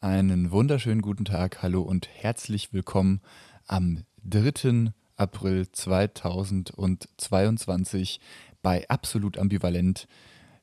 [0.00, 3.20] Einen wunderschönen guten Tag, hallo und herzlich willkommen
[3.66, 4.92] am 3.
[5.16, 8.20] April 2022
[8.62, 10.06] bei Absolut Ambivalent,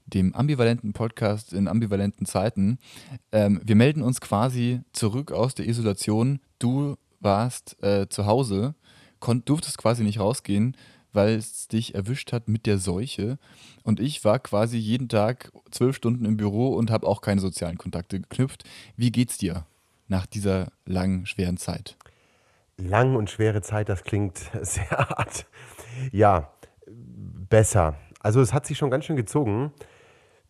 [0.06, 2.80] dem ambivalenten Podcast in ambivalenten Zeiten.
[3.34, 6.40] Ähm, wir melden uns quasi zurück aus der Isolation.
[6.58, 8.74] Du warst äh, zu Hause,
[9.20, 10.78] durftest quasi nicht rausgehen,
[11.16, 13.38] weil es dich erwischt hat mit der Seuche.
[13.84, 17.78] Und ich war quasi jeden Tag zwölf Stunden im Büro und habe auch keine sozialen
[17.78, 18.64] Kontakte geknüpft.
[18.96, 19.66] Wie geht's dir
[20.08, 21.98] nach dieser langen, schweren Zeit?
[22.78, 25.46] Lang und schwere Zeit, das klingt sehr hart.
[26.12, 26.52] Ja,
[26.88, 27.96] besser.
[28.20, 29.72] Also es hat sich schon ganz schön gezogen.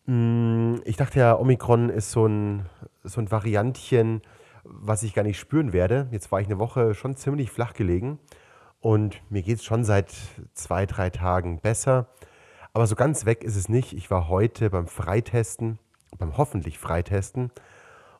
[0.06, 2.66] Hm, ich dachte ja, Omikron ist so ein,
[3.04, 4.22] so ein Variantchen,
[4.64, 6.08] was ich gar nicht spüren werde.
[6.10, 8.18] Jetzt war ich eine Woche schon ziemlich flach gelegen.
[8.80, 10.14] Und mir geht es schon seit
[10.54, 12.08] zwei, drei Tagen besser.
[12.72, 13.92] Aber so ganz weg ist es nicht.
[13.94, 15.78] Ich war heute beim Freitesten,
[16.18, 17.50] beim hoffentlich Freitesten.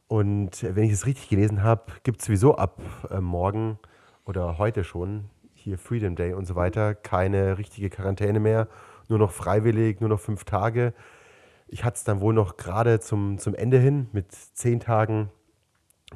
[0.09, 3.79] Und wenn ich es richtig gelesen habe, gibt es sowieso ab äh, morgen
[4.25, 8.69] oder heute schon, hier Freedom Day und so weiter, keine richtige Quarantäne mehr.
[9.09, 10.95] Nur noch freiwillig, nur noch fünf Tage.
[11.69, 15.31] Ich hatte es dann wohl noch gerade zum, zum Ende hin mit zehn Tagen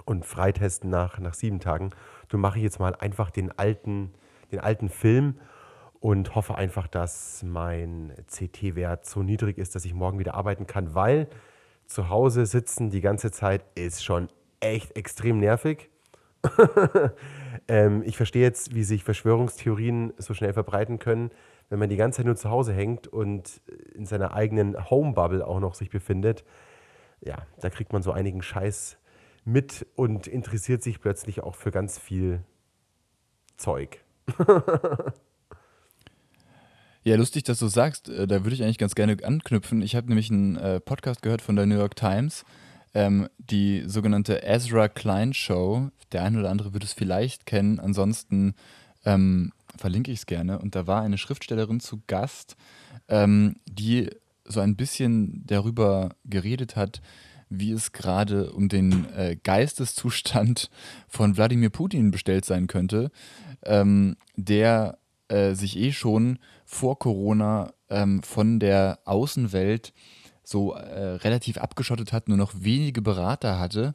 [0.04, 1.90] und Freitesten nach, nach sieben Tagen.
[2.28, 4.12] Du mache ich jetzt mal einfach den alten
[4.50, 5.38] den alten Film
[6.00, 10.94] und hoffe einfach, dass mein CT-Wert so niedrig ist, dass ich morgen wieder arbeiten kann,
[10.94, 11.28] weil
[11.86, 14.28] zu Hause sitzen die ganze Zeit ist schon
[14.60, 15.90] echt extrem nervig.
[17.68, 21.30] ähm, ich verstehe jetzt, wie sich Verschwörungstheorien so schnell verbreiten können,
[21.68, 23.60] wenn man die ganze Zeit nur zu Hause hängt und
[23.94, 26.44] in seiner eigenen Home-Bubble auch noch sich befindet.
[27.20, 28.98] Ja, da kriegt man so einigen Scheiß
[29.44, 32.42] mit und interessiert sich plötzlich auch für ganz viel
[33.56, 34.02] Zeug.
[37.02, 38.10] Ja, lustig, dass du sagst.
[38.10, 39.80] Äh, da würde ich eigentlich ganz gerne anknüpfen.
[39.80, 42.44] Ich habe nämlich einen äh, Podcast gehört von der New York Times,
[42.92, 45.88] ähm, die sogenannte Ezra Klein Show.
[46.12, 47.80] Der eine oder andere wird es vielleicht kennen.
[47.80, 48.54] Ansonsten
[49.06, 50.58] ähm, verlinke ich es gerne.
[50.58, 52.56] Und da war eine Schriftstellerin zu Gast,
[53.08, 54.10] ähm, die
[54.44, 57.00] so ein bisschen darüber geredet hat,
[57.50, 60.70] wie es gerade um den äh, Geisteszustand
[61.08, 63.10] von Wladimir Putin bestellt sein könnte
[63.64, 69.92] ähm, der äh, sich eh schon vor Corona ähm, von der Außenwelt
[70.42, 73.94] so äh, relativ abgeschottet hat, nur noch wenige Berater hatte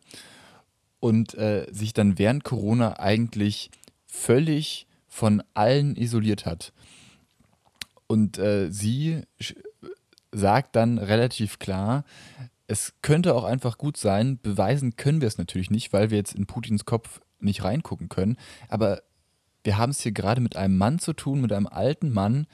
[1.00, 3.72] und äh, sich dann während Corona eigentlich
[4.06, 6.72] völlig von allen isoliert hat.
[8.08, 9.24] Und äh, sie
[10.32, 12.06] sagt dann relativ klar,
[12.68, 16.34] es könnte auch einfach gut sein, beweisen können wir es natürlich nicht, weil wir jetzt
[16.34, 18.38] in Putins Kopf nicht reingucken können,
[18.70, 19.02] aber
[19.64, 22.48] wir haben es hier gerade mit einem Mann zu tun, mit einem alten Mann,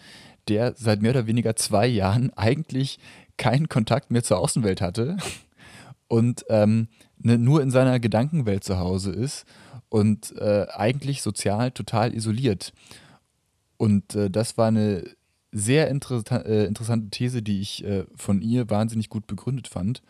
[0.47, 2.99] der seit mehr oder weniger zwei Jahren eigentlich
[3.38, 5.17] keinen Kontakt mehr zur Außenwelt hatte
[6.07, 9.45] und ähm, ne, nur in seiner Gedankenwelt zu Hause ist
[9.89, 12.73] und äh, eigentlich sozial total isoliert.
[13.78, 15.03] Und äh, das war eine
[15.51, 20.01] sehr interessa äh, interessante These, die ich äh, von ihr wahnsinnig gut begründet fand.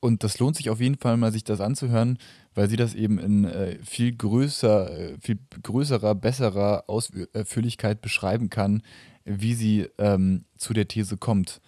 [0.00, 2.18] Und das lohnt sich auf jeden Fall mal, sich das anzuhören,
[2.54, 8.82] weil sie das eben in äh, viel größer, äh, viel größerer, besserer Ausführlichkeit beschreiben kann,
[9.24, 11.60] wie sie ähm, zu der These kommt.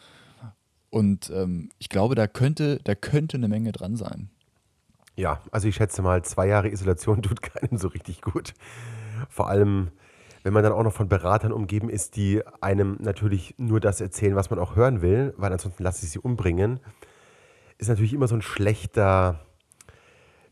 [0.90, 4.30] Und ähm, ich glaube, da könnte, da könnte eine Menge dran sein.
[5.16, 8.54] Ja, also ich schätze mal, zwei Jahre Isolation tut keinem so richtig gut.
[9.28, 9.90] Vor allem,
[10.48, 14.34] wenn man dann auch noch von Beratern umgeben ist, die einem natürlich nur das erzählen,
[14.34, 16.81] was man auch hören will, weil ansonsten lasse ich sie umbringen,
[17.76, 19.41] ist natürlich immer so ein schlechter,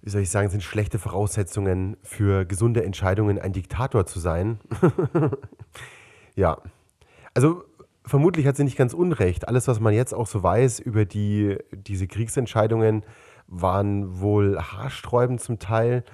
[0.02, 4.60] wie soll ich sagen, sind schlechte Voraussetzungen für gesunde Entscheidungen, ein Diktator zu sein.
[6.34, 6.58] ja.
[7.32, 7.64] Also
[8.04, 9.48] vermutlich hat sie nicht ganz unrecht.
[9.48, 13.02] Alles, was man jetzt auch so weiß über die, diese Kriegsentscheidungen,
[13.46, 16.04] waren wohl haarsträubend zum Teil.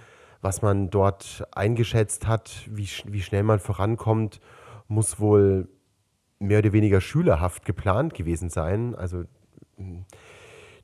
[0.43, 4.41] Was man dort eingeschätzt hat, wie, wie schnell man vorankommt,
[4.89, 5.69] muss wohl
[6.39, 8.95] mehr oder weniger schülerhaft geplant gewesen sein.
[8.95, 9.25] Also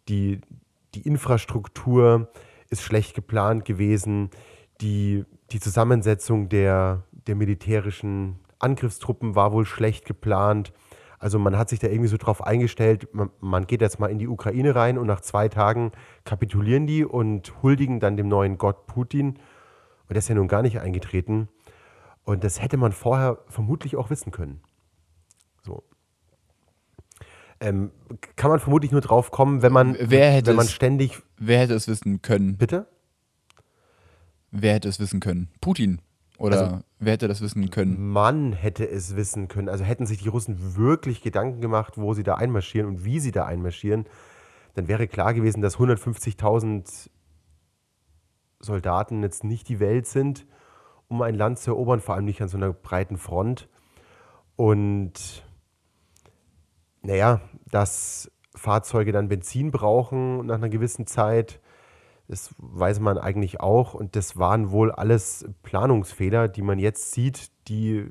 [0.09, 0.41] die,
[0.95, 2.31] die Infrastruktur
[2.71, 4.31] ist schlecht geplant gewesen.
[4.81, 10.73] Die, die Zusammensetzung der, der militärischen Angriffstruppen war wohl schlecht geplant.
[11.19, 14.19] Also man hat sich da irgendwie so drauf eingestellt, man, man, geht jetzt mal in
[14.19, 15.91] die Ukraine rein und nach zwei Tagen
[16.25, 19.39] kapitulieren die und huldigen dann dem neuen Gott Putin.
[20.09, 21.49] Und das ist ja nun gar nicht eingetreten.
[22.25, 24.61] Und das hätte man vorher vermutlich auch wissen können.
[25.63, 25.83] So.
[27.61, 27.91] Ähm,
[28.37, 31.23] kann man vermutlich nur drauf kommen, wenn man, wer hätte wenn man es, ständig.
[31.37, 32.57] Wer hätte es wissen können?
[32.57, 32.87] Bitte?
[34.51, 35.49] Wer hätte es wissen können?
[35.61, 36.01] Putin.
[36.39, 38.13] Oder also, wer hätte das wissen können?
[38.13, 39.69] Man hätte es wissen können.
[39.69, 43.33] Also hätten sich die Russen wirklich Gedanken gemacht, wo sie da einmarschieren und wie sie
[43.33, 44.07] da einmarschieren,
[44.75, 47.11] dann wäre klar gewesen, dass 150.000
[48.61, 50.47] Soldaten jetzt nicht die Welt sind,
[51.09, 53.69] um ein Land zu erobern, vor allem nicht an so einer breiten Front.
[54.57, 55.45] Und
[57.03, 57.41] naja,
[57.71, 61.61] dass Fahrzeuge dann Benzin brauchen nach einer gewissen Zeit,
[62.27, 63.95] das weiß man eigentlich auch.
[63.95, 68.11] Und das waren wohl alles Planungsfehler, die man jetzt sieht, die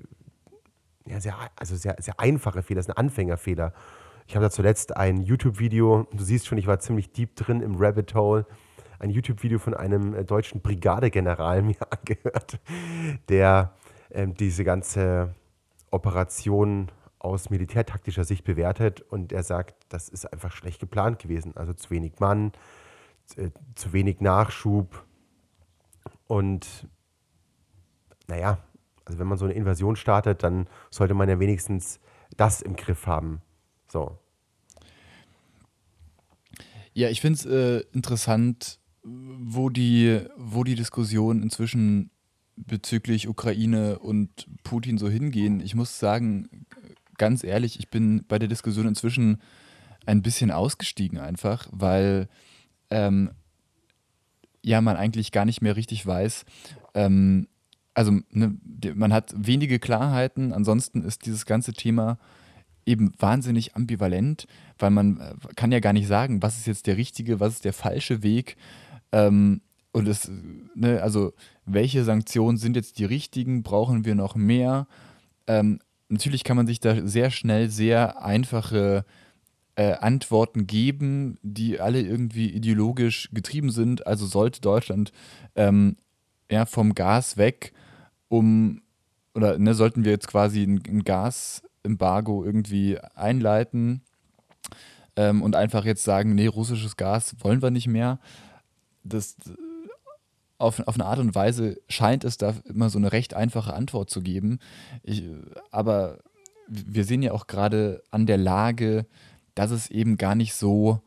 [1.05, 3.73] ja, sehr, also sehr, sehr einfache Fehler, das sind Anfängerfehler.
[4.27, 7.75] Ich habe da zuletzt ein YouTube-Video, du siehst schon, ich war ziemlich deep drin im
[7.77, 8.45] Rabbit Hole,
[8.99, 12.59] ein YouTube-Video von einem äh, deutschen Brigadegeneral mir angehört,
[13.29, 13.73] der
[14.11, 15.35] ähm, diese ganze
[15.91, 21.55] Operation aus militärtaktischer Sicht bewertet und er sagt, das ist einfach schlecht geplant gewesen.
[21.55, 22.51] Also zu wenig Mann,
[23.35, 25.03] äh, zu wenig Nachschub
[26.27, 26.87] und
[28.27, 28.59] naja,
[29.05, 31.99] also wenn man so eine Invasion startet, dann sollte man ja wenigstens
[32.35, 33.41] das im Griff haben.
[33.87, 34.17] So.
[36.93, 42.09] Ja, ich finde es äh, interessant, wo die, wo die Diskussionen inzwischen
[42.55, 45.59] bezüglich Ukraine und Putin so hingehen.
[45.59, 46.65] Ich muss sagen,
[47.17, 49.41] ganz ehrlich, ich bin bei der Diskussion inzwischen
[50.05, 52.27] ein bisschen ausgestiegen einfach, weil
[52.89, 53.31] ähm,
[54.63, 56.45] ja man eigentlich gar nicht mehr richtig weiß.
[56.93, 57.47] Ähm,
[57.93, 58.57] also ne,
[58.95, 62.17] man hat wenige Klarheiten, ansonsten ist dieses ganze Thema
[62.85, 64.47] eben wahnsinnig ambivalent,
[64.79, 67.65] weil man äh, kann ja gar nicht sagen, was ist jetzt der richtige, was ist
[67.65, 68.55] der falsche Weg.
[69.11, 69.61] Ähm,
[69.91, 70.29] und es,
[70.75, 71.33] ne, also
[71.65, 73.63] welche Sanktionen sind jetzt die richtigen?
[73.63, 74.87] Brauchen wir noch mehr?
[75.47, 79.05] Ähm, natürlich kann man sich da sehr schnell sehr einfache
[79.75, 84.05] äh, Antworten geben, die alle irgendwie ideologisch getrieben sind.
[84.07, 85.11] Also sollte Deutschland
[85.55, 85.97] ähm,
[86.51, 87.73] ja, vom Gas weg,
[88.27, 88.81] um
[89.35, 94.01] oder ne, sollten wir jetzt quasi ein, ein Gasembargo irgendwie einleiten
[95.15, 98.19] ähm, und einfach jetzt sagen, nee, russisches Gas wollen wir nicht mehr.
[99.07, 99.35] Das
[100.57, 104.09] auf, auf eine Art und Weise scheint es da immer so eine recht einfache Antwort
[104.09, 104.59] zu geben.
[105.03, 105.23] Ich,
[105.71, 106.19] aber
[106.67, 109.05] wir sehen ja auch gerade an der Lage,
[109.55, 111.01] dass es eben gar nicht so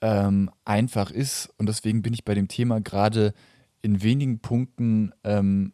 [0.00, 1.52] ähm, einfach ist.
[1.58, 3.34] Und deswegen bin ich bei dem Thema gerade
[3.82, 5.72] in wenigen Punkten ähm,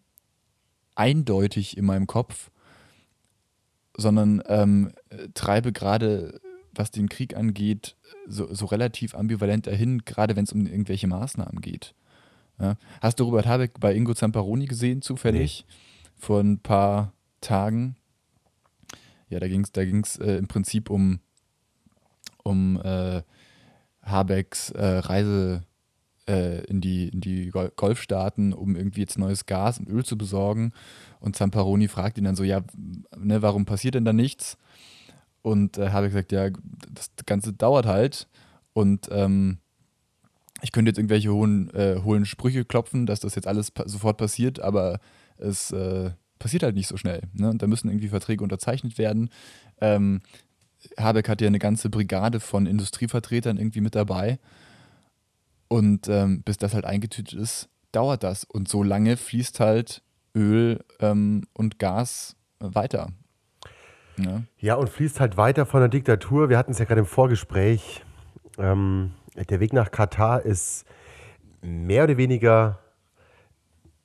[0.94, 2.50] eindeutig in meinem Kopf,
[3.96, 4.93] sondern ähm,
[5.35, 6.40] treibe gerade,
[6.78, 7.96] was den Krieg angeht,
[8.26, 11.94] so, so relativ ambivalent dahin, gerade wenn es um irgendwelche Maßnahmen geht.
[12.60, 12.76] Ja.
[13.00, 15.64] Hast du Robert Habeck bei Ingo Zamparoni gesehen, zufällig?
[15.66, 15.75] Nee.
[16.16, 17.96] Vor ein paar Tagen.
[19.28, 21.20] Ja, da ging es da ging's, äh, im Prinzip um,
[22.42, 23.22] um äh,
[24.02, 25.62] Habecks äh, Reise
[26.28, 30.72] äh, in die, in die Golfstaaten, um irgendwie jetzt neues Gas und Öl zu besorgen.
[31.20, 32.62] Und Zamparoni fragt ihn dann so: Ja,
[33.16, 34.56] ne, warum passiert denn da nichts?
[35.43, 36.50] Und äh, Habeck sagt: Ja,
[36.90, 38.29] das Ganze dauert halt.
[38.73, 39.58] Und ähm,
[40.62, 44.19] ich könnte jetzt irgendwelche hohen, äh, hohen Sprüche klopfen, dass das jetzt alles pa sofort
[44.19, 45.00] passiert, aber
[45.37, 47.23] es äh, passiert halt nicht so schnell.
[47.32, 47.50] Ne?
[47.50, 49.31] Und da müssen irgendwie Verträge unterzeichnet werden.
[49.81, 50.20] Ähm,
[50.99, 54.38] Habeck hat ja eine ganze Brigade von Industrievertretern irgendwie mit dabei.
[55.69, 58.44] Und ähm, bis das halt eingetütet ist, dauert das.
[58.44, 60.02] Und so lange fließt halt
[60.35, 63.12] Öl ähm, und Gas weiter.
[64.18, 64.24] Ja.
[64.24, 64.46] Ne?
[64.58, 66.48] ja, und fließt halt weiter von der Diktatur.
[66.48, 68.04] Wir hatten es ja gerade im Vorgespräch.
[68.58, 70.84] Ähm, der Weg nach Katar ist
[71.62, 72.80] mehr oder weniger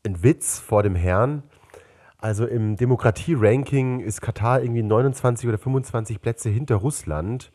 [0.06, 1.44] ein Witz vor dem Herrn.
[2.18, 7.52] Also im Demokratie-Ranking ist Katar irgendwie 29 oder 25 Plätze hinter Russland.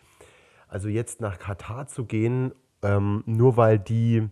[0.68, 4.28] Also jetzt nach Katar zu gehen, ähm, nur weil die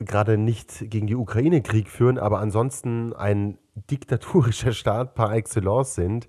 [0.00, 3.58] gerade nicht gegen die Ukraine Krieg führen, aber ansonsten ein
[3.90, 6.28] diktatorischer Staat par excellence sind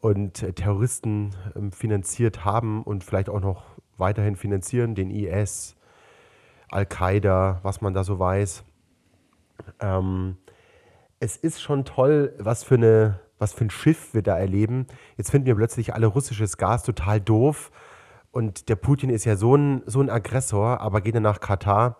[0.00, 3.64] und Terroristen ähm, finanziert haben und vielleicht auch noch
[3.96, 5.76] weiterhin finanzieren, den IS,
[6.70, 8.64] Al-Qaida, was man da so weiß.
[9.80, 10.36] Ähm,
[11.20, 14.86] es ist schon toll, was für, eine, was für ein Schiff wir da erleben.
[15.16, 17.70] Jetzt finden wir plötzlich alle russisches Gas total doof.
[18.30, 21.96] Und der Putin ist ja so ein, so ein Aggressor, aber geht er nach Katar.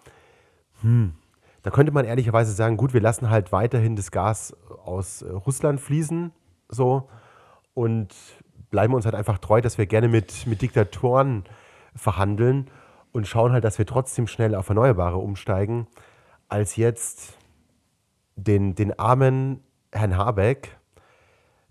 [0.82, 1.14] Hm,
[1.62, 4.54] da könnte man ehrlicherweise sagen, gut, wir lassen halt weiterhin das Gas
[4.84, 6.32] aus äh, Russland fließen,
[6.68, 7.08] so,
[7.78, 8.12] und
[8.70, 11.44] bleiben uns halt einfach treu, dass wir gerne mit, mit Diktatoren
[11.94, 12.68] verhandeln
[13.12, 15.86] und schauen halt, dass wir trotzdem schnell auf Erneuerbare umsteigen,
[16.48, 17.38] als jetzt
[18.34, 20.76] den, den armen Herrn Habeck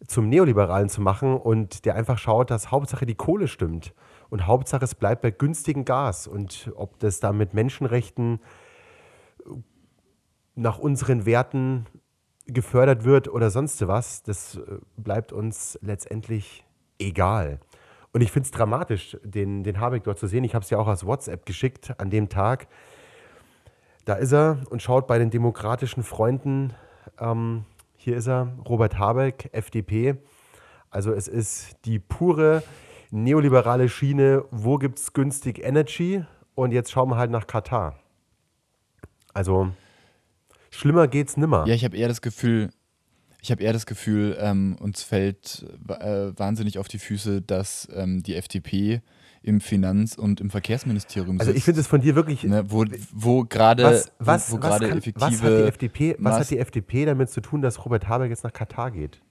[0.07, 3.93] zum Neoliberalen zu machen und der einfach schaut, dass Hauptsache die Kohle stimmt
[4.29, 6.25] und Hauptsache es bleibt bei günstigem Gas.
[6.25, 8.39] Und ob das da mit Menschenrechten
[10.55, 11.85] nach unseren Werten
[12.47, 16.65] gefördert wird oder sonst was, das äh, bleibt uns letztendlich
[16.99, 17.59] egal.
[18.13, 20.43] Und ich finde es dramatisch, den, den Habeck dort zu sehen.
[20.43, 22.67] Ich habe es ja auch als WhatsApp geschickt an dem Tag.
[24.05, 26.73] Da ist er und schaut bei den demokratischen Freunden.
[27.19, 27.65] Ähm,
[27.97, 30.15] hier ist er, Robert Habeck, FDP.
[30.89, 32.63] Also es ist die pure
[33.11, 34.45] neoliberale Schiene.
[34.49, 36.23] Wo gibt es günstig Energy?
[36.55, 37.99] Und jetzt schauen wir halt nach Katar.
[39.33, 39.69] Also
[40.77, 41.65] schlimmer geht's nimmer.
[41.67, 42.69] Ja, ich habe eher das Gefühl,
[43.41, 48.23] ich habe eher das Gefühl, ähm, uns fällt äh, wahnsinnig auf die Füße, dass ähm,
[48.23, 49.01] die FDP
[49.41, 52.43] im Finanz- und im Verkehrsministerium Also ich finde es von dir wirklich.
[52.43, 55.21] Ne, wo wo gerade was, was, wo was, gerade kann, effektive.
[55.21, 58.43] was, hat die FDP, was hat die FDP damit zu tun, dass Robert Habeck jetzt
[58.43, 59.21] nach Katar geht?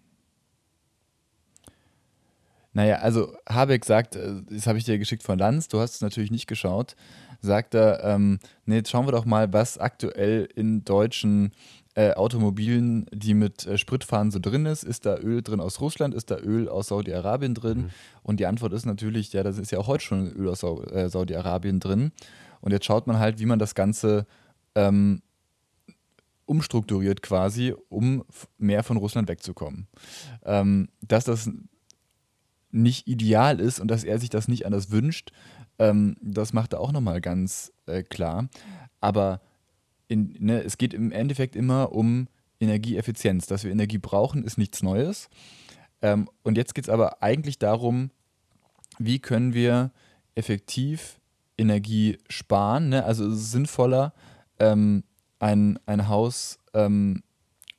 [2.73, 6.00] Naja, also Habeck sagt, äh, das habe ich dir geschickt von Lanz, du hast es
[6.03, 6.95] natürlich nicht geschaut,
[7.40, 11.52] sagt er, ähm, nee, jetzt schauen wir doch mal, was aktuell in deutschen
[11.97, 14.85] äh, Automobilen, die mit äh, Sprit fahren, so drin ist.
[14.85, 16.14] Ist da Öl drin aus Russland?
[16.14, 17.78] Ist da Öl aus Saudi-Arabien drin?
[17.78, 17.90] Mhm.
[18.23, 20.83] Und die Antwort ist natürlich, ja, das ist ja auch heute schon Öl aus Sau
[20.83, 22.12] äh, Saudi-Arabien drin.
[22.61, 24.26] Und jetzt schaut man halt, wie man das Ganze
[24.75, 25.23] ähm,
[26.45, 28.25] umstrukturiert quasi, um
[28.59, 29.88] mehr von Russland wegzukommen.
[30.45, 31.50] Ähm, dass das
[32.71, 35.33] nicht ideal ist und dass er sich das nicht anders wünscht,
[35.78, 38.49] ähm, das macht er auch nochmal ganz äh, klar.
[39.00, 39.40] Aber
[40.09, 42.28] in, ne, es geht im Endeffekt immer um
[42.61, 43.47] Energieeffizienz.
[43.47, 45.28] Dass wir Energie brauchen, ist nichts Neues.
[46.02, 48.11] Ähm, und jetzt geht es aber eigentlich darum,
[48.99, 49.90] wie können wir
[50.35, 51.21] effektiv
[51.59, 52.90] Energie sparen.
[52.90, 53.04] Ne?
[53.04, 54.12] Also es ist sinnvoller,
[54.59, 55.04] ähm,
[55.38, 57.23] ein, ein Haus ähm,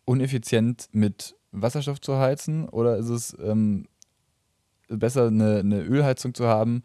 [0.06, 3.88] uneffizient mit Wasserstoff zu heizen oder ist es ähm,
[4.88, 6.84] besser, eine, eine Ölheizung zu haben,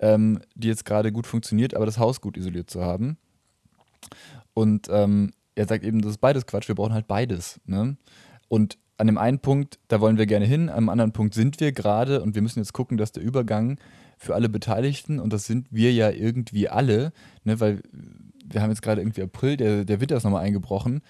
[0.00, 3.16] ähm, die jetzt gerade gut funktioniert, aber das Haus gut isoliert zu haben?
[4.54, 7.60] Und ähm, er sagt eben, das ist beides Quatsch, wir brauchen halt beides.
[7.66, 7.96] Ne?
[8.48, 11.72] Und an dem einen Punkt, da wollen wir gerne hin, am anderen Punkt sind wir
[11.72, 13.78] gerade und wir müssen jetzt gucken, dass der Übergang
[14.18, 17.12] für alle Beteiligten, und das sind wir ja irgendwie alle,
[17.44, 17.82] ne, weil
[18.44, 21.00] wir haben jetzt gerade irgendwie April, der, der Winter ist nochmal eingebrochen.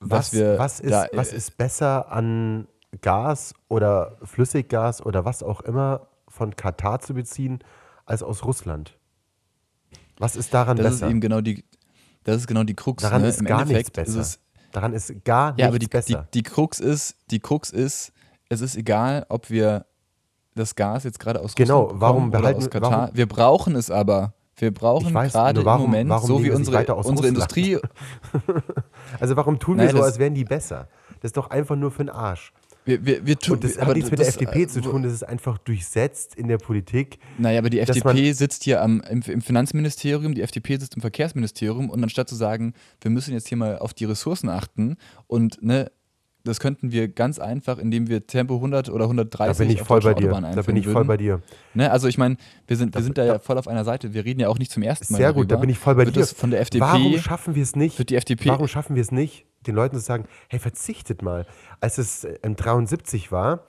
[0.00, 2.66] Was, was, ist, da, was äh, ist besser an
[3.02, 7.60] Gas oder Flüssiggas oder was auch immer von Katar zu beziehen
[8.10, 8.96] als aus Russland?
[10.18, 11.06] Was ist daran Das besser?
[11.06, 11.64] ist eben genau die,
[12.24, 13.02] das ist genau die Krux.
[13.02, 13.28] Daran ne?
[13.28, 14.20] ist Im gar nichts Endeffekt besser.
[14.20, 14.40] Ist es,
[14.72, 16.28] daran ist gar nichts ja, aber die, die, besser.
[16.34, 18.12] die Krux ist, die Krux ist,
[18.48, 19.86] es ist egal, ob wir
[20.54, 22.90] das Gas jetzt gerade aus Genau, Russland warum bekommen oder behalten- aus Katar.
[22.90, 24.34] warum- wir brauchen es aber.
[24.56, 27.28] Wir brauchen weiß, gerade warum- im Moment, warum so wie unsere, unsere?
[27.28, 27.78] Industrie,
[29.20, 30.88] also warum tun wir Nein, so, als wären die besser?
[31.20, 32.52] Das ist doch einfach nur für den Arsch.
[32.84, 35.02] Wir, wir, wir tun, Und das aber hat nichts mit der FDP äh, zu tun,
[35.02, 37.18] das ist einfach durchsetzt in der Politik.
[37.38, 41.90] Naja, aber die FDP sitzt hier am, im, im Finanzministerium, die FDP sitzt im Verkehrsministerium
[41.90, 44.96] und anstatt zu sagen, wir müssen jetzt hier mal auf die Ressourcen achten
[45.26, 45.90] und ne,
[46.44, 49.86] das könnten wir ganz einfach, indem wir Tempo 100 oder 130 Da bin ich auf
[49.86, 50.28] voll bei dir.
[50.30, 51.06] Da bin ich voll würden.
[51.08, 51.42] bei dir.
[51.74, 54.14] Ne, also ich meine, wir sind, wir sind da da- ja voll auf einer Seite.
[54.14, 55.60] Wir reden ja auch nicht zum ersten Mal Sehr gut, da darüber.
[55.62, 56.26] bin ich voll bei wird dir.
[56.26, 57.98] Von der FDP, Warum schaffen wir es nicht?
[57.98, 61.46] wird die FDP Warum schaffen wir es nicht, den Leuten zu sagen, hey, verzichtet mal.
[61.80, 63.64] Als es äh, im 73 war,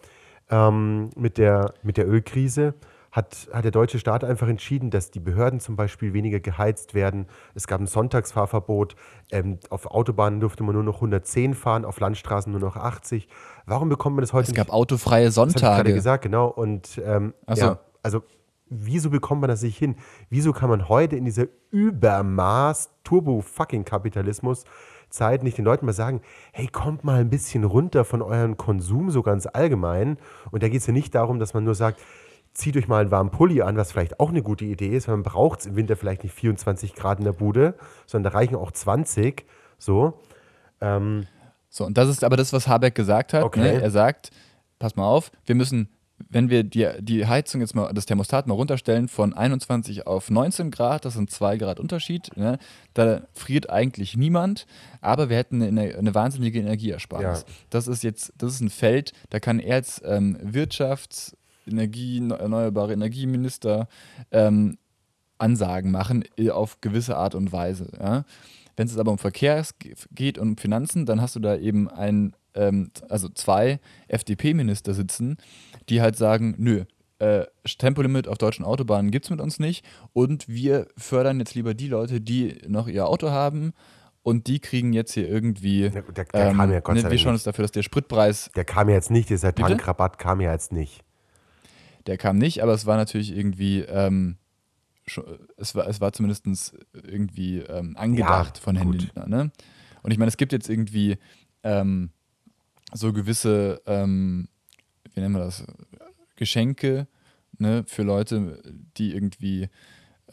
[0.49, 2.73] ähm, mit, der, mit der Ölkrise,
[3.12, 7.27] hat, hat der deutsche Staat einfach entschieden, dass die Behörden zum Beispiel weniger geheizt werden.
[7.56, 8.96] Es gab ein Sonntagsfahrverbot.
[9.32, 13.27] Ähm, auf Autobahnen durfte man nur noch 110 fahren, auf Landstraßen nur noch 80.
[13.65, 15.94] Warum bekommt man das heute es nicht gab autofreie das habe ich gerade Sonntage.
[15.94, 16.48] gesagt, genau.
[16.48, 17.65] Und ähm, so.
[17.65, 18.24] ja, also
[18.70, 19.96] wieso bekommt man das nicht hin?
[20.30, 24.63] Wieso kann man heute in dieser Übermaß Turbo-Fucking-Kapitalismus
[25.12, 26.22] Zeit nicht den Leuten mal sagen,
[26.53, 30.18] hey, kommt mal ein bisschen runter von eurem Konsum, so ganz allgemein.
[30.51, 32.00] Und da geht es ja nicht darum, dass man nur sagt,
[32.53, 35.15] zieht euch mal einen warmen Pulli an, was vielleicht auch eine gute Idee ist, weil
[35.15, 38.55] man braucht es im Winter vielleicht nicht 24 Grad in der Bude, sondern da reichen
[38.55, 39.46] auch 20.
[39.77, 40.20] So.
[40.81, 41.25] Ähm,
[41.70, 43.43] So, und das ist aber das, was Habeck gesagt hat.
[43.43, 43.62] Okay.
[43.62, 43.81] Ne?
[43.81, 44.29] Er sagt,
[44.77, 45.88] pass mal auf, wir müssen,
[46.29, 50.70] wenn wir die, die Heizung jetzt mal, das Thermostat mal runterstellen von 21 auf 19
[50.70, 52.60] Grad, das sind 2 Grad Unterschied, ne?
[52.93, 54.67] da friert eigentlich niemand,
[55.00, 57.46] aber wir hätten eine, eine wahnsinnige Energieersparnis.
[57.48, 57.53] Ja.
[57.70, 61.38] Das ist jetzt, das ist ein Feld, da kann er als ähm, Wirtschafts-,
[61.68, 63.88] Energie, erneuerbare Energieminister
[64.32, 64.77] ähm,
[65.38, 67.89] Ansagen machen äh, auf gewisse Art und Weise.
[68.00, 68.24] Ja?
[68.75, 69.65] Wenn es aber um Verkehr
[70.12, 75.38] geht und um Finanzen, dann hast du da eben ein, ähm, also zwei FDP-Minister sitzen,
[75.89, 76.86] die halt sagen, nö,
[77.20, 77.46] äh,
[77.77, 81.88] Tempolimit auf deutschen Autobahnen gibt es mit uns nicht und wir fördern jetzt lieber die
[81.88, 83.74] Leute, die noch ihr Auto haben
[84.24, 87.10] und die kriegen jetzt hier irgendwie, der, der, ähm, kam ja Gott ne, sei wir
[87.10, 87.39] Dank schauen nicht.
[87.39, 89.53] uns dafür, dass der Spritpreis, Der kam ja jetzt nicht, dieser?
[89.53, 91.03] Tankrabatt kam ja jetzt nicht.
[92.08, 94.38] Der kam nicht, aber es war natürlich irgendwie, ähm,
[95.05, 95.24] schon,
[95.58, 99.01] es, war, es war zumindest irgendwie ähm, angedacht Ja, von Herrn gut.
[99.01, 99.27] Lindner.
[99.27, 99.51] Ne?
[100.03, 101.17] Und ich meine, es gibt jetzt irgendwie
[101.63, 102.10] ähm,
[102.93, 104.48] so gewisse, ähm,
[105.13, 105.63] wie nennen wir das,
[106.36, 107.08] Geschenke
[107.60, 108.62] ne, für Leute,
[108.98, 109.70] die irgendwie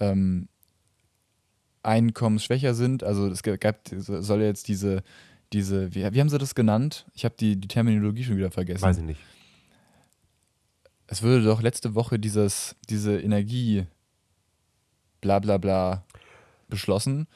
[0.00, 0.48] ähm,
[1.82, 3.04] einkommensschwächer sind.
[3.04, 5.02] Also es gab, soll jetzt diese,
[5.52, 7.06] diese, wie, wie haben sie das genannt?
[7.14, 8.82] Ich habe die, die Terminologie schon wieder vergessen.
[8.82, 9.20] Weiß ich nicht.
[11.08, 13.86] Es würde doch letzte Woche dieses, diese Energie
[15.20, 16.04] bla bla bla
[16.68, 17.26] beschlossen.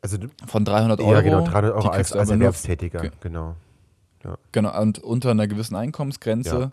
[0.00, 1.12] Also von 300 Euro.
[1.12, 3.56] Ja, genau, 300 Euro als, als Erwerbstätiger, nur, genau.
[4.22, 4.38] Ja.
[4.52, 6.72] Genau, und unter einer gewissen Einkommensgrenze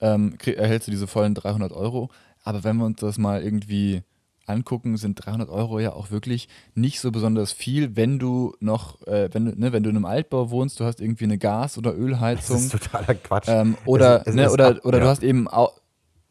[0.00, 0.14] ja.
[0.14, 2.10] ähm, erhältst du diese vollen 300 Euro.
[2.44, 4.02] Aber wenn wir uns das mal irgendwie
[4.48, 9.28] angucken, sind 300 Euro ja auch wirklich nicht so besonders viel, wenn du noch, äh,
[9.32, 11.96] wenn, du, ne, wenn du in einem Altbau wohnst, du hast irgendwie eine Gas- oder
[11.96, 12.56] Ölheizung.
[12.56, 13.48] Das ist totaler Quatsch.
[13.48, 15.04] Ähm, oder es, es ne, oder, ab, oder ja.
[15.04, 15.48] du hast eben,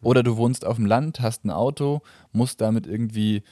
[0.01, 3.43] oder du wohnst auf dem Land, hast ein Auto, musst damit irgendwie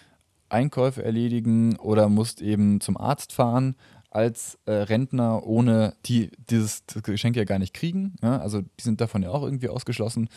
[0.50, 3.76] Einkäufe erledigen oder musst eben zum Arzt fahren
[4.16, 8.16] als äh, Rentner, ohne die dieses Geschenk ja gar nicht kriegen.
[8.22, 8.40] Ja?
[8.40, 10.30] Also die sind davon ja auch irgendwie ausgeschlossen.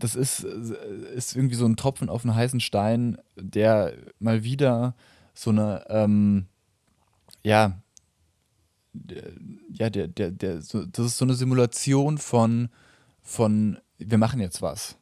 [0.00, 4.94] Das ist, äh, ist irgendwie so ein Tropfen auf einen heißen Stein, der mal wieder
[5.34, 6.46] so eine, ähm,
[7.42, 7.80] ja,
[9.72, 12.68] ja, der, der, der, so, das ist so eine Simulation von,
[13.22, 14.96] von, wir machen jetzt was.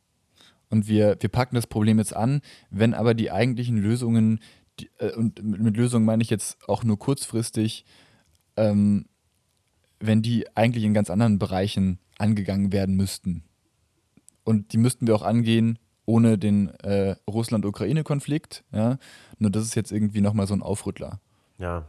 [0.69, 4.41] Und wir, wir packen das Problem jetzt an, wenn aber die eigentlichen Lösungen
[4.81, 7.85] die, äh, und mit Lösung meine ich jetzt auch nur kurzfristig,
[8.57, 9.07] ähm,
[10.01, 13.45] wenn die eigentlich in ganz anderen Bereichen angegangen werden müssten.
[14.49, 18.65] Und die müssten wir auch angehen ohne den äh, Russland-Ukraine-Konflikt.
[18.73, 18.97] Ja?
[19.39, 21.21] Nur das ist jetzt irgendwie nochmal so ein Aufrüttler.
[21.59, 21.85] Ja.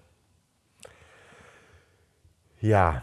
[2.59, 3.01] Ja.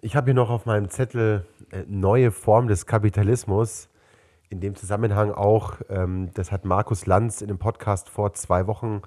[0.00, 3.90] Ich habe hier noch auf meinem Zettel äh, neue Form des Kapitalismus
[4.48, 9.02] in dem Zusammenhang auch, ähm, das hat Markus Lanz in dem Podcast vor zwei Wochen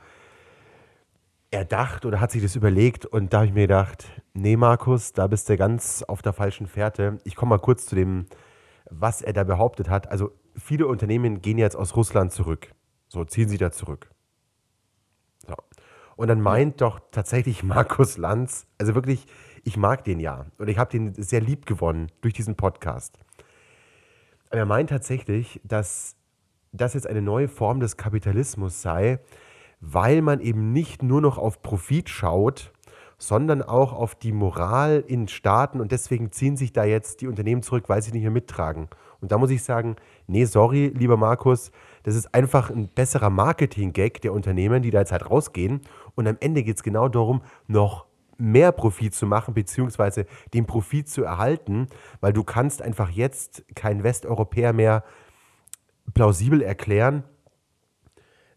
[1.49, 5.25] erdacht oder hat sich das überlegt und da habe ich mir gedacht, nee Markus, da
[5.25, 7.17] bist du ganz auf der falschen Fährte.
[7.23, 8.27] Ich komme mal kurz zu dem,
[8.91, 10.11] was er da behauptet hat.
[10.11, 12.73] Also viele Unternehmen gehen jetzt aus Russland zurück.
[13.07, 14.09] So, ziehen sie da zurück.
[15.47, 15.55] So.
[16.15, 19.25] Und dann meint doch tatsächlich Markus Lanz, also wirklich,
[19.63, 23.17] ich mag den ja und ich habe den sehr lieb gewonnen durch diesen Podcast.
[24.49, 26.15] Aber er meint tatsächlich, dass
[26.71, 29.19] das jetzt eine neue Form des Kapitalismus sei,
[29.79, 32.71] weil man eben nicht nur noch auf Profit schaut,
[33.21, 37.61] sondern auch auf die Moral in Staaten und deswegen ziehen sich da jetzt die Unternehmen
[37.61, 38.87] zurück, weil sie nicht mehr mittragen.
[39.19, 44.21] Und da muss ich sagen, nee, sorry, lieber Markus, das ist einfach ein besserer Marketing-Gag
[44.21, 45.81] der Unternehmen, die da jetzt halt rausgehen.
[46.15, 48.07] Und am Ende geht es genau darum, noch
[48.39, 51.89] mehr Profit zu machen, beziehungsweise den Profit zu erhalten,
[52.21, 55.03] weil du kannst einfach jetzt kein Westeuropäer mehr
[56.15, 57.23] plausibel erklären,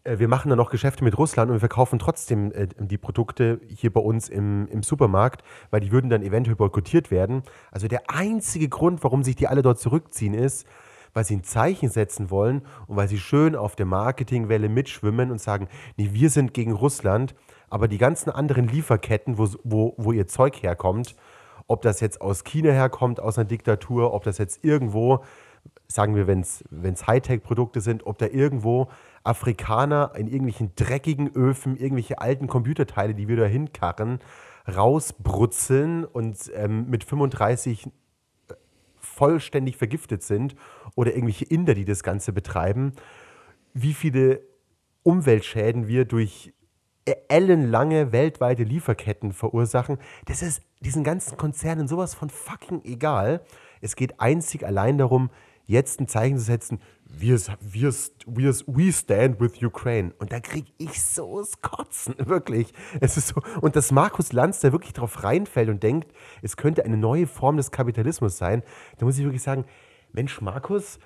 [0.05, 3.91] wir machen dann noch Geschäfte mit Russland und wir verkaufen trotzdem äh, die Produkte hier
[3.91, 7.43] bei uns im, im Supermarkt, weil die würden dann eventuell boykottiert werden.
[7.71, 10.67] Also der einzige Grund, warum sich die alle dort zurückziehen, ist,
[11.13, 15.41] weil sie ein Zeichen setzen wollen und weil sie schön auf der Marketingwelle mitschwimmen und
[15.41, 17.33] sagen, nee, wir sind gegen Russland,
[17.69, 21.15] aber die ganzen anderen Lieferketten, wo, wo, wo ihr Zeug herkommt,
[21.67, 25.23] ob das jetzt aus China herkommt, aus einer Diktatur, ob das jetzt irgendwo,
[25.87, 28.89] sagen wir, wenn es Hightech-Produkte sind, ob da irgendwo
[29.23, 34.19] Afrikaner in irgendwelchen dreckigen Öfen, irgendwelche alten Computerteile, die wir da hinkarren,
[34.67, 37.89] rausbrutzeln und ähm, mit 35
[38.99, 40.55] vollständig vergiftet sind
[40.95, 42.93] oder irgendwelche Inder, die das Ganze betreiben,
[43.73, 44.41] wie viele
[45.03, 46.53] Umweltschäden wir durch
[47.27, 49.99] ellenlange weltweite Lieferketten verursachen.
[50.25, 53.41] Das ist diesen ganzen Konzernen sowas von fucking egal.
[53.81, 55.29] Es geht einzig allein darum,
[55.65, 57.93] jetzt ein Zeichen zu setzen, wir, wir,
[58.27, 60.13] wir, we stand with Ukraine.
[60.17, 62.73] Und da kriege ich so das Kotzen, wirklich.
[62.99, 66.83] Es ist so, und dass Markus Lanz da wirklich drauf reinfällt und denkt, es könnte
[66.85, 68.63] eine neue Form des Kapitalismus sein,
[68.97, 69.65] da muss ich wirklich sagen,
[70.11, 70.99] Mensch, Markus,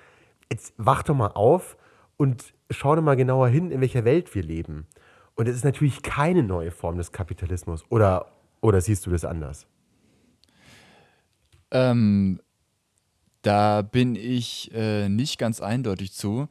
[0.50, 1.76] jetzt wach doch mal auf
[2.16, 4.86] und schau doch mal genauer hin, in welcher Welt wir leben.
[5.34, 7.84] Und es ist natürlich keine neue Form des Kapitalismus.
[7.88, 9.66] Oder, oder siehst du das anders?
[11.70, 12.40] Ähm,
[13.42, 16.48] da bin ich äh, nicht ganz eindeutig zu.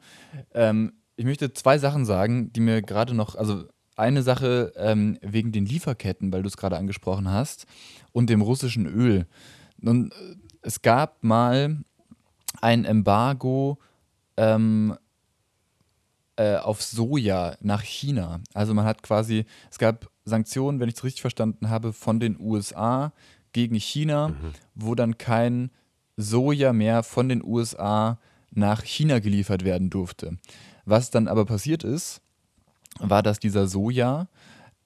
[0.54, 3.64] Ähm, ich möchte zwei Sachen sagen, die mir gerade noch, also
[3.96, 7.66] eine Sache ähm, wegen den Lieferketten, weil du es gerade angesprochen hast,
[8.12, 9.26] und dem russischen Öl.
[9.78, 11.78] Nun, äh, es gab mal
[12.60, 13.78] ein Embargo
[14.36, 14.96] ähm,
[16.36, 18.40] äh, auf Soja nach China.
[18.54, 22.40] Also man hat quasi, es gab Sanktionen, wenn ich es richtig verstanden habe, von den
[22.40, 23.12] USA
[23.52, 24.52] gegen China, mhm.
[24.74, 25.70] wo dann kein
[26.20, 28.18] Soja mehr von den USA
[28.50, 30.38] nach China geliefert werden durfte.
[30.84, 32.20] Was dann aber passiert ist,
[32.98, 34.28] war, dass dieser Soja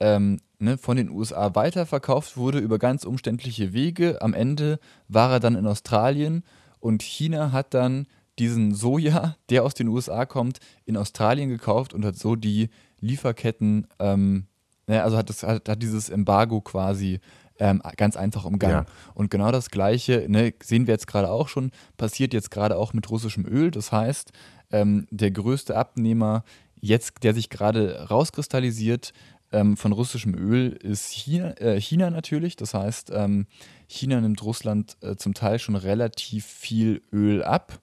[0.01, 4.21] ähm, ne, von den USA weiterverkauft wurde über ganz umständliche Wege.
[4.21, 6.45] Am Ende war er dann in Australien
[6.81, 8.07] und China hat dann
[8.39, 12.69] diesen Soja, der aus den USA kommt, in Australien gekauft und hat so die
[13.01, 14.47] Lieferketten, ähm,
[14.87, 17.21] ne, also hat, das, hat, hat dieses Embargo quasi
[17.59, 18.87] ähm, ganz einfach umgangen.
[18.87, 19.13] Ja.
[19.15, 22.93] Und genau das Gleiche ne, sehen wir jetzt gerade auch schon, passiert jetzt gerade auch
[22.93, 23.71] mit russischem Öl.
[23.71, 24.33] Das heißt,
[24.73, 26.45] ähm, der größte Abnehmer
[26.81, 29.13] jetzt, der sich gerade rauskristallisiert
[29.53, 32.57] ähm, von russischem Öl, ist China, äh, China natürlich.
[32.57, 33.47] Das heißt, ähm,
[33.87, 37.81] China nimmt Russland äh, zum Teil schon relativ viel Öl ab.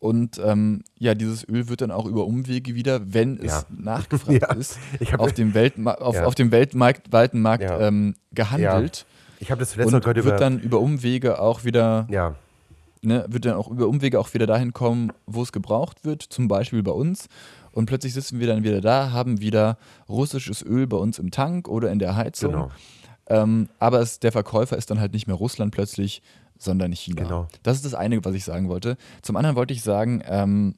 [0.00, 3.62] Und ähm, ja, dieses Öl wird dann auch über Umwege wieder, wenn es ja.
[3.68, 4.52] nachgefragt ja.
[4.54, 4.78] ist,
[5.16, 6.24] auf, dem Weltma auf, ja.
[6.24, 9.06] auf dem weltweiten Markt ähm, gehandelt.
[9.40, 12.36] Ich habe das letzte und wird über dann über Umwege auch wieder ja.
[13.02, 16.46] ne, wird dann auch über Umwege auch wieder dahin kommen, wo es gebraucht wird, zum
[16.46, 17.28] Beispiel bei uns.
[17.72, 21.68] Und plötzlich sitzen wir dann wieder da, haben wieder russisches Öl bei uns im Tank
[21.68, 22.52] oder in der Heizung.
[22.52, 22.70] Genau.
[23.28, 26.22] Ähm, aber es, der Verkäufer ist dann halt nicht mehr Russland plötzlich,
[26.58, 27.22] sondern China.
[27.22, 27.48] Genau.
[27.62, 28.96] Das ist das eine, was ich sagen wollte.
[29.22, 30.74] Zum anderen wollte ich sagen, ähm,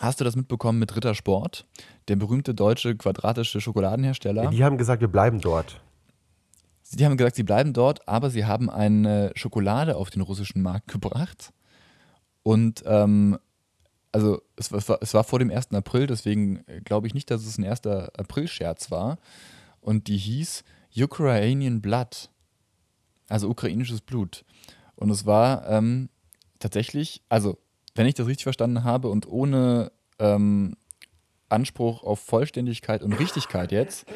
[0.00, 1.66] hast du das mitbekommen mit Rittersport,
[2.08, 4.50] der berühmte deutsche quadratische Schokoladenhersteller?
[4.50, 5.80] Die haben gesagt, wir bleiben dort.
[6.92, 10.88] Die haben gesagt, sie bleiben dort, aber sie haben eine Schokolade auf den russischen Markt
[10.88, 11.52] gebracht.
[12.42, 13.38] Und ähm,
[14.12, 15.72] also es war, es war vor dem 1.
[15.72, 17.86] April, deswegen glaube ich nicht, dass es ein 1.
[17.86, 19.18] April-Scherz war.
[19.80, 20.62] Und die hieß
[20.96, 22.30] Ukrainian Blood,
[23.28, 24.44] also ukrainisches Blut.
[24.96, 26.08] Und es war ähm,
[26.58, 27.58] tatsächlich, also
[27.94, 30.76] wenn ich das richtig verstanden habe und ohne ähm,
[31.48, 34.06] Anspruch auf Vollständigkeit und Richtigkeit jetzt,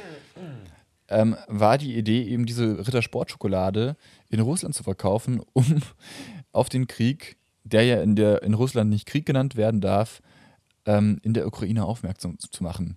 [1.08, 3.96] ähm, war die Idee eben diese Rittersportschokolade
[4.28, 5.80] in Russland zu verkaufen, um
[6.52, 10.20] auf den Krieg, der ja in, der, in Russland nicht Krieg genannt werden darf,
[10.86, 12.96] ähm, in der Ukraine aufmerksam zu machen.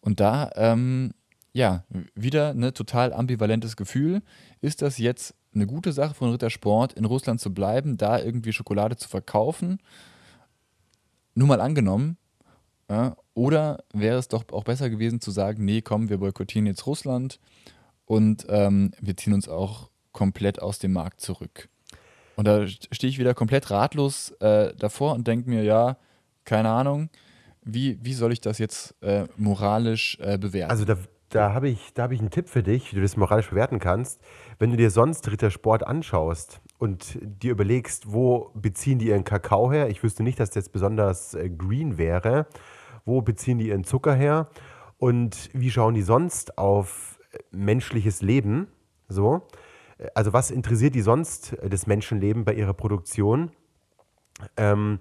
[0.00, 1.12] Und da, ähm,
[1.52, 1.84] ja,
[2.14, 4.22] wieder ein total ambivalentes Gefühl.
[4.60, 8.96] Ist das jetzt eine gute Sache von Rittersport, in Russland zu bleiben, da irgendwie Schokolade
[8.96, 9.80] zu verkaufen.
[11.34, 12.16] Nur mal angenommen.
[12.88, 16.86] Ja, oder wäre es doch auch besser gewesen zu sagen, nee, komm, wir boykottieren jetzt
[16.86, 17.38] Russland
[18.04, 21.68] und ähm, wir ziehen uns auch komplett aus dem Markt zurück.
[22.34, 25.98] Und da stehe ich wieder komplett ratlos äh, davor und denke mir, ja,
[26.44, 27.10] keine Ahnung,
[27.62, 30.72] wie, wie soll ich das jetzt äh, moralisch äh, bewerten?
[30.72, 30.96] Also da,
[31.30, 34.20] da habe ich, hab ich einen Tipp für dich, wie du das moralisch bewerten kannst.
[34.58, 39.88] Wenn du dir sonst Rittersport anschaust und dir überlegst, wo beziehen die ihren Kakao her,
[39.88, 42.46] ich wüsste nicht, dass das besonders äh, green wäre,
[43.04, 44.48] wo beziehen die ihren Zucker her
[44.98, 48.68] und wie schauen die sonst auf äh, menschliches Leben,
[49.08, 49.46] so.
[50.14, 53.52] Also was interessiert die sonst äh, das Menschenleben bei ihrer Produktion?
[54.56, 54.98] Ähm,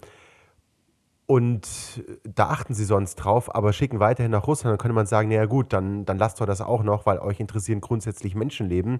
[1.29, 4.71] und da achten sie sonst drauf, aber schicken weiterhin nach Russland.
[4.71, 7.39] Dann könnte man sagen, naja gut, dann, dann lasst doch das auch noch, weil euch
[7.39, 8.99] interessieren grundsätzlich Menschenleben.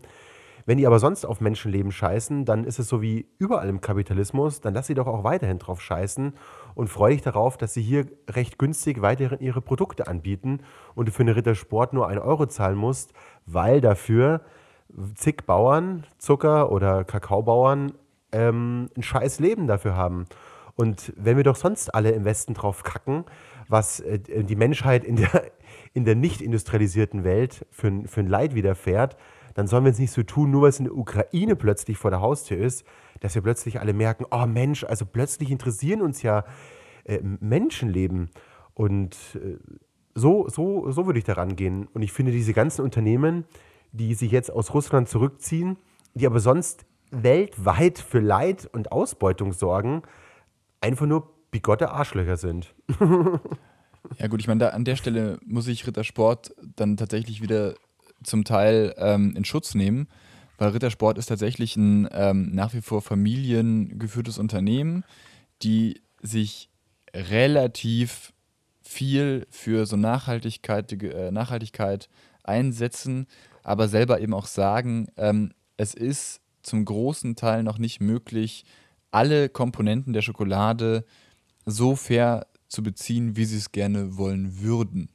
[0.68, 4.62] Wenn die aber sonst auf Menschenleben scheißen, dann ist es so wie überall im Kapitalismus,
[4.62, 6.36] dann lass sie doch auch weiterhin drauf scheißen
[6.76, 10.60] und freue dich darauf, dass sie hier recht günstig weiterhin ihre Produkte anbieten
[10.94, 13.12] und du für eine Rittersport nur einen Euro zahlen musst,
[13.48, 14.42] weil dafür
[15.16, 17.94] zig Bauern, Zucker- oder Kakaobauern
[18.32, 20.28] ähm, ein scheiß Leben dafür haben.
[20.80, 23.26] Und wenn wir doch sonst alle im Westen drauf kacken,
[23.68, 25.52] was äh, die Menschheit in der,
[25.94, 29.18] in der nicht industrialisierten Welt für, für ein Leid widerfährt,
[29.56, 32.12] dann sollen wir es nicht so tun, nur weil es in der Ukraine plötzlich vor
[32.12, 32.86] der Haustür ist,
[33.20, 36.46] dass wir plötzlich alle merken, oh Mensch, also plötzlich interessieren uns ja
[37.04, 38.30] äh, Menschenleben.
[38.74, 39.58] Und äh,
[40.16, 41.90] so, so, so würde ich daran gehen.
[41.94, 43.44] Und ich finde, diese ganzen Unternehmen,
[43.92, 45.76] die sich jetzt aus Russland zurückziehen,
[46.14, 50.04] die aber sonst weltweit für Leid und Ausbeutung sorgen,
[50.82, 52.74] einfach nur bigotte Arschlöcher sind.
[54.18, 57.76] ja gut, ich meine, an der Stelle muss ich Rittersport dann tatsächlich wieder
[58.24, 60.08] zum Teil ähm, in Schutz nehmen,
[60.58, 65.04] weil Rittersport ist tatsächlich ein ähm, nach wie vor familiengeführtes Unternehmen,
[65.62, 66.70] die sich
[67.14, 68.34] relativ
[68.82, 72.10] viel für so Nachhaltigkeit, äh, Nachhaltigkeit
[72.44, 73.28] einsetzen,
[73.64, 78.66] aber selber eben auch sagen, ähm, es ist zum großen Teil noch nicht möglich,
[79.12, 81.06] alle Komponenten der Schokolade
[81.66, 85.10] so fair zu beziehen, wie sie es gerne wollen würden.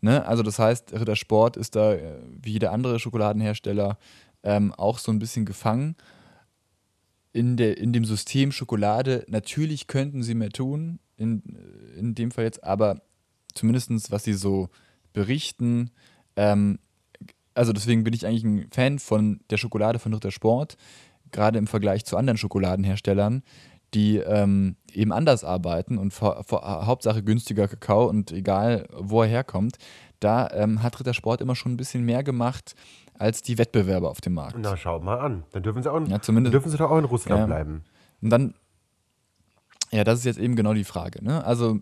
[0.00, 0.24] Ne?
[0.26, 3.98] Also das heißt, Ritter Sport ist da, äh, wie jeder andere Schokoladenhersteller,
[4.42, 5.96] ähm, auch so ein bisschen gefangen
[7.32, 9.24] in, der, in dem System Schokolade.
[9.28, 11.42] Natürlich könnten sie mehr tun, in,
[11.96, 13.02] in dem Fall jetzt, aber
[13.54, 14.68] zumindest was sie so
[15.12, 15.90] berichten,
[16.36, 16.78] ähm,
[17.54, 20.76] also deswegen bin ich eigentlich ein Fan von der Schokolade von Ritter Sport,
[21.36, 23.42] gerade im Vergleich zu anderen Schokoladenherstellern,
[23.94, 29.28] die ähm, eben anders arbeiten und vor, vor, Hauptsache günstiger Kakao und egal, wo er
[29.28, 29.76] herkommt,
[30.18, 32.74] da ähm, hat Rittersport immer schon ein bisschen mehr gemacht
[33.18, 34.56] als die Wettbewerber auf dem Markt.
[34.58, 35.44] Na, schau mal an.
[35.52, 37.84] Dann dürfen sie, auch, ja, zumindest, dürfen sie doch auch in Russland ja, bleiben.
[38.22, 38.54] Und dann,
[39.92, 41.22] ja, das ist jetzt eben genau die Frage.
[41.22, 41.44] Ne?
[41.44, 41.78] Also,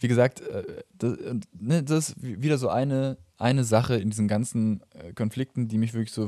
[0.00, 1.16] wie gesagt, äh, das,
[1.58, 5.92] ne, das, ist wieder so eine, eine Sache in diesen ganzen äh, Konflikten, die mich
[5.92, 6.26] wirklich so,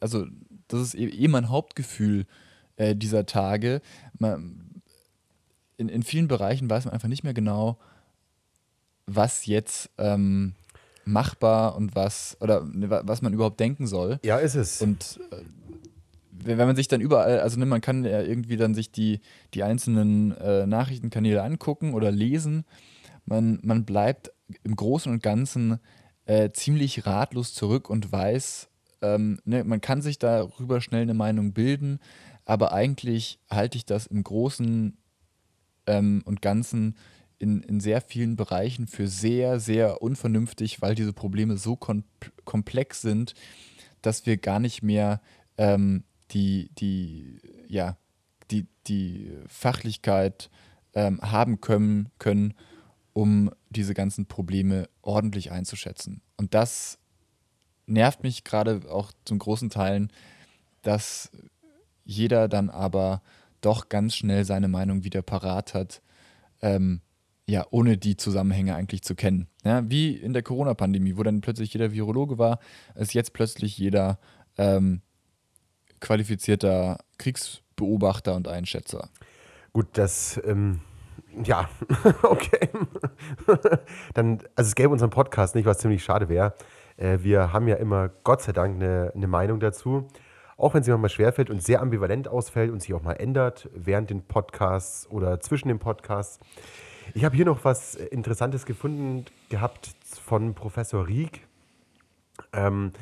[0.00, 0.26] also,
[0.68, 2.26] das ist eh, eh mein Hauptgefühl
[2.76, 3.80] äh, dieser Tage.
[4.18, 4.82] Man,
[5.76, 7.78] in, in vielen Bereichen weiß man einfach nicht mehr genau,
[9.06, 10.54] was jetzt ähm,
[11.04, 14.20] machbar und was oder ne, was man überhaupt denken soll.
[14.22, 14.82] Ja, ist es.
[14.82, 15.42] Und äh,
[16.30, 19.20] wenn man sich dann überall, also ne, man kann ja irgendwie dann sich die,
[19.54, 22.64] die einzelnen äh, Nachrichtenkanäle angucken oder lesen.
[23.24, 25.78] Man, man bleibt im Großen und Ganzen
[26.26, 28.67] äh, ziemlich ratlos zurück und weiß,
[29.02, 32.00] ähm, ne, man kann sich darüber schnell eine Meinung bilden,
[32.44, 34.96] aber eigentlich halte ich das im Großen
[35.86, 36.96] ähm, und Ganzen
[37.38, 42.04] in, in sehr vielen Bereichen für sehr, sehr unvernünftig, weil diese Probleme so kom
[42.44, 43.34] komplex sind,
[44.02, 45.20] dass wir gar nicht mehr
[45.56, 47.96] ähm, die, die, ja,
[48.50, 50.50] die, die Fachlichkeit
[50.94, 52.54] ähm, haben können, können,
[53.12, 56.22] um diese ganzen Probleme ordentlich einzuschätzen.
[56.36, 56.98] Und das
[57.88, 60.12] nervt mich gerade auch zum großen Teilen,
[60.82, 61.30] dass
[62.04, 63.22] jeder dann aber
[63.60, 66.02] doch ganz schnell seine Meinung wieder parat hat,
[66.62, 67.00] ähm,
[67.46, 69.48] ja, ohne die Zusammenhänge eigentlich zu kennen.
[69.64, 72.60] Ja, wie in der Corona-Pandemie, wo dann plötzlich jeder Virologe war,
[72.94, 74.18] ist jetzt plötzlich jeder
[74.58, 75.00] ähm,
[76.00, 79.08] qualifizierter Kriegsbeobachter und Einschätzer.
[79.72, 80.80] Gut, das, ähm,
[81.44, 81.68] ja,
[82.22, 82.68] okay.
[84.14, 86.54] Dann, also es gäbe unseren Podcast nicht, was ziemlich schade wäre.
[86.98, 90.06] Äh, wir haben ja immer, Gott sei Dank, eine, eine Meinung dazu.
[90.58, 94.10] Auch wenn sie manchmal schwerfällt und sehr ambivalent ausfällt und sich auch mal ändert während
[94.10, 96.40] den Podcasts oder zwischen den Podcasts.
[97.14, 101.46] Ich habe hier noch was Interessantes gefunden gehabt von Professor Rieck.
[102.52, 102.92] Ähm,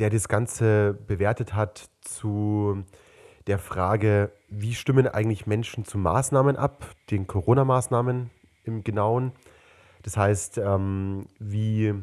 [0.00, 2.84] der das Ganze bewertet hat zu
[3.46, 8.30] der Frage, wie stimmen eigentlich Menschen zu Maßnahmen ab, den Corona-Maßnahmen
[8.64, 9.32] im Genauen.
[10.02, 11.94] Das heißt, ähm, wie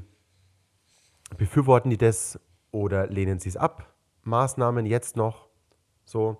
[1.38, 2.40] befürworten die das
[2.72, 3.94] oder lehnen sie es ab?
[4.24, 5.48] Maßnahmen jetzt noch
[6.06, 6.38] so.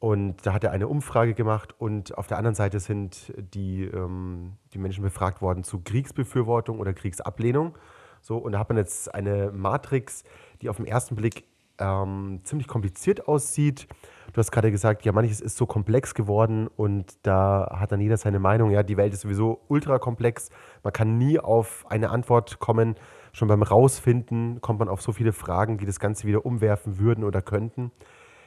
[0.00, 4.52] Und da hat er eine Umfrage gemacht und auf der anderen Seite sind die, ähm,
[4.72, 7.76] die Menschen befragt worden zu Kriegsbefürwortung oder Kriegsablehnung.
[8.20, 10.22] So, und da hat man jetzt eine Matrix,
[10.62, 11.44] die auf den ersten Blick
[11.80, 13.88] ähm, ziemlich kompliziert aussieht.
[14.32, 18.16] Du hast gerade gesagt, ja, manches ist so komplex geworden und da hat dann jeder
[18.16, 18.70] seine Meinung.
[18.70, 20.50] Ja, die Welt ist sowieso ultra komplex.
[20.82, 22.96] Man kann nie auf eine Antwort kommen.
[23.38, 27.22] Schon beim Rausfinden kommt man auf so viele Fragen, die das Ganze wieder umwerfen würden
[27.22, 27.92] oder könnten.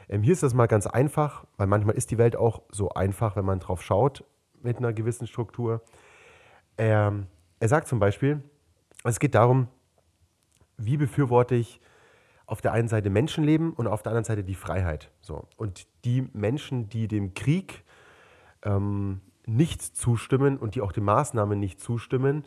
[0.10, 3.38] Ähm, hier ist das mal ganz einfach, weil manchmal ist die Welt auch so einfach,
[3.38, 4.26] wenn man drauf schaut
[4.62, 5.82] mit einer gewissen Struktur.
[6.78, 7.28] Ähm,
[7.62, 8.44] er sagt zum Beispiel,
[9.06, 9.70] es geht darum,
[10.76, 11.80] wie befürworte ich
[12.46, 15.10] auf der einen Seite Menschenleben und auf der anderen Seite die Freiheit.
[15.22, 15.48] So.
[15.56, 17.86] Und die Menschen, die dem Krieg
[18.64, 22.44] ähm, nicht zustimmen und die auch den Maßnahmen nicht zustimmen,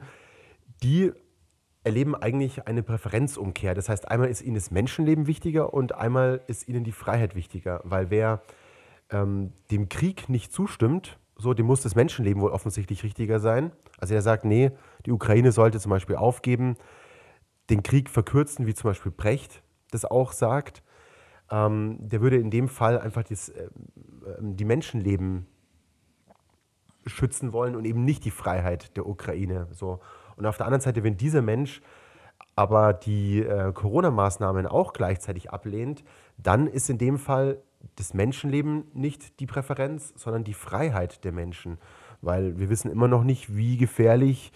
[0.83, 1.15] die
[1.85, 3.75] erleben eigentlich eine Präferenzumkehr.
[3.75, 7.81] Das heißt, einmal ist ihnen das Menschenleben wichtiger und einmal ist ihnen die Freiheit wichtiger.
[7.85, 8.43] Weil wer
[9.11, 13.73] ähm, dem Krieg nicht zustimmt, so, dem muss das Menschenleben wohl offensichtlich richtiger sein.
[13.99, 14.71] Also er sagt, nee,
[15.05, 16.77] die Ukraine sollte zum Beispiel aufgeben,
[17.71, 20.83] den Krieg verkürzen, wie zum Beispiel Brecht das auch sagt,
[21.51, 23.69] ähm, der würde in dem Fall einfach das, äh,
[24.41, 25.47] die Menschenleben
[27.07, 29.69] schützen wollen und eben nicht die Freiheit der Ukraine.
[29.73, 30.01] So.
[30.37, 31.81] Und auf der anderen Seite, wenn dieser Mensch
[32.57, 36.05] aber die äh, Corona-Maßnahmen auch gleichzeitig ablehnt,
[36.39, 37.59] dann ist in dem Fall
[37.97, 41.79] das Menschenleben nicht die Präferenz, sondern die Freiheit der Menschen.
[42.23, 44.53] Weil wir wissen immer noch nicht, wie gefährlich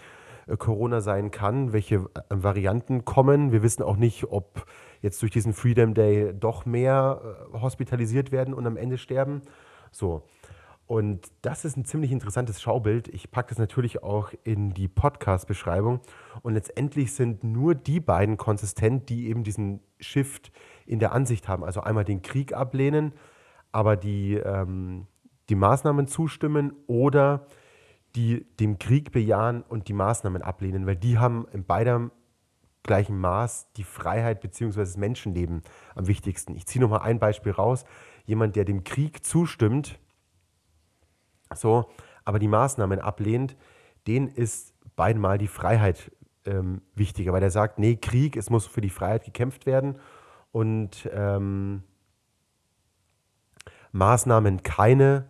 [0.47, 3.51] äh, Corona sein kann, welche äh, Varianten kommen.
[3.51, 4.65] Wir wissen auch nicht, ob
[5.01, 7.21] jetzt durch diesen Freedom Day doch mehr
[7.53, 9.41] äh, hospitalisiert werden und am Ende sterben.
[9.91, 10.23] So.
[10.89, 13.09] Und das ist ein ziemlich interessantes Schaubild.
[13.09, 15.99] Ich packe das natürlich auch in die Podcast-Beschreibung.
[16.41, 20.51] Und letztendlich sind nur die beiden konsistent, die eben diesen Shift
[20.87, 21.63] in der Ansicht haben.
[21.63, 23.13] Also einmal den Krieg ablehnen,
[23.71, 25.05] aber die, ähm,
[25.49, 27.45] die Maßnahmen zustimmen oder
[28.15, 32.09] die dem Krieg bejahen und die Maßnahmen ablehnen, weil die haben in beidem
[32.81, 34.79] gleichen Maß die Freiheit bzw.
[34.79, 35.61] das Menschenleben
[35.93, 36.55] am wichtigsten.
[36.55, 37.85] Ich ziehe nochmal ein Beispiel raus.
[38.25, 39.99] Jemand, der dem Krieg zustimmt,
[41.55, 41.89] so,
[42.25, 43.55] aber die Maßnahmen ablehnt,
[44.07, 46.11] den ist beidmal die Freiheit
[46.45, 49.97] ähm, wichtiger, weil er sagt, nee, Krieg, es muss für die Freiheit gekämpft werden
[50.51, 51.83] und ähm,
[53.91, 55.29] Maßnahmen keine,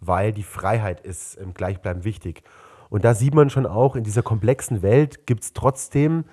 [0.00, 2.42] weil die Freiheit ist im Gleichbleiben wichtig.
[2.90, 6.24] Und da sieht man schon auch, in dieser komplexen Welt gibt es trotzdem,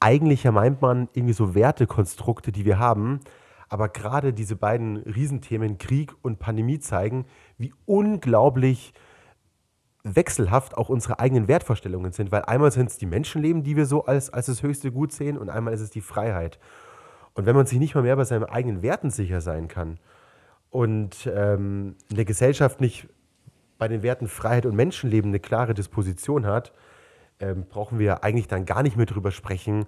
[0.00, 3.20] eigentlich ja meint man, irgendwie so Wertekonstrukte, die wir haben,
[3.68, 7.26] Aber gerade diese beiden Riesenthemen, Krieg und Pandemie, zeigen,
[7.58, 8.94] wie unglaublich
[10.04, 12.32] wechselhaft auch unsere eigenen Wertvorstellungen sind.
[12.32, 15.36] Weil einmal sind es die Menschenleben, die wir so als, als das höchste Gut sehen,
[15.36, 16.58] und einmal ist es die Freiheit.
[17.34, 19.98] Und wenn man sich nicht mal mehr bei seinen eigenen Werten sicher sein kann
[20.70, 23.08] und ähm, in der Gesellschaft nicht
[23.78, 26.72] bei den Werten Freiheit und Menschenleben eine klare Disposition hat,
[27.38, 29.86] ähm, brauchen wir eigentlich dann gar nicht mehr drüber sprechen,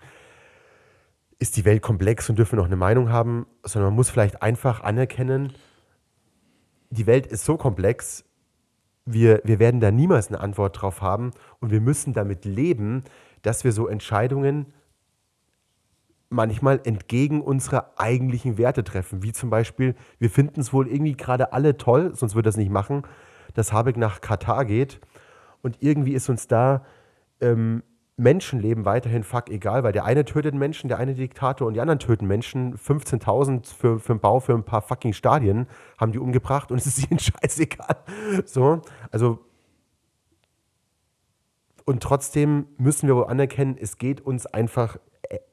[1.41, 4.43] ist die Welt komplex und dürfen wir noch eine Meinung haben, sondern man muss vielleicht
[4.43, 5.53] einfach anerkennen,
[6.91, 8.25] die Welt ist so komplex,
[9.07, 13.05] wir, wir werden da niemals eine Antwort drauf haben und wir müssen damit leben,
[13.43, 14.67] dass wir so Entscheidungen
[16.29, 19.23] manchmal entgegen unserer eigentlichen Werte treffen.
[19.23, 22.71] Wie zum Beispiel, wir finden es wohl irgendwie gerade alle toll, sonst würde das nicht
[22.71, 23.03] machen,
[23.55, 25.01] dass Habeck nach Katar geht.
[25.63, 26.85] Und irgendwie ist uns da
[27.41, 27.83] ähm,
[28.21, 31.99] Menschenleben weiterhin fuck egal, weil der eine tötet Menschen, der eine Diktator und die anderen
[31.99, 32.77] töten Menschen.
[32.77, 35.67] 15.000 für, für den Bau für ein paar fucking Stadien
[35.99, 37.97] haben die umgebracht und es ist ihnen scheißegal.
[38.45, 39.39] So, also
[41.85, 44.99] und trotzdem müssen wir wohl anerkennen, es geht uns einfach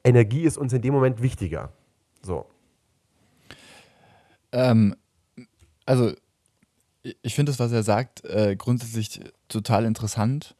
[0.04, 1.72] Energie ist uns in dem Moment wichtiger.
[2.22, 2.46] So.
[4.52, 4.96] Ähm,
[5.86, 6.12] also,
[7.22, 10.56] ich finde das, was er sagt, äh, grundsätzlich total interessant.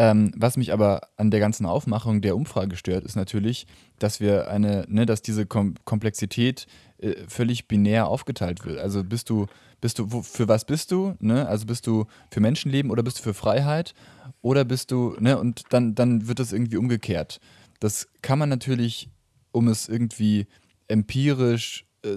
[0.00, 3.66] Ähm, was mich aber an der ganzen Aufmachung der Umfrage stört, ist natürlich,
[3.98, 8.78] dass wir eine, ne, dass diese Kom Komplexität äh, völlig binär aufgeteilt wird.
[8.78, 9.46] Also bist du,
[9.82, 11.16] bist du, wo, für was bist du?
[11.20, 11.46] Ne?
[11.46, 13.92] Also bist du für Menschenleben oder bist du für Freiheit?
[14.40, 17.38] Oder bist du, ne, und dann, dann wird das irgendwie umgekehrt.
[17.78, 19.10] Das kann man natürlich,
[19.52, 20.46] um es irgendwie
[20.88, 22.16] empirisch äh,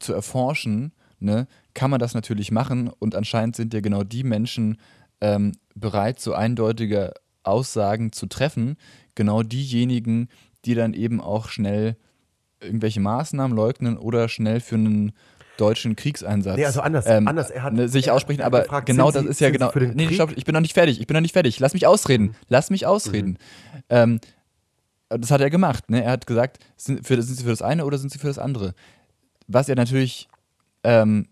[0.00, 2.88] zu erforschen, ne, kann man das natürlich machen.
[2.88, 4.76] Und anscheinend sind ja genau die Menschen
[5.22, 8.76] ähm, bereit, so eindeutige Aussagen zu treffen.
[9.14, 10.28] Genau diejenigen,
[10.64, 11.96] die dann eben auch schnell
[12.60, 15.12] irgendwelche Maßnahmen leugnen oder schnell für einen
[15.58, 17.50] deutschen Kriegseinsatz nee, also anders, ähm, anders.
[17.50, 19.70] Er hat, ne, sich er aussprechen, aber gefragt, genau das Sie, ist ja genau.
[19.74, 21.00] Nee, stopp, ich bin noch nicht fertig.
[21.00, 21.60] Ich bin noch nicht fertig.
[21.60, 22.26] Lass mich ausreden.
[22.26, 22.34] Mhm.
[22.48, 23.30] Lass mich ausreden.
[23.30, 23.82] Mhm.
[23.90, 24.20] Ähm,
[25.08, 25.90] das hat er gemacht.
[25.90, 26.02] Ne?
[26.02, 28.38] Er hat gesagt, sind, für, sind sie für das eine oder sind sie für das
[28.38, 28.74] andere?
[29.46, 30.28] Was er natürlich
[30.84, 31.28] ähm,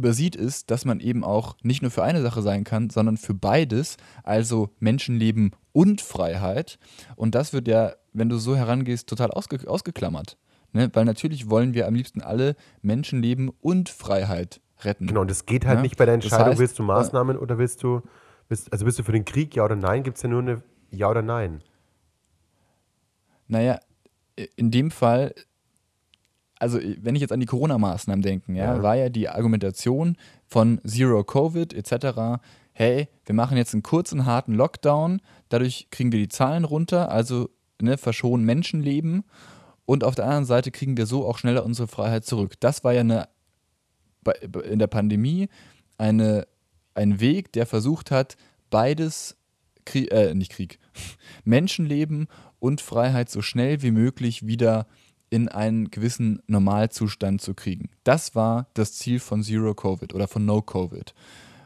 [0.00, 3.34] übersieht, ist, dass man eben auch nicht nur für eine Sache sein kann, sondern für
[3.34, 6.78] beides, also Menschenleben und Freiheit.
[7.16, 10.38] Und das wird ja, wenn du so herangehst, total ausge ausgeklammert.
[10.72, 10.90] Ne?
[10.92, 15.06] Weil natürlich wollen wir am liebsten alle Menschenleben und Freiheit retten.
[15.06, 15.82] Genau, und es geht halt ja?
[15.82, 18.02] nicht bei der Entscheidung, das heißt, willst du Maßnahmen oder willst du,
[18.48, 20.62] willst, also bist du für den Krieg, ja oder nein, gibt es ja nur eine
[20.90, 21.62] Ja oder Nein.
[23.46, 23.80] Naja,
[24.56, 25.34] in dem Fall,
[26.60, 30.80] also wenn ich jetzt an die Corona-Maßnahmen denke, ja, ja, war ja die Argumentation von
[30.86, 32.40] Zero Covid etc.,
[32.72, 37.50] hey, wir machen jetzt einen kurzen, harten Lockdown, dadurch kriegen wir die Zahlen runter, also
[37.80, 39.24] ne, verschonen Menschenleben
[39.86, 42.54] und auf der anderen Seite kriegen wir so auch schneller unsere Freiheit zurück.
[42.60, 43.28] Das war ja eine,
[44.64, 45.48] in der Pandemie
[45.98, 46.46] eine,
[46.94, 48.36] ein Weg, der versucht hat,
[48.70, 49.36] beides,
[49.84, 50.78] Krieg, äh, nicht Krieg,
[51.44, 54.86] Menschenleben und Freiheit so schnell wie möglich wieder
[55.30, 57.90] in einen gewissen Normalzustand zu kriegen.
[58.04, 61.14] Das war das Ziel von Zero Covid oder von No Covid.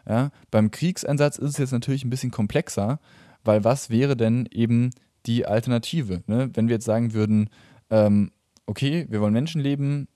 [0.07, 3.01] Ja, beim Kriegseinsatz ist es jetzt natürlich ein bisschen komplexer,
[3.43, 4.91] weil was wäre denn eben
[5.25, 6.23] die Alternative?
[6.27, 6.51] Ne?
[6.53, 7.49] Wenn wir jetzt sagen würden,
[7.89, 8.31] ähm,
[8.67, 10.09] okay, wir wollen Menschenleben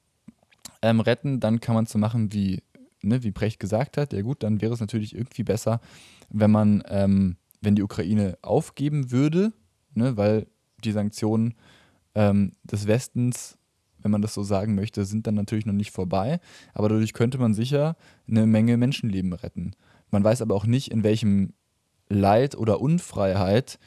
[0.82, 2.62] ähm, retten, dann kann man es so machen, wie,
[3.02, 4.12] ne, wie Brecht gesagt hat.
[4.12, 5.80] Ja gut, dann wäre es natürlich irgendwie besser,
[6.28, 9.52] wenn man, ähm, wenn die Ukraine aufgeben würde,
[9.94, 10.46] ne, weil
[10.84, 11.54] die Sanktionen
[12.18, 13.56] ähm, des Westens,
[14.00, 16.40] wenn man das so sagen möchte, sind dann natürlich noch nicht vorbei.
[16.74, 17.96] Aber dadurch könnte man sicher
[18.28, 19.74] eine Menge Menschenleben retten.
[20.10, 21.54] Man weiß aber auch nicht, in welchem
[22.08, 23.78] Leid oder Unfreiheit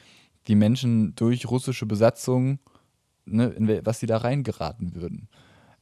[0.46, 2.58] die Menschen durch russische Besatzung,
[3.26, 5.28] ne, was sie da reingeraten würden.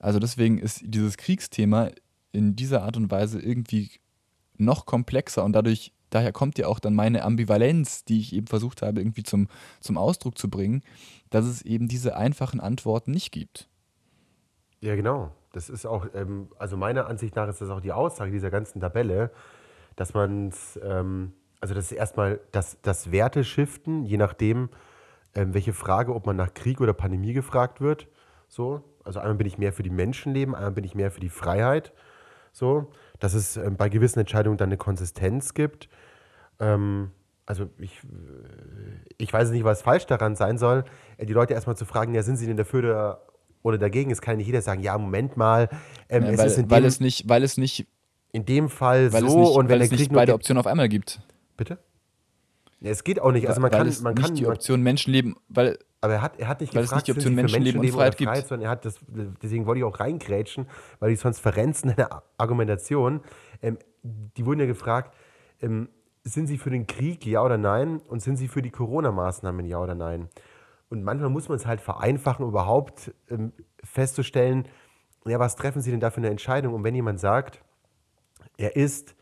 [0.00, 1.90] Also deswegen ist dieses Kriegsthema
[2.32, 3.90] in dieser Art und Weise irgendwie
[4.56, 8.82] noch komplexer und dadurch daher kommt ja auch dann meine Ambivalenz, die ich eben versucht
[8.82, 9.48] habe, irgendwie zum,
[9.80, 10.82] zum Ausdruck zu bringen,
[11.30, 13.68] dass es eben diese einfachen Antworten nicht gibt.
[14.80, 15.32] Ja, genau.
[15.52, 18.80] Das ist auch, ähm, also meiner Ansicht nach ist das auch die Aussage dieser ganzen
[18.80, 19.30] Tabelle,
[19.96, 24.70] dass man es, ähm, also das ist erstmal das, das Werteschiften, je nachdem,
[25.34, 28.08] ähm, welche Frage, ob man nach Krieg oder Pandemie gefragt wird.
[28.48, 31.28] So, also einmal bin ich mehr für die Menschenleben, einmal bin ich mehr für die
[31.28, 31.92] Freiheit.
[32.52, 35.88] So, dass es ähm, bei gewissen Entscheidungen dann eine Konsistenz gibt.
[36.60, 37.10] Ähm,
[37.46, 40.84] also ich, äh, ich weiß nicht, was falsch daran sein soll,
[41.16, 43.20] äh, die Leute erstmal zu fragen, ja, sind sie denn dafür
[43.62, 44.10] oder dagegen?
[44.10, 45.68] Es kann nicht jeder sagen, ja, Moment mal.
[46.08, 47.86] Ähm, ja, weil, es dem, weil, es nicht, weil es nicht
[48.32, 51.20] in dem Fall so nicht, und wenn es nicht beide Optionen auf einmal gibt.
[51.56, 51.78] Bitte?
[52.80, 53.48] Ja, es geht auch nicht.
[53.48, 56.38] Also man weil kann, es man nicht kann die Option Menschenleben, weil Aber er hat,
[56.38, 58.46] er hat nicht Weil es gefragt, nicht die Option für Menschenleben und oder Freiheit gibt.
[58.46, 59.00] sondern er hat das,
[59.42, 60.66] deswegen wollte ich auch reingrätschen,
[60.98, 63.20] weil ich sonst verrenzen in der Argumentation.
[63.60, 65.14] Ähm, die wurden ja gefragt,
[65.60, 65.90] ähm,
[66.24, 68.00] sind Sie für den Krieg, ja oder nein?
[68.08, 70.28] Und sind Sie für die Corona-Maßnahmen, ja oder nein?
[70.88, 73.52] Und manchmal muss man es halt vereinfachen, überhaupt ähm,
[73.82, 74.66] festzustellen,
[75.26, 76.74] ja, was treffen Sie denn da für eine Entscheidung?
[76.74, 77.62] Und wenn jemand sagt,
[78.56, 79.14] er ist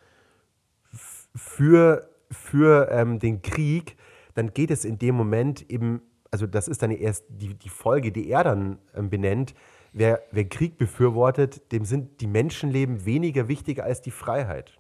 [1.34, 3.96] für, für ähm, den Krieg,
[4.34, 8.12] dann geht es in dem Moment eben, also das ist dann erst die, die Folge,
[8.12, 9.54] die er dann ähm, benennt,
[9.92, 14.77] wer, wer Krieg befürwortet, dem sind die Menschenleben weniger wichtig als die Freiheit.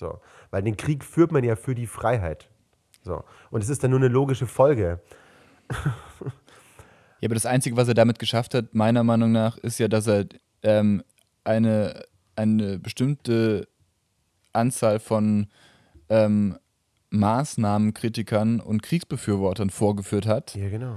[0.00, 0.18] So.
[0.50, 2.48] Weil den Krieg führt man ja für die Freiheit.
[3.02, 3.22] So.
[3.50, 5.00] Und es ist dann nur eine logische Folge.
[7.20, 10.06] Ja, aber das Einzige, was er damit geschafft hat, meiner Meinung nach, ist ja, dass
[10.06, 10.24] er
[10.62, 11.02] ähm,
[11.44, 13.68] eine, eine bestimmte
[14.54, 15.48] Anzahl von
[16.08, 16.56] ähm,
[17.10, 20.96] Maßnahmenkritikern und Kriegsbefürwortern vorgeführt hat, Ja, genau.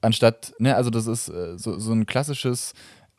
[0.00, 2.74] anstatt, ne, also das ist äh, so, so ein klassisches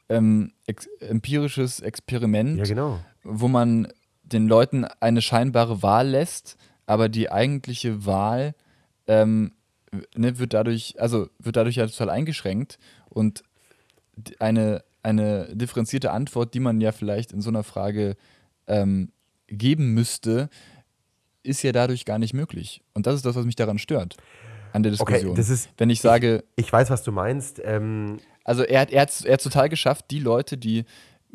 [0.10, 3.00] ähm, ex empirisches Experiment, Ja, genau.
[3.24, 3.88] wo man
[4.34, 8.54] den Leuten eine scheinbare Wahl lässt, aber die eigentliche Wahl
[9.08, 9.54] ähm,
[10.16, 12.78] ne, wird dadurch, also wird dadurch ja total eingeschränkt
[13.10, 13.44] und
[14.40, 18.16] eine, eine differenzierte Antwort, die man ja vielleicht in so einer Frage
[18.68, 19.12] ähm,
[19.48, 20.50] geben müsste,
[21.44, 22.82] ist ja dadurch gar nicht möglich.
[22.94, 24.16] Und das ist das, was mich daran stört,
[24.72, 25.36] an der Okay, Diskussion.
[25.36, 27.62] das ist- Wenn ich sage, Ich weiß, was du meinst.
[27.64, 30.86] Ähm, also er hat er hat's, er hat's total geschafft, die Leute, die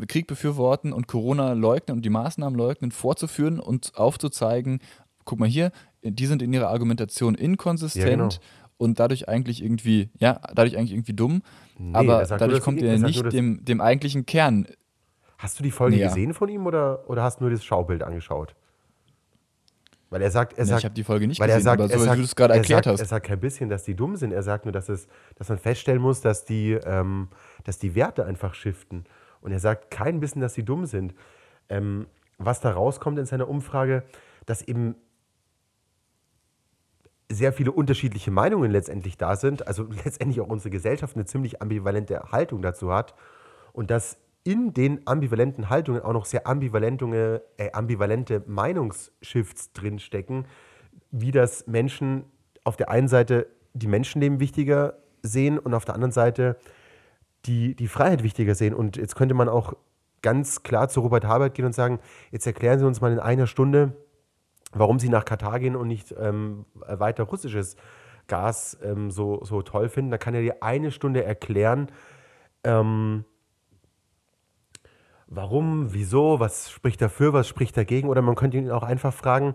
[0.07, 4.81] Krieg befürworten und Corona leugnen und die Maßnahmen leugnen, vorzuführen und aufzuzeigen,
[5.25, 5.73] guck mal hier,
[6.03, 8.29] die sind in ihrer Argumentation inkonsistent Ja, genau.
[8.77, 11.43] und dadurch eigentlich irgendwie, ja, dadurch eigentlich irgendwie dumm,
[11.79, 14.67] Nee, aber er dadurch kommt er er sagt nicht nur, dem, dem eigentlichen Kern.
[15.37, 16.09] Hast du die Folge Näher.
[16.09, 18.55] gesehen von ihm oder, oder hast du nur das Schaubild angeschaut?
[20.11, 21.81] Weil er sagt, er Nee, sagt ich habe die Folge nicht weil gesehen, er sagt,
[21.83, 23.01] aber er so wie sagt, du es gerade er erklärt sagt, hast.
[23.01, 24.33] Er sagt kein bisschen, dass die dumm sind.
[24.33, 27.29] Er sagt nur, dass, es, dass man feststellen muss, dass die, ähm,
[27.65, 29.05] dass die Werte einfach shiften.
[29.41, 31.15] Und er sagt kein bisschen, dass sie dumm sind.
[31.69, 32.07] Ähm,
[32.39, 34.05] was da rauskommt in seiner Umfrage,
[34.47, 34.95] dass eben
[37.31, 42.33] sehr viele unterschiedliche Meinungen letztendlich da sind, also letztendlich auch unsere Gesellschaft eine ziemlich ambivalente
[42.33, 43.15] Haltung dazu hat
[43.73, 50.47] und dass in den ambivalenten Haltungen auch noch sehr ambivalente, äh, ambivalente Meinungsshifts drinstecken,
[51.11, 52.25] wie das Menschen
[52.65, 56.57] auf der einen Seite die Menschenleben wichtiger sehen und auf der anderen Seite
[57.47, 58.75] die, die Freiheit wichtiger sehen.
[58.75, 59.75] Und jetzt könnte man auch
[60.23, 63.47] ganz klar zu Robert Habert gehen und sagen, jetzt erklären Sie uns mal in einer
[63.47, 63.97] Stunde,
[64.73, 67.77] warum Sie nach Katar gehen und nicht ähm, weiter russisches
[68.27, 70.11] Gas ähm, so, so toll finden.
[70.11, 71.91] Da kann er dir eine Stunde erklären,
[72.65, 73.25] ähm,
[75.27, 78.09] warum, wieso, was spricht dafür, was spricht dagegen.
[78.09, 79.55] Oder man könnte ihn auch einfach fragen,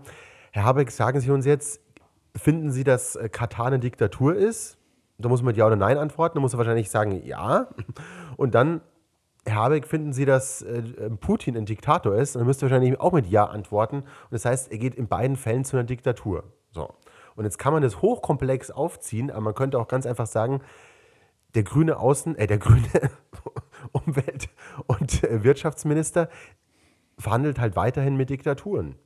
[0.52, 1.80] Herr Habeck, sagen Sie uns jetzt,
[2.36, 4.78] finden Sie, dass äh, Katar eine Diktatur ist?
[5.18, 6.36] Da muss man mit Ja oder Nein antworten.
[6.36, 7.68] Da muss er wahrscheinlich sagen, ja.
[8.36, 8.80] Und dann,
[9.46, 10.82] Herr Habeck, finden Sie, dass äh,
[11.20, 12.34] Putin ein Diktator ist?
[12.34, 13.98] Und dann müsste er wahrscheinlich auch mit Ja antworten.
[13.98, 16.44] Und das heißt, er geht in beiden Fällen zu einer Diktatur.
[16.72, 16.94] So.
[17.36, 20.60] Und jetzt kann man das hochkomplex aufziehen, aber man könnte auch ganz einfach sagen,
[21.54, 22.88] der grüne Außen, äh, der grüne
[23.92, 24.48] Umwelt-
[24.86, 26.28] und äh, Wirtschaftsminister
[27.18, 28.96] verhandelt halt weiterhin mit Diktaturen.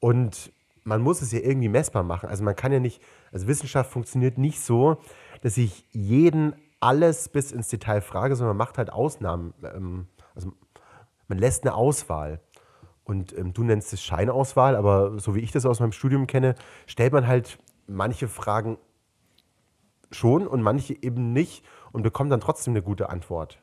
[0.00, 0.52] Und
[0.82, 2.28] man muss es ja irgendwie messbar machen.
[2.28, 3.00] Also man kann ja nicht,
[3.32, 4.98] also Wissenschaft funktioniert nicht so,
[5.44, 9.52] dass ich jeden alles bis ins Detail frage, sondern man macht halt Ausnahmen.
[9.62, 10.54] Ähm, also
[11.28, 12.40] man lässt eine Auswahl.
[13.04, 16.54] Und ähm, du nennst es Scheinauswahl, aber so wie ich das aus meinem Studium kenne,
[16.86, 18.78] stellt man halt manche Fragen
[20.10, 23.58] schon und manche eben nicht und bekommt dann trotzdem eine gute Antwort.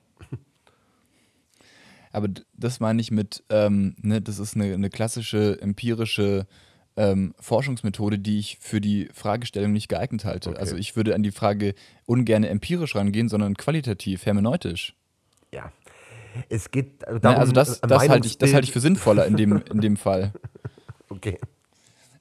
[2.11, 6.45] Aber das meine ich mit, ähm, ne, das ist eine, eine klassische empirische
[6.97, 10.49] ähm, Forschungsmethode, die ich für die Fragestellung nicht geeignet halte.
[10.51, 10.59] Okay.
[10.59, 11.73] Also ich würde an die Frage
[12.05, 14.95] ungern empirisch rangehen, sondern qualitativ, hermeneutisch.
[15.53, 15.71] Ja.
[16.49, 19.25] Es geht darum, Ne, also das, äh, das halte ich, das halte ich für sinnvoller
[19.25, 20.33] in dem, in dem Fall.
[21.09, 21.37] Okay.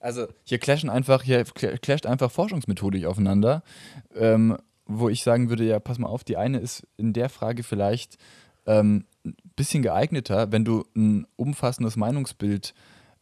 [0.01, 3.63] Also hier clashen einfach, hier cl- clasht einfach Forschungsmethodik aufeinander,
[4.17, 4.57] ähm,
[4.87, 8.19] wo ich sagen würde, ja, pass mal auf, die eine ist in der Frage vielleicht
[8.67, 12.75] ähm, ein bisschen geeigneter, wenn du ein umfassendes Meinungsbild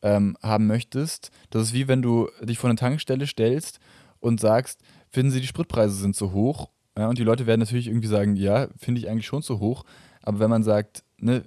[0.02, 1.30] ähm, haben möchtest.
[1.50, 3.80] Das ist wie wenn du dich vor eine Tankstelle stellst
[4.20, 4.80] und sagst,
[5.10, 6.70] finden Sie, die Spritpreise sind zu hoch?
[6.96, 9.84] Ja, und die Leute werden natürlich irgendwie sagen, ja, finde ich eigentlich schon zu hoch.
[10.22, 11.44] Aber wenn man sagt, ne,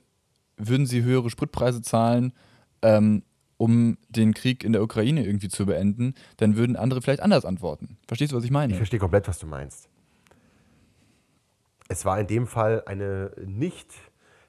[0.58, 2.34] würden Sie höhere Spritpreise zahlen,
[2.82, 3.24] ähm,
[3.58, 7.98] um den Krieg in der Ukraine irgendwie zu beenden, dann würden andere vielleicht anders antworten.
[8.08, 8.74] Verstehst du, was ich meine?
[8.74, 9.88] Ich verstehe komplett, was du meinst.
[11.88, 13.94] Es war in dem Fall eine nicht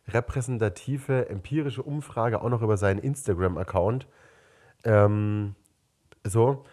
[0.09, 4.07] repräsentative empirische Umfrage, auch noch über seinen Instagram-Account.
[4.85, 5.55] Ähm,
[6.25, 6.65] so.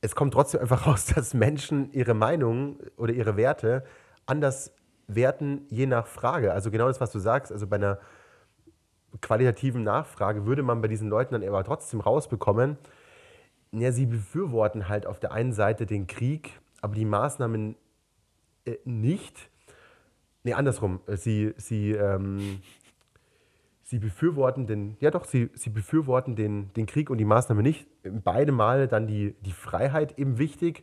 [0.00, 3.84] es kommt trotzdem einfach raus, dass Menschen ihre Meinung oder ihre Werte
[4.26, 4.72] anders
[5.06, 6.52] werten, je nach Frage.
[6.52, 7.98] Also genau das, was du sagst, also bei einer
[9.20, 12.78] qualitativen Nachfrage würde man bei diesen Leuten dann aber trotzdem rausbekommen,
[13.72, 17.76] ja, sie befürworten halt auf der einen Seite den Krieg, aber die Maßnahmen
[18.64, 19.50] äh, nicht.
[20.42, 21.00] Nee, andersrum.
[21.06, 22.60] Sie, sie, ähm,
[23.82, 27.86] sie befürworten den, ja doch, sie, sie befürworten den, den Krieg und die Maßnahme nicht.
[28.02, 30.82] Beide Male dann die, die Freiheit eben wichtig.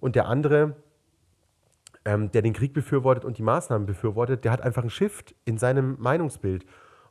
[0.00, 0.76] Und der andere,
[2.04, 5.58] ähm, der den Krieg befürwortet und die Maßnahmen befürwortet, der hat einfach einen Shift in
[5.58, 6.64] seinem Meinungsbild.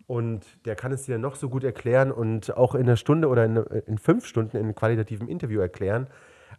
[0.08, 3.46] Und der kann es dir noch so gut erklären und auch in einer Stunde oder
[3.46, 6.08] in, in fünf Stunden in einem qualitativen Interview erklären.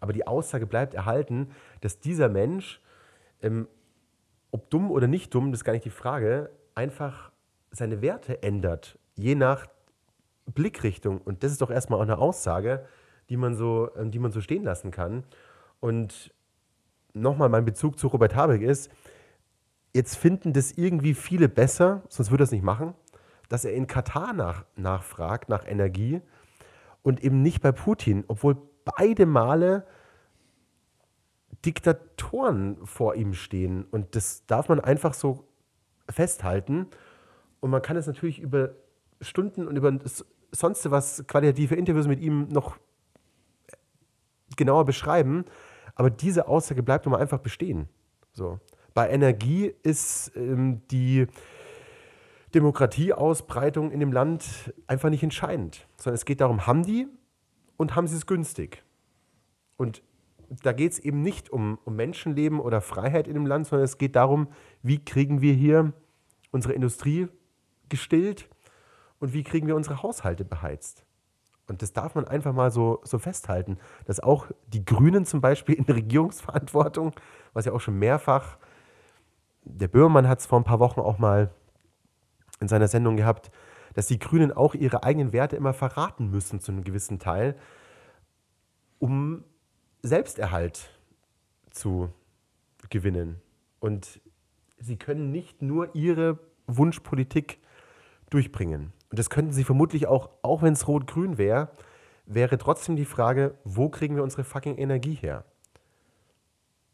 [0.01, 2.81] Aber die Aussage bleibt erhalten, dass dieser Mensch,
[3.43, 3.69] ähm,
[4.55, 7.33] ob dumm oder nicht dumm, das ist gar nicht die Frage, einfach
[7.73, 9.67] seine Werte ändert, je nach
[10.47, 11.21] Blickrichtung.
[11.21, 12.87] Und das ist doch erstmal auch eine Aussage,
[13.31, 15.25] die man so, ähm, die man so stehen lassen kann.
[15.81, 16.33] Und
[17.15, 18.93] nochmal mein Bezug zu Robert Habeck ist,
[19.93, 22.95] jetzt finden das irgendwie viele besser, sonst würde er es nicht machen,
[23.49, 26.21] dass er in Katar nach, nachfragt, nach Energie
[27.03, 29.85] und eben nicht bei Putin, obwohl beide Male
[31.65, 33.85] Diktatoren vor ihm stehen.
[33.85, 35.45] Und das darf man einfach so
[36.09, 36.87] festhalten.
[37.61, 38.71] Und man kann es natürlich über
[39.21, 39.99] Stunden und über
[40.53, 42.77] sonst was qualitative Interviews mit ihm noch
[44.57, 45.45] genauer beschreiben.
[45.95, 47.89] Aber diese Aussage bleibt mal einfach bestehen.
[48.33, 48.59] So.
[48.93, 51.27] Bei Energie ist ähm, die
[52.55, 57.09] Demokratieausbreitung in dem Land einfach nicht entscheidend, sondern es geht darum, haben die
[57.77, 58.85] und haben sie es günstig.
[59.77, 60.03] Und
[60.63, 63.99] da geht es eben nicht um, um Menschenleben oder Freiheit in dem Land, sondern es
[63.99, 64.49] geht darum,
[64.83, 65.93] wie kriegen wir hier
[66.51, 67.29] unsere Industrie
[67.89, 68.49] gestillt
[69.19, 71.05] und wie kriegen wir unsere Haushalte beheizt.
[71.67, 75.75] Und das darf man einfach mal so, so festhalten, dass auch die Grünen zum Beispiel
[75.77, 77.13] in Regierungsverantwortung,
[77.53, 78.59] was ja auch schon mehrfach,
[79.63, 81.51] der Böhmermann hat es vor ein paar Wochen auch mal
[82.61, 83.51] in seiner Sendung gehabt,
[83.95, 87.57] dass die Grünen auch ihre eigenen Werte immer verraten müssen zu einem gewissen Teil,
[88.99, 89.45] um
[90.05, 90.91] Selbsterhalt
[91.71, 92.11] zu
[92.91, 93.41] gewinnen.
[93.81, 94.21] Und
[94.79, 97.59] sie können nicht nur ihre Wunschpolitik
[98.29, 98.93] durchbringen.
[99.11, 101.71] Und das könnten sie vermutlich auch, auch wenn es rot-grün wäre,
[102.27, 105.45] wäre trotzdem die Frage, wo kriegen wir unsere fucking Energie her?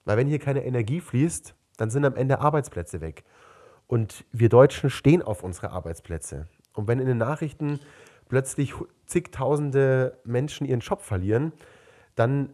[0.05, 3.25] Weil wenn hier keine Energie fließt, dann sind am Ende Arbeitsplätze weg.
[3.89, 6.47] Und wir Deutschen stehen auf unsere Arbeitsplätze.
[6.75, 7.81] Und wenn in den Nachrichten
[8.29, 8.75] plötzlich
[9.07, 11.53] zigtausende Menschen ihren Job verlieren,
[12.15, 12.53] dann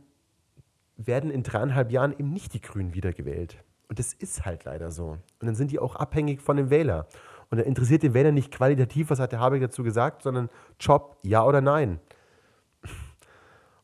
[0.96, 3.62] werden in dreieinhalb Jahren eben nicht die Grünen wiedergewählt.
[3.88, 5.10] Und das ist halt leider so.
[5.10, 7.06] Und dann sind die auch abhängig von dem Wähler.
[7.50, 10.48] Und dann interessiert den Wähler nicht qualitativ, was hat der Habeck dazu gesagt, sondern
[10.80, 12.00] Job, ja oder nein.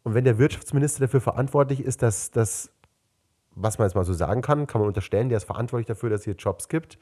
[0.02, 2.72] Und wenn der Wirtschaftsminister dafür verantwortlich ist, dass das,
[3.54, 6.20] was man jetzt mal so sagen kann, kann man unterstellen, der ist verantwortlich dafür, dass
[6.20, 6.98] es hier Jobs gibt,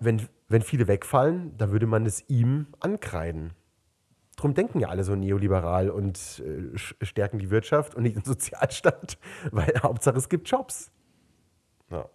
[0.00, 3.52] wenn, wenn viele wegfallen, dann würde man es ihm ankreiden.
[4.38, 9.18] Drum denken ja alle so neoliberal und äh, stärken die Wirtschaft und nicht den Sozialstaat,
[9.50, 10.92] weil Hauptsache es gibt Jobs.
[11.90, 12.08] Ja,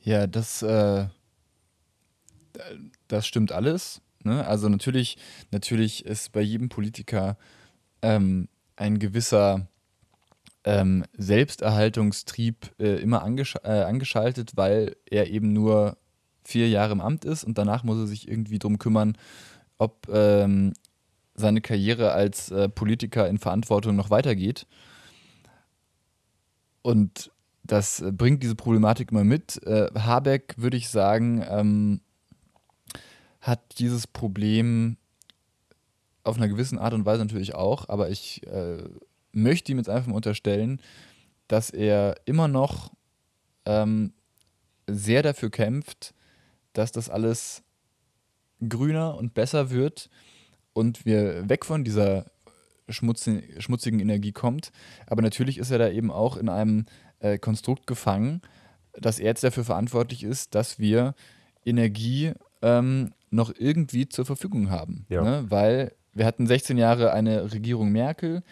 [0.00, 1.06] ja das, äh,
[3.06, 4.02] das stimmt alles.
[4.24, 4.44] Ne?
[4.44, 5.16] Also natürlich,
[5.52, 7.38] natürlich ist bei jedem Politiker
[8.02, 9.68] ähm, ein gewisser
[10.64, 15.98] ähm, Selbsterhaltungstrieb äh, immer angesch äh, angeschaltet, weil er eben nur
[16.42, 19.16] vier Jahre im Amt ist und danach muss er sich irgendwie darum kümmern,
[19.78, 20.72] ob ähm,
[21.36, 24.66] seine Karriere als äh, Politiker in Verantwortung noch weitergeht.
[26.82, 27.30] Und
[27.62, 29.62] das bringt diese Problematik immer mit.
[29.64, 32.00] Äh, Habeck, würde ich sagen, ähm,
[33.40, 34.96] hat dieses Problem
[36.24, 38.82] auf einer gewissen Art und Weise natürlich auch, aber ich äh,
[39.32, 40.80] möchte ihm jetzt einfach mal unterstellen,
[41.46, 42.90] dass er immer noch
[43.64, 44.12] ähm,
[44.88, 46.14] sehr dafür kämpft,
[46.72, 47.62] dass das alles
[48.66, 50.10] grüner und besser wird
[50.76, 52.26] und wir weg von dieser
[52.88, 54.70] schmutzigen Energie kommt.
[55.06, 56.84] Aber natürlich ist er da eben auch in einem
[57.18, 58.42] äh, Konstrukt gefangen,
[58.92, 61.14] dass er jetzt dafür verantwortlich ist, dass wir
[61.64, 65.06] Energie ähm, noch irgendwie zur Verfügung haben.
[65.08, 65.22] Ja.
[65.22, 65.46] Ne?
[65.48, 68.42] Weil wir hatten 16 Jahre eine Regierung Merkel,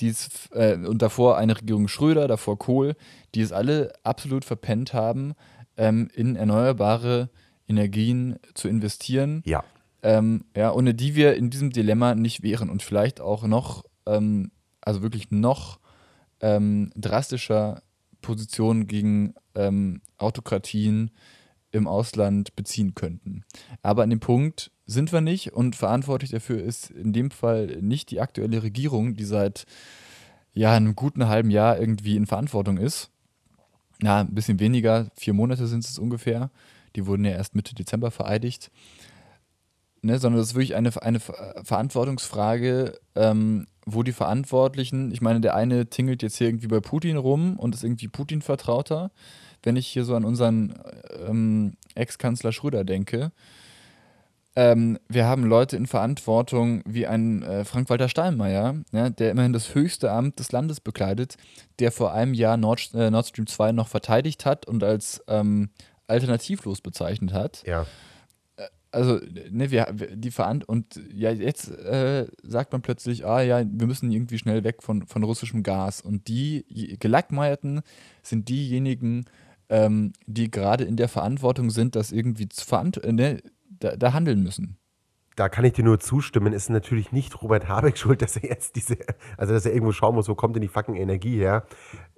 [0.00, 2.96] die es, äh, und davor eine Regierung Schröder, davor Kohl,
[3.36, 5.34] die es alle absolut verpennt haben,
[5.76, 7.30] ähm, in erneuerbare
[7.68, 9.42] Energien zu investieren.
[9.44, 9.62] Ja.
[10.02, 14.52] Ähm, ja, ohne die wir in diesem Dilemma nicht wären und vielleicht auch noch, ähm,
[14.80, 15.80] also wirklich noch
[16.40, 17.82] ähm, drastischer
[18.22, 21.10] Positionen gegen ähm, Autokratien
[21.72, 23.44] im Ausland beziehen könnten.
[23.82, 28.10] Aber an dem Punkt sind wir nicht und verantwortlich dafür ist in dem Fall nicht
[28.10, 29.66] die aktuelle Regierung, die seit
[30.54, 33.10] ja, einem guten halben Jahr irgendwie in Verantwortung ist.
[34.02, 36.50] Ja, ein bisschen weniger, vier Monate sind es ungefähr.
[36.96, 38.70] Die wurden ja erst Mitte Dezember vereidigt.
[40.08, 45.54] Ne, sondern das ist wirklich eine, eine Verantwortungsfrage, ähm, wo die Verantwortlichen, ich meine, der
[45.54, 49.10] eine tingelt jetzt hier irgendwie bei Putin rum und ist irgendwie Putin-Vertrauter.
[49.62, 50.72] Wenn ich hier so an unseren
[51.26, 53.32] ähm, Ex-Kanzler Schröder denke,
[54.56, 59.74] ähm, wir haben Leute in Verantwortung wie ein äh, Frank-Walter Steinmeier, ja, der immerhin das
[59.74, 61.36] höchste Amt des Landes bekleidet,
[61.80, 65.68] der vor einem Jahr Nord, äh, Nord Stream 2 noch verteidigt hat und als ähm,
[66.06, 67.62] alternativlos bezeichnet hat.
[67.66, 67.84] Ja.
[68.90, 69.20] Also,
[69.50, 74.10] ne, wir, die Verantwortung, und ja, jetzt äh, sagt man plötzlich, ah ja, wir müssen
[74.10, 76.00] irgendwie schnell weg von, von russischem Gas.
[76.00, 77.82] Und die Gelackmeierten
[78.22, 79.26] sind diejenigen,
[79.68, 84.12] ähm, die gerade in der Verantwortung sind, das irgendwie zu verantworten, äh, ne, da, da
[84.12, 84.78] handeln müssen
[85.38, 88.74] da kann ich dir nur zustimmen, ist natürlich nicht Robert Habeck schuld, dass er jetzt
[88.76, 88.98] diese,
[89.36, 91.64] also dass er irgendwo schauen muss, wo kommt denn die fucking Energie her.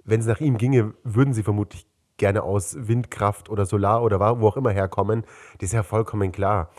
[0.03, 1.85] Wenn es nach ihm ginge, würden sie vermutlich
[2.21, 5.23] gerne aus Windkraft oder Solar oder wo auch immer herkommen.
[5.57, 6.69] Das ist ja vollkommen klar.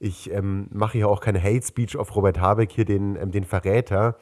[0.00, 3.44] Ich ähm, mache hier auch keine Hate Speech auf Robert Habeck, hier den, ähm, den
[3.44, 4.16] Verräter.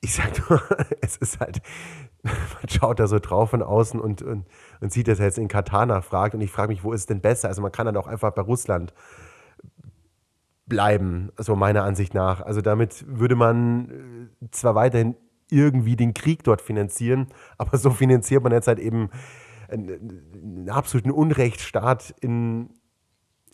[0.00, 0.60] Ich sag nur,
[1.00, 1.62] es ist halt,
[2.22, 4.46] man schaut da so drauf von außen und, und,
[4.80, 6.34] und sieht, dass er jetzt in Katar nachfragt.
[6.34, 7.46] Und ich frage mich, wo ist es denn besser?
[7.46, 8.92] Also man kann dann auch einfach bei Russland
[10.66, 12.40] bleiben, so meiner Ansicht nach.
[12.40, 15.14] Also damit würde man äh, zwar weiterhin
[15.50, 19.10] irgendwie den Krieg dort finanzieren, aber so finanziert man jetzt halt eben
[19.68, 22.70] einen, absoluten Unrechtsstaat in,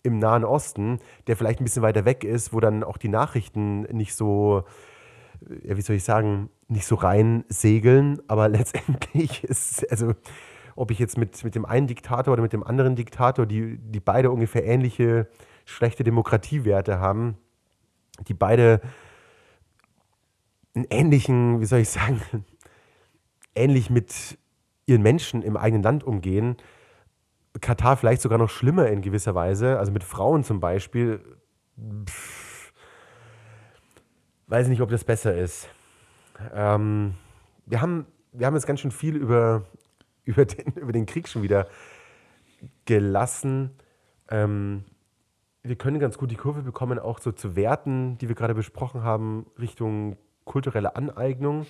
[0.03, 3.81] im Nahen Osten, der vielleicht ein bisschen weiter weg ist, wo dann auch die Nachrichten
[3.83, 4.63] nicht so,
[5.63, 10.13] ja, wie soll ich sagen, nicht so rein segeln, aber letztendlich ist, also
[10.75, 13.99] ob ich jetzt mit, mit dem einen Diktator oder mit dem anderen Diktator, die, die
[13.99, 15.27] beide ungefähr ähnliche
[15.65, 17.37] schlechte Demokratiewerte haben,
[18.27, 18.81] die beide
[20.75, 22.21] einen ähnlichen, wie soll ich sagen,
[23.55, 24.37] ähnlich mit
[24.85, 26.57] ihren Menschen im eigenen Land umgehen.
[27.61, 31.21] Katar vielleicht sogar noch schlimmer in gewisser Weise, also mit Frauen zum Beispiel.
[32.05, 32.73] Pff,
[34.47, 35.69] weiß nicht, ob das besser ist.
[36.53, 37.15] Ähm,
[37.65, 39.65] wir, haben, wir haben jetzt ganz schön viel über,
[40.23, 41.67] über, den, über den Krieg schon wieder
[42.85, 43.71] gelassen.
[44.29, 44.83] Ähm,
[45.63, 49.03] wir können ganz gut die Kurve bekommen, auch so zu Werten, die wir gerade besprochen
[49.03, 51.65] haben, Richtung kulturelle Aneignung.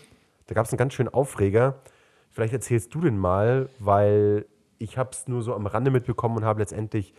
[0.47, 1.79] Da gab es einen ganz schönen Aufreger.
[2.35, 4.45] Vielleicht erzählst du den mal, weil
[4.77, 7.13] ich habe es nur so am Rande mitbekommen und habe letztendlich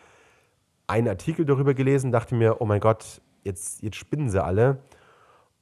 [0.87, 4.83] einen Artikel darüber gelesen, dachte mir, oh mein Gott, jetzt, jetzt spinnen sie alle.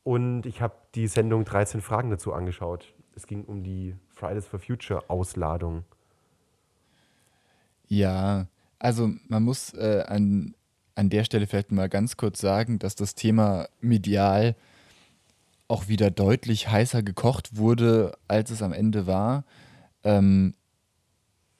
[0.02, 2.94] Und ich habe die Sendung 13 Fragen dazu angeschaut.
[3.14, 5.84] Es ging um die Fridays for Future Ausladung.
[7.86, 8.48] Ja,
[8.80, 10.56] also man muss äh, an
[10.96, 14.56] an der Stelle vielleicht mal ganz kurz sagen, dass das Thema medial
[15.68, 19.44] auch wieder deutlich heißer gekocht wurde, als es am Ende war.
[20.02, 20.54] Ähm,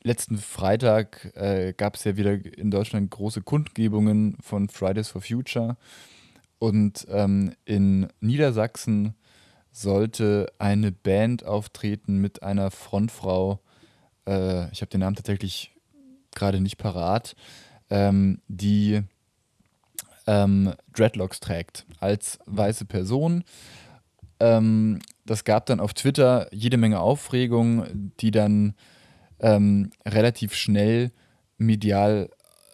[0.02, 5.76] letzten Freitag äh, gab es ja wieder in Deutschland große Kundgebungen von Fridays for Future.
[6.58, 9.14] Und ähm, in Niedersachsen
[9.72, 13.60] sollte eine Band auftreten mit einer Frontfrau.
[14.26, 15.72] Äh, ich habe den Namen tatsächlich
[16.34, 17.34] gerade nicht parat,
[17.90, 19.02] ähm, die
[20.26, 23.44] ähm, Dreadlocks trägt als weiße Person.
[24.40, 28.74] Ähm, das gab dann auf Twitter jede Menge Aufregung, die dann
[29.40, 31.12] ähm, relativ schnell
[31.58, 32.30] medial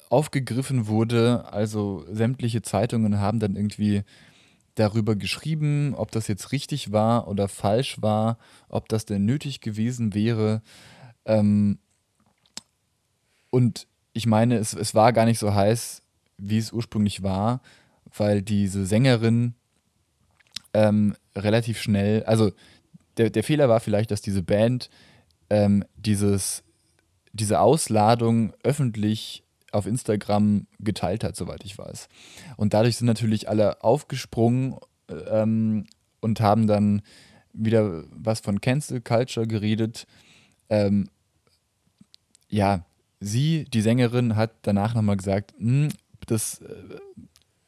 [0.09, 1.45] aufgegriffen wurde.
[1.53, 4.03] Also sämtliche Zeitungen haben dann irgendwie
[4.75, 8.39] darüber geschrieben, ob das jetzt richtig war oder falsch war,
[8.69, 10.63] ob das denn nötig gewesen wäre.
[11.25, 11.79] Ähm,
[13.51, 16.03] und ich meine, es, es war gar nicht so heiß,
[16.39, 17.61] wie es ursprünglich war,
[18.17, 19.55] weil diese Sängerin
[20.73, 22.53] ähm, relativ schnell, also
[23.17, 24.91] der, der Fehler war vielleicht, dass diese Band
[25.51, 26.63] ähm, dieses,
[27.33, 32.09] diese Ausladung öffentlich auf Instagram geteilt hat, soweit ich weiß.
[32.57, 34.77] Und dadurch sind natürlich alle aufgesprungen
[35.29, 35.87] ähm,
[36.21, 37.03] und haben dann
[37.53, 40.07] wieder was von Cancel Culture geredet.
[40.69, 41.09] Ähm,
[42.49, 42.85] ja,
[43.21, 45.89] sie, die Sängerin, hat danach nochmal gesagt, hm,
[46.27, 46.99] das, äh,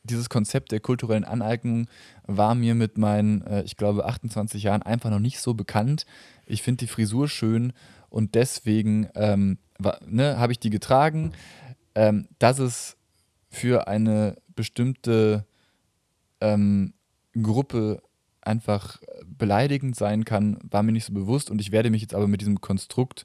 [0.04, 1.86] dieses Konzept der kulturellen Aneignung
[2.26, 6.06] war mir mit meinen, äh, ich glaube, 28 Jahren einfach noch nicht so bekannt.
[6.46, 7.72] Ich finde die Frisur schön
[8.10, 9.58] und deswegen ähm,
[10.06, 11.32] ne, habe ich die getragen.
[11.94, 12.96] Ähm, dass es
[13.50, 15.46] für eine bestimmte
[16.40, 16.94] ähm,
[17.40, 18.02] Gruppe
[18.40, 22.28] einfach beleidigend sein kann, war mir nicht so bewusst und ich werde mich jetzt aber
[22.28, 23.24] mit diesem Konstrukt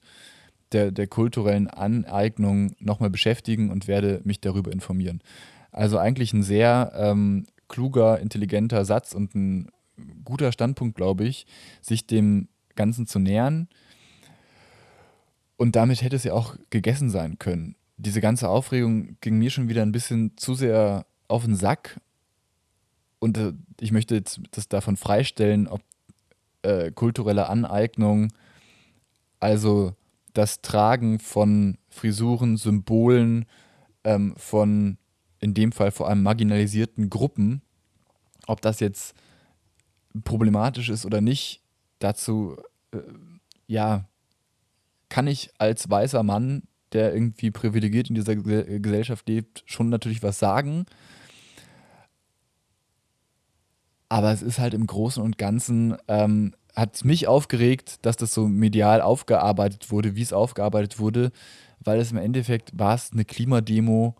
[0.73, 5.21] der, der kulturellen Aneignung nochmal beschäftigen und werde mich darüber informieren.
[5.77, 9.69] Also eigentlich ein sehr ähm, kluger, intelligenter Satz und ein
[10.25, 11.45] guter Standpunkt, glaube ich,
[11.81, 13.67] sich dem Ganzen zu nähern.
[15.55, 17.75] Und damit hätte es ja auch gegessen sein können.
[17.97, 22.01] Diese ganze Aufregung ging mir schon wieder ein bisschen zu sehr auf den Sack.
[23.19, 25.81] Und äh, ich möchte jetzt das davon freistellen, ob
[26.63, 28.33] äh, kulturelle Aneignung,
[29.39, 29.93] also
[30.33, 33.45] das Tragen von Frisuren, Symbolen,
[34.03, 34.97] ähm, von
[35.39, 37.61] in dem Fall vor allem marginalisierten Gruppen,
[38.47, 39.15] ob das jetzt
[40.23, 41.61] problematisch ist oder nicht,
[41.99, 42.57] dazu,
[42.91, 42.99] äh,
[43.67, 44.05] ja,
[45.09, 46.63] kann ich als weißer Mann,
[46.93, 50.85] der irgendwie privilegiert in dieser Gesellschaft lebt, schon natürlich was sagen.
[54.09, 58.47] Aber es ist halt im Großen und Ganzen, ähm, hat mich aufgeregt, dass das so
[58.47, 61.31] medial aufgearbeitet wurde, wie es aufgearbeitet wurde,
[61.79, 64.15] weil es im Endeffekt war es eine Klimademo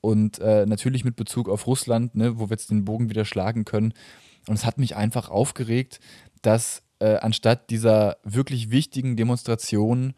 [0.00, 3.64] und äh, natürlich mit Bezug auf Russland, ne, wo wir jetzt den Bogen wieder schlagen
[3.64, 3.94] können.
[4.46, 6.00] Und es hat mich einfach aufgeregt,
[6.42, 10.14] dass äh, anstatt dieser wirklich wichtigen Demonstration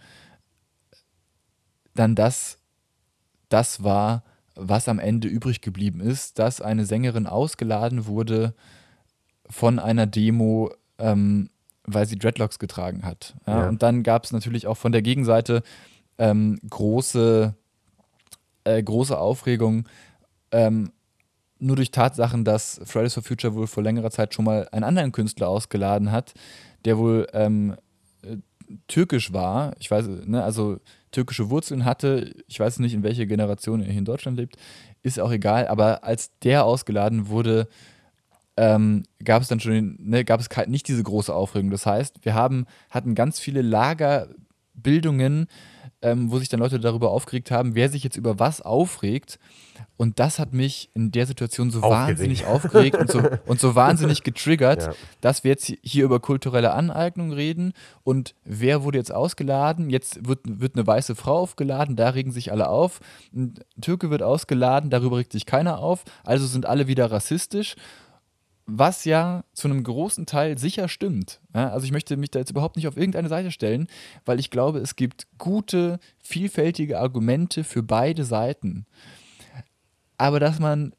[1.94, 2.58] dann das,
[3.48, 4.24] das war,
[4.54, 8.54] was am Ende übrig geblieben ist, dass eine Sängerin ausgeladen wurde
[9.48, 11.50] von einer Demo, ähm,
[11.84, 13.34] weil sie Dreadlocks getragen hat.
[13.46, 13.60] Ja?
[13.60, 13.68] Ja.
[13.68, 15.62] Und dann gab es natürlich auch von der Gegenseite
[16.18, 17.54] ähm, große,
[18.64, 19.88] äh, große Aufregung,
[20.50, 20.92] ähm,
[21.58, 25.12] nur durch Tatsachen, dass Fridays for Future wohl vor längerer Zeit schon mal einen anderen
[25.12, 26.32] Künstler ausgeladen hat,
[26.84, 27.76] der wohl ähm,
[28.22, 28.36] äh,
[28.88, 29.74] türkisch war.
[29.78, 30.78] Ich weiß, ne, also
[31.10, 32.34] türkische Wurzeln hatte.
[32.46, 34.56] Ich weiß nicht, in welcher Generation er hier in Deutschland lebt.
[35.02, 35.68] Ist auch egal.
[35.68, 37.68] Aber als der ausgeladen wurde,
[38.56, 41.70] ähm, gab es dann schon, ne, gab es nicht diese große Aufregung.
[41.70, 45.46] Das heißt, wir haben, hatten ganz viele Lagerbildungen,
[46.02, 49.38] ähm, wo sich dann Leute darüber aufgeregt haben, wer sich jetzt über was aufregt.
[49.96, 52.08] Und das hat mich in der Situation so Aufgeregt.
[52.08, 54.92] wahnsinnig aufgeregt und so, und so wahnsinnig getriggert, ja.
[55.20, 57.72] dass wir jetzt hier über kulturelle Aneignung reden
[58.02, 59.90] und wer wurde jetzt ausgeladen?
[59.90, 63.00] Jetzt wird, wird eine weiße Frau aufgeladen, da regen sich alle auf.
[63.34, 66.04] Ein Türke wird ausgeladen, darüber regt sich keiner auf.
[66.24, 67.76] Also sind alle wieder rassistisch
[68.72, 71.40] was ja zu einem großen Teil sicher stimmt.
[71.54, 73.88] Ja, also ich möchte mich da jetzt überhaupt nicht auf irgendeine Seite stellen,
[74.24, 78.86] weil ich glaube, es gibt gute, vielfältige Argumente für beide Seiten.
[80.18, 80.94] Aber dass man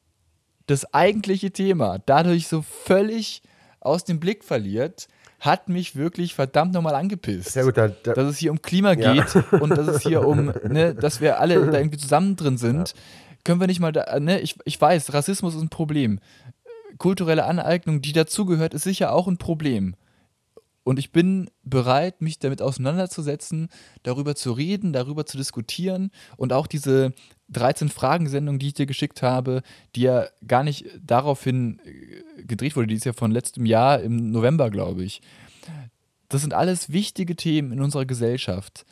[0.67, 3.41] das eigentliche Thema dadurch so völlig
[3.79, 5.07] aus dem Blick verliert,
[5.39, 7.53] hat mich wirklich verdammt nochmal angepisst.
[7.53, 9.43] Sehr gut, da, da, dass es hier um Klima geht ja.
[9.59, 12.89] und dass es hier um, ne, dass wir alle da irgendwie zusammen drin sind.
[12.89, 12.95] Ja.
[13.43, 16.19] Können wir nicht mal, da, ne, ich, ich weiß, Rassismus ist ein Problem
[17.01, 19.95] kulturelle Aneignung, die dazugehört, ist sicher auch ein Problem.
[20.83, 23.69] Und ich bin bereit, mich damit auseinanderzusetzen,
[24.03, 27.13] darüber zu reden, darüber zu diskutieren und auch diese
[27.49, 29.63] 13 Fragen-Sendung, die ich dir geschickt habe,
[29.95, 34.29] die ja gar nicht daraufhin äh, gedreht wurde, die ist ja von letztem Jahr im
[34.29, 35.23] November, glaube ich.
[36.29, 38.85] Das sind alles wichtige Themen in unserer Gesellschaft.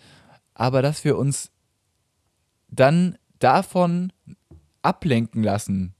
[0.55, 1.51] Aber dass wir uns
[2.69, 4.11] dann davon
[4.81, 5.93] ablenken lassen,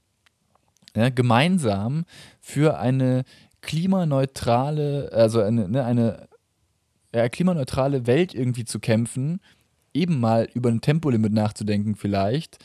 [0.96, 2.04] ja, gemeinsam
[2.40, 3.24] für eine
[3.60, 6.28] klimaneutrale, also eine, ne, eine
[7.14, 9.40] ja, klimaneutrale Welt irgendwie zu kämpfen,
[9.92, 12.58] eben mal über ein Tempolimit nachzudenken vielleicht,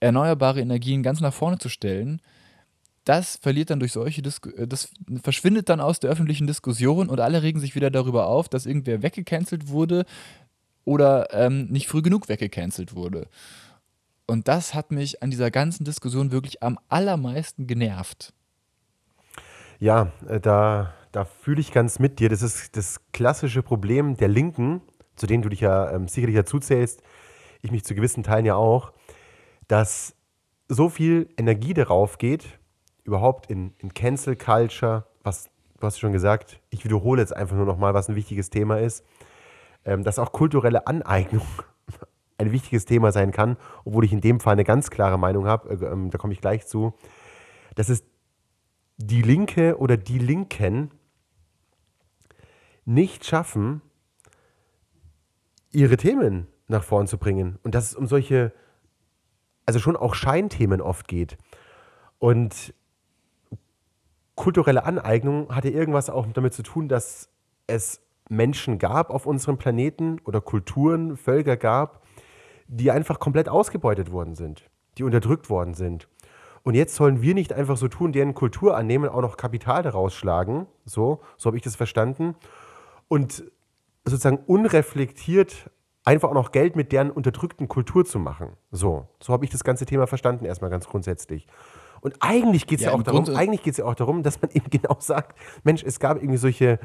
[0.00, 2.20] erneuerbare Energien ganz nach vorne zu stellen,
[3.04, 4.90] das verliert dann durch solche Dis äh, das
[5.22, 9.02] verschwindet dann aus der öffentlichen Diskussion und alle regen sich wieder darüber auf, dass irgendwer
[9.02, 10.04] weggecancelt wurde
[10.84, 13.28] oder ähm, nicht früh genug weggecancelt wurde.
[14.26, 18.32] Und das hat mich an dieser ganzen Diskussion wirklich am allermeisten genervt.
[19.78, 22.28] Ja, äh, da, da fühle ich ganz mit dir.
[22.28, 24.80] Das ist das klassische Problem der Linken,
[25.16, 27.02] zu denen du dich ja ähm, sicherlich dazu zählst,
[27.62, 28.92] ich mich zu gewissen Teilen ja auch,
[29.68, 30.14] dass
[30.68, 32.58] so viel Energie darauf geht,
[33.04, 37.66] überhaupt in, in Cancel Culture, was du hast schon gesagt, ich wiederhole jetzt einfach nur
[37.66, 39.04] nochmal, was ein wichtiges Thema ist,
[39.84, 41.46] ähm, dass auch kulturelle Aneignung
[42.42, 45.70] ein wichtiges Thema sein kann, obwohl ich in dem Fall eine ganz klare Meinung habe,
[45.70, 46.94] äh, ähm, da komme ich gleich zu,
[47.74, 48.04] dass es
[48.98, 50.90] die Linke oder die Linken
[52.84, 53.80] nicht schaffen,
[55.70, 57.58] ihre Themen nach vorn zu bringen.
[57.62, 58.52] Und dass es um solche,
[59.66, 61.38] also schon auch Scheinthemen oft geht.
[62.18, 62.74] Und
[64.34, 67.28] kulturelle Aneignung hatte irgendwas auch damit zu tun, dass
[67.66, 72.01] es Menschen gab auf unserem Planeten oder Kulturen, Völker gab,
[72.76, 76.08] die einfach komplett ausgebeutet worden sind, die unterdrückt worden sind.
[76.62, 80.14] Und jetzt sollen wir nicht einfach so tun, deren Kultur annehmen, auch noch Kapital daraus
[80.14, 82.34] schlagen, so, so habe ich das verstanden,
[83.08, 83.44] und
[84.04, 85.70] sozusagen unreflektiert
[86.04, 88.56] einfach auch noch Geld mit deren unterdrückten Kultur zu machen.
[88.70, 91.46] So, so habe ich das ganze Thema verstanden, erstmal ganz grundsätzlich.
[92.00, 94.50] Und eigentlich geht es ja, ja, auch darum, eigentlich geht's ja auch darum, dass man
[94.54, 96.80] eben genau sagt, Mensch, es gab irgendwie solche,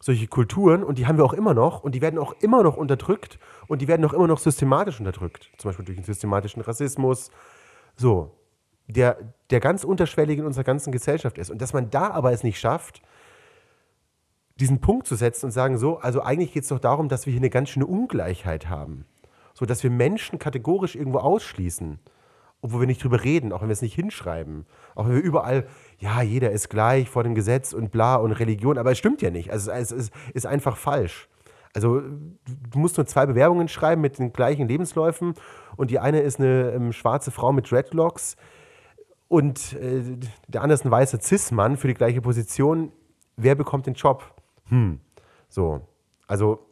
[0.00, 2.76] solche Kulturen und die haben wir auch immer noch und die werden auch immer noch
[2.76, 5.50] unterdrückt und die werden auch immer noch systematisch unterdrückt.
[5.56, 7.30] Zum Beispiel durch den systematischen Rassismus.
[7.96, 8.32] So,
[8.88, 9.18] der,
[9.50, 11.50] der ganz unterschwellig in unserer ganzen Gesellschaft ist.
[11.50, 13.02] Und dass man da aber es nicht schafft,
[14.60, 17.32] diesen Punkt zu setzen und sagen, so, also eigentlich geht es doch darum, dass wir
[17.32, 19.06] hier eine ganz schöne Ungleichheit haben.
[19.54, 21.98] So, dass wir Menschen kategorisch irgendwo ausschließen
[22.66, 24.66] obwohl wir nicht drüber reden, auch wenn wir es nicht hinschreiben.
[24.96, 25.68] Auch wenn wir überall,
[26.00, 29.30] ja, jeder ist gleich vor dem Gesetz und bla und Religion, aber es stimmt ja
[29.30, 29.52] nicht.
[29.52, 31.28] Also es ist, einfach falsch.
[31.74, 35.34] Also du musst nur zwei Bewerbungen schreiben mit den gleichen Lebensläufen
[35.76, 38.36] und die eine ist eine ähm, schwarze Frau mit Dreadlocks
[39.28, 40.16] und äh,
[40.48, 42.90] der andere ist ein weißer Cis-Mann für die gleiche Position.
[43.36, 44.24] Wer bekommt den Job?
[44.70, 44.98] Hm,
[45.48, 45.86] so.
[46.26, 46.66] Also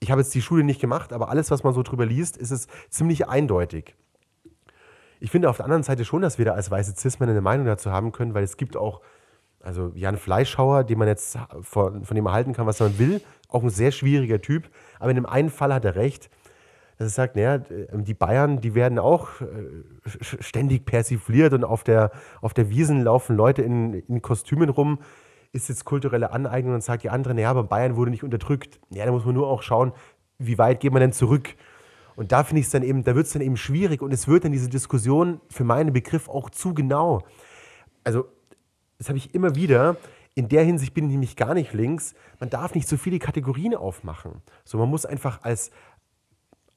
[0.00, 2.50] ich habe jetzt die Schule nicht gemacht, aber alles, was man so drüber liest, ist
[2.50, 3.94] es ziemlich eindeutig
[5.20, 7.66] ich finde auf der anderen Seite schon, dass wir da als weiße Cis-Männer eine Meinung
[7.66, 9.00] dazu haben können, weil es gibt auch,
[9.60, 13.62] also Jan Fleischhauer, den man jetzt von, von dem erhalten kann, was man will, auch
[13.62, 16.30] ein sehr schwieriger Typ, aber in dem einen Fall hat er recht,
[16.98, 19.46] dass er sagt, naja, die Bayern, die werden auch äh,
[20.04, 22.10] ständig persifliert und auf der,
[22.40, 24.98] auf der Wiesen laufen Leute in, in Kostümen rum,
[25.52, 28.80] ist jetzt kulturelle Aneignung und sagt die andere, naja, aber Bayern wurde nicht unterdrückt.
[28.90, 29.92] Ja, da muss man nur auch schauen,
[30.38, 31.54] wie weit geht man denn zurück?
[32.18, 34.26] Und da finde ich es dann eben, da wird es dann eben schwierig und es
[34.26, 37.22] wird dann diese Diskussion für meinen Begriff auch zu genau.
[38.02, 38.26] Also,
[38.98, 39.96] das habe ich immer wieder.
[40.34, 42.16] In der Hinsicht bin ich nämlich gar nicht links.
[42.40, 44.42] Man darf nicht so viele Kategorien aufmachen.
[44.64, 45.70] So, man muss einfach als,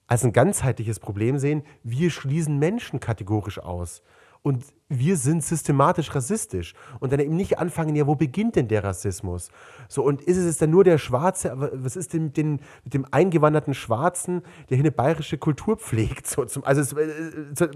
[0.05, 4.03] als ein ganzheitliches Problem sehen, wir schließen Menschen kategorisch aus
[4.43, 6.73] und wir sind systematisch rassistisch.
[6.99, 9.49] Und dann eben nicht anfangen, ja, wo beginnt denn der Rassismus?
[9.87, 13.05] So, und ist es dann nur der Schwarze, was ist denn mit, den, mit dem
[13.11, 16.27] eingewanderten Schwarzen, der hier eine bayerische Kultur pflegt?
[16.27, 17.69] So, zum, also es, äh,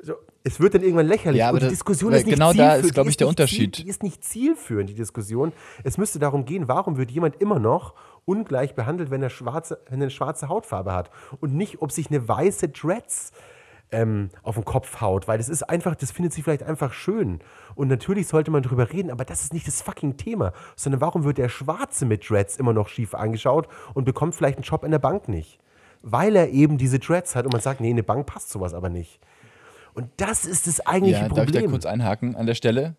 [0.00, 1.40] so, es wird dann irgendwann lächerlich.
[1.40, 3.78] Ja, aber und die Diskussion ist nicht genau da ist, glaube ich, der Unterschied.
[3.78, 5.52] Die ist nicht zielführend, die Diskussion.
[5.82, 7.94] Es müsste darum gehen, warum wird jemand immer noch
[8.24, 11.10] ungleich behandelt, wenn er, schwarze, wenn er eine schwarze Hautfarbe hat?
[11.40, 13.32] Und nicht, ob sich eine weiße Dreads
[13.92, 17.40] ähm, auf den Kopf haut, weil das ist einfach, das findet sich vielleicht einfach schön.
[17.74, 21.24] Und natürlich sollte man drüber reden, aber das ist nicht das fucking Thema, sondern warum
[21.24, 24.90] wird der Schwarze mit Dreads immer noch schief angeschaut und bekommt vielleicht einen Job in
[24.90, 25.58] der Bank nicht?
[26.02, 28.74] Weil er eben diese Dreads hat und man sagt, nee, in eine Bank passt sowas
[28.74, 29.20] aber nicht.
[29.94, 31.46] Und das ist das eigentliche ja, Problem.
[31.46, 32.96] Darf ich da kurz einhaken an der Stelle?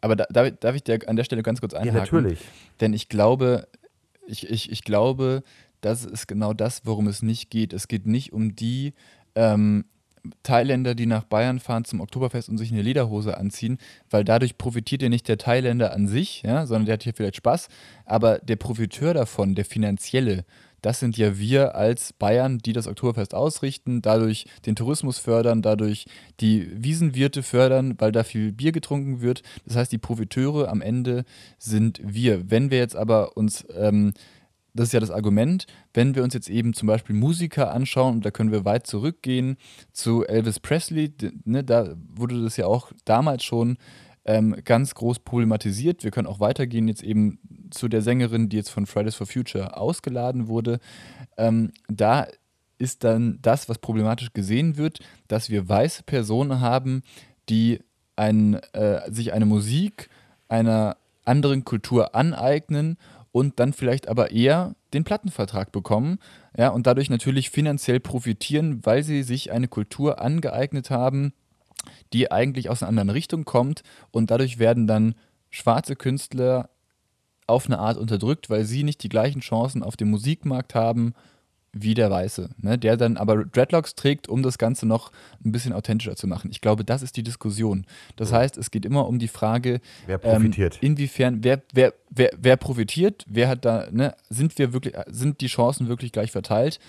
[0.00, 1.94] Aber da, darf, darf ich dir an der Stelle ganz kurz einhaken?
[1.94, 2.40] Ja, natürlich.
[2.80, 3.66] Denn ich glaube,
[4.26, 5.42] ich, ich, ich glaube,
[5.80, 7.72] das ist genau das, worum es nicht geht.
[7.72, 8.94] Es geht nicht um die
[9.34, 9.84] ähm,
[10.42, 13.78] Thailänder, die nach Bayern fahren zum Oktoberfest und sich eine Lederhose anziehen,
[14.10, 17.36] weil dadurch profitiert ja nicht der Thailänder an sich, ja, sondern der hat hier vielleicht
[17.36, 17.68] Spaß,
[18.04, 20.44] aber der Profiteur davon, der finanzielle,
[20.82, 26.06] das sind ja wir als Bayern, die das Oktoberfest ausrichten, dadurch den Tourismus fördern, dadurch
[26.40, 29.42] die Wiesenwirte fördern, weil da viel Bier getrunken wird.
[29.66, 31.24] Das heißt, die Profiteure am Ende
[31.58, 32.50] sind wir.
[32.50, 34.12] Wenn wir jetzt aber uns ähm,
[34.78, 38.24] das ist ja das Argument, wenn wir uns jetzt eben zum Beispiel Musiker anschauen, und
[38.24, 39.56] da können wir weit zurückgehen
[39.92, 41.12] zu Elvis Presley,
[41.44, 43.76] ne, da wurde das ja auch damals schon
[44.24, 46.04] ähm, ganz groß problematisiert.
[46.04, 47.38] Wir können auch weitergehen jetzt eben
[47.70, 50.78] zu der Sängerin, die jetzt von Fridays for Future ausgeladen wurde.
[51.36, 52.28] Ähm, da
[52.78, 57.02] ist dann das, was problematisch gesehen wird, dass wir weiße Personen haben,
[57.48, 57.80] die
[58.14, 60.08] ein, äh, sich eine Musik
[60.48, 62.96] einer anderen Kultur aneignen
[63.32, 66.18] und dann vielleicht aber eher den Plattenvertrag bekommen,
[66.56, 71.32] ja, und dadurch natürlich finanziell profitieren, weil sie sich eine Kultur angeeignet haben,
[72.12, 75.14] die eigentlich aus einer anderen Richtung kommt und dadurch werden dann
[75.50, 76.70] schwarze Künstler
[77.46, 81.14] auf eine Art unterdrückt, weil sie nicht die gleichen Chancen auf dem Musikmarkt haben
[81.72, 82.78] wie der Weiße, ne?
[82.78, 85.12] der dann aber Dreadlocks trägt, um das Ganze noch
[85.44, 86.50] ein bisschen authentischer zu machen.
[86.50, 87.86] Ich glaube, das ist die Diskussion.
[88.16, 88.38] Das ja.
[88.38, 90.78] heißt, es geht immer um die Frage, wer profitiert?
[90.80, 94.14] Ähm, inwiefern, wer, wer, wer, wer profitiert, wer hat da, ne?
[94.30, 96.80] sind wir wirklich, sind die Chancen wirklich gleich verteilt?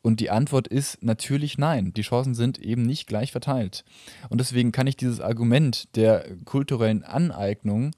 [0.00, 1.92] Und die Antwort ist natürlich nein.
[1.92, 3.84] Die Chancen sind eben nicht gleich verteilt.
[4.28, 7.90] Und deswegen kann ich dieses Argument der kulturellen Aneignung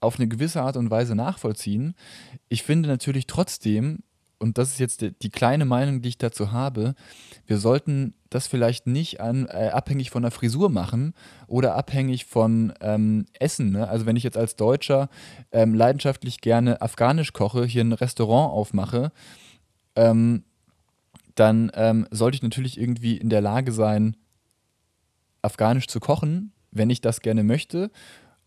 [0.00, 1.94] auf eine gewisse Art und Weise nachvollziehen.
[2.48, 4.00] Ich finde natürlich trotzdem,
[4.42, 6.94] und das ist jetzt die, die, kleine Meinung, die ich dazu habe,
[7.46, 11.14] wir sollten das vielleicht nicht an, äh, abhängig von der Frisur machen
[11.46, 13.70] oder abhängig von ähm, Essen.
[13.70, 13.88] Ne?
[13.88, 15.08] Also wenn ich jetzt als Deutscher
[15.52, 19.12] ähm, leidenschaftlich gerne afghanisch koche, hier ein Restaurant aufmache,
[19.94, 20.44] ähm,
[21.34, 24.16] dann ähm, sollte ich natürlich irgendwie in der Lage sein,
[25.40, 27.90] afghanisch zu kochen, wenn ich das gerne möchte.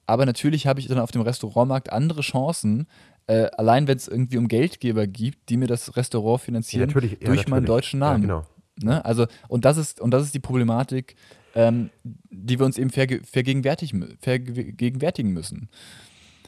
[0.07, 2.87] Aber natürlich habe ich dann auf dem Restaurantmarkt andere Chancen,
[3.27, 7.27] äh, allein wenn es irgendwie um Geldgeber gibt, die mir das Restaurant finanzieren, natürlich, ja,
[7.27, 8.23] durch meinen deutschen Namen.
[8.23, 8.47] Ja, genau.
[8.81, 9.03] Ne?
[9.05, 11.15] Also, und das ist, und das ist die Problematik,
[11.55, 15.69] ähm, die wir uns eben verge vergegenwärtigen, vergegenwärtigen müssen.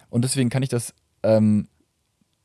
[0.10, 1.68] Und deswegen kann ich das, ähm,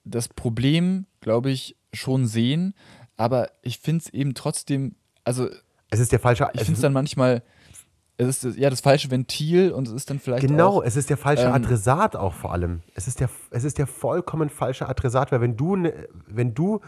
[0.05, 2.75] das Problem, glaube ich, schon sehen,
[3.17, 5.49] aber ich finde es eben trotzdem, also
[5.91, 6.49] Es ist der falsche.
[6.55, 7.43] ich finde es dann manchmal,
[8.19, 11.11] es ist ja das falsche Ventil und es ist dann vielleicht Genau, auch, es ist
[11.11, 12.83] der falsche ähm, Adressat auch vor allem.
[12.95, 16.81] Es ist der, es ist der vollkommen falsche Adressat, weil wenn du, ne, wenn du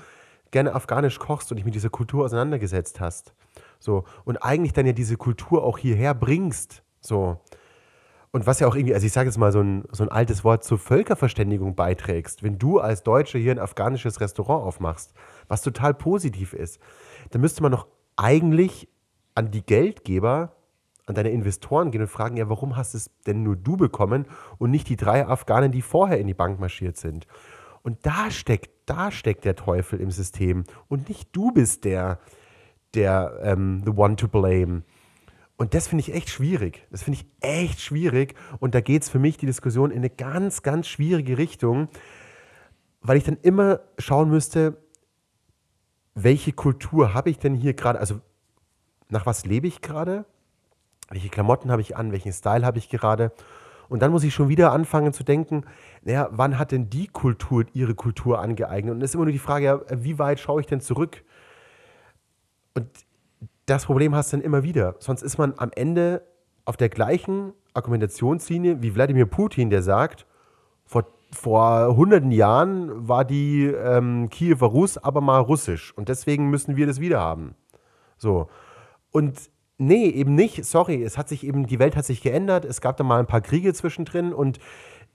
[0.50, 3.34] gerne afghanisch kochst und dich mit dieser Kultur auseinandergesetzt hast,
[3.78, 7.40] so, und eigentlich dann ja diese Kultur auch hierher bringst, so,
[8.30, 10.42] und was ja auch irgendwie, also ich sage jetzt mal so ein, so ein altes
[10.42, 15.12] Wort zur Völkerverständigung beiträgst, wenn du als Deutsche hier ein afghanisches Restaurant aufmachst,
[15.46, 16.80] was total positiv ist,
[17.30, 18.88] dann müsste man doch eigentlich
[19.36, 20.56] an die Geldgeber,
[21.06, 24.26] an deine Investoren gehen und fragen, ja, warum hast es denn nur du bekommen
[24.58, 27.26] und nicht die drei Afghanen, die vorher in die Bank marschiert sind?
[27.82, 32.18] Und da steckt, da steckt der Teufel im System und nicht du bist der,
[32.94, 34.82] der ähm, the one to blame.
[35.56, 36.86] Und das finde ich echt schwierig.
[36.90, 38.34] Das finde ich echt schwierig.
[38.58, 41.88] Und da geht es für mich die Diskussion in eine ganz, ganz schwierige Richtung,
[43.02, 44.78] weil ich dann immer schauen müsste,
[46.14, 48.20] welche Kultur habe ich denn hier gerade, also
[49.10, 50.24] nach was lebe ich gerade?
[51.10, 52.12] Welche Klamotten habe ich an?
[52.12, 53.32] Welchen Style habe ich gerade?
[53.88, 55.64] Und dann muss ich schon wieder anfangen zu denken,
[56.02, 58.94] naja, wann hat denn die Kultur ihre Kultur angeeignet?
[58.94, 61.22] Und es ist immer nur die Frage, ja, wie weit schaue ich denn zurück?
[62.74, 62.88] Und
[63.66, 64.96] das Problem hast du dann immer wieder.
[64.98, 66.22] Sonst ist man am Ende
[66.64, 70.26] auf der gleichen Argumentationslinie wie Wladimir Putin, der sagt,
[70.84, 76.76] vor, vor hunderten Jahren war die ähm, Kiewer Rus aber mal russisch und deswegen müssen
[76.76, 77.54] wir das wieder haben.
[78.16, 78.48] So.
[79.10, 80.64] Und nee, eben nicht.
[80.64, 82.64] Sorry, es hat sich eben, die Welt hat sich geändert.
[82.64, 84.58] Es gab da mal ein paar Kriege zwischendrin und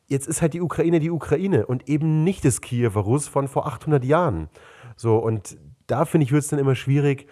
[0.08, 3.68] jetzt ist halt die Ukraine die Ukraine und eben nicht das Kiewer Rus von vor
[3.68, 4.50] 800 Jahren.
[4.96, 5.58] So, und
[5.88, 7.28] da finde ich, wird es dann immer schwierig,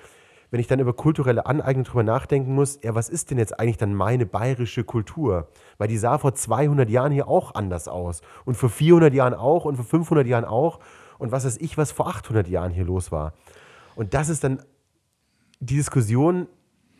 [0.50, 3.78] wenn ich dann über kulturelle Aneignung drüber nachdenken muss, ja, was ist denn jetzt eigentlich
[3.78, 5.50] dann meine bayerische Kultur?
[5.78, 8.22] Weil die sah vor 200 Jahren hier auch anders aus.
[8.46, 10.80] Und vor 400 Jahren auch und vor 500 Jahren auch.
[11.18, 13.34] Und was weiß ich, was vor 800 Jahren hier los war.
[13.96, 14.64] Und das ist dann
[15.60, 16.48] die Diskussion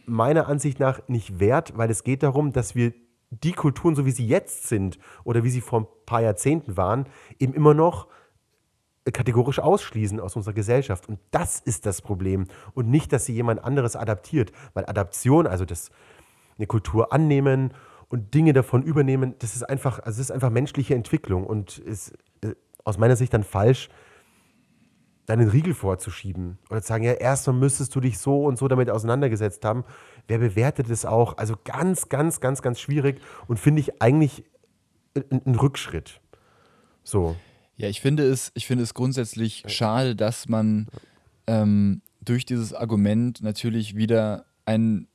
[0.08, 2.94] meiner Ansicht nach nicht wert, weil es geht darum, dass wir
[3.30, 7.08] die Kulturen, so wie sie jetzt sind oder wie sie vor ein paar Jahrzehnten waren,
[7.40, 8.08] eben immer noch
[9.12, 11.08] kategorisch ausschließen aus unserer Gesellschaft.
[11.08, 12.48] Und das ist das Problem.
[12.74, 14.52] Und nicht, dass sie jemand anderes adaptiert.
[14.74, 15.92] Weil Adaption, also das
[16.58, 17.74] eine Kultur annehmen
[18.10, 22.14] und Dinge davon übernehmen, das ist einfach, also es ist einfach menschliche Entwicklung und ist
[22.42, 23.90] äh, aus meiner Sicht dann falsch,
[25.28, 28.90] deinen Riegel vorzuschieben oder zu sagen, ja, erstmal müsstest du dich so und so damit
[28.90, 29.84] auseinandergesetzt haben.
[30.28, 31.38] Wer bewertet es auch?
[31.38, 34.46] Also ganz, ganz, ganz, ganz schwierig und finde ich eigentlich
[35.16, 36.22] ein, ein Rückschritt.
[37.04, 37.36] So.
[37.76, 40.88] Ja, ich finde es, ich finde es grundsätzlich schade, dass man
[41.46, 45.08] ähm, durch dieses Argument natürlich wieder einen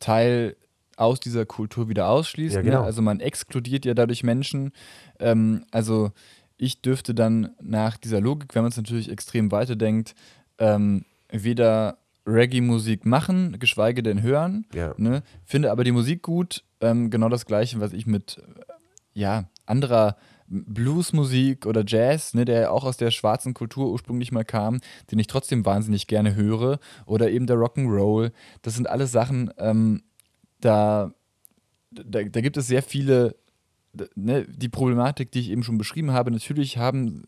[0.00, 0.56] Teil
[0.96, 2.54] aus dieser Kultur wieder ausschließt.
[2.54, 2.80] Ja, genau.
[2.80, 2.86] ne?
[2.86, 4.72] Also man exkludiert ja dadurch Menschen.
[5.18, 6.12] Ähm, also
[6.56, 10.14] ich dürfte dann nach dieser Logik, wenn man es natürlich extrem weiterdenkt,
[10.58, 14.66] ähm, weder Reggae-Musik machen, geschweige denn hören.
[14.72, 14.94] Ja.
[14.96, 15.22] Ne?
[15.44, 16.64] Finde aber die Musik gut.
[16.80, 18.72] Ähm, genau das Gleiche, was ich mit äh,
[19.14, 24.44] ja, anderer Bluesmusik oder Jazz, ne, der ja auch aus der schwarzen Kultur ursprünglich mal
[24.44, 24.80] kam,
[25.10, 26.78] den ich trotzdem wahnsinnig gerne höre.
[27.06, 28.32] Oder eben der Rock'n'Roll.
[28.62, 30.02] Das sind alles Sachen, ähm,
[30.60, 31.12] da,
[31.90, 33.36] da, da gibt es sehr viele,
[34.14, 36.30] ne, die Problematik, die ich eben schon beschrieben habe.
[36.30, 37.24] Natürlich haben,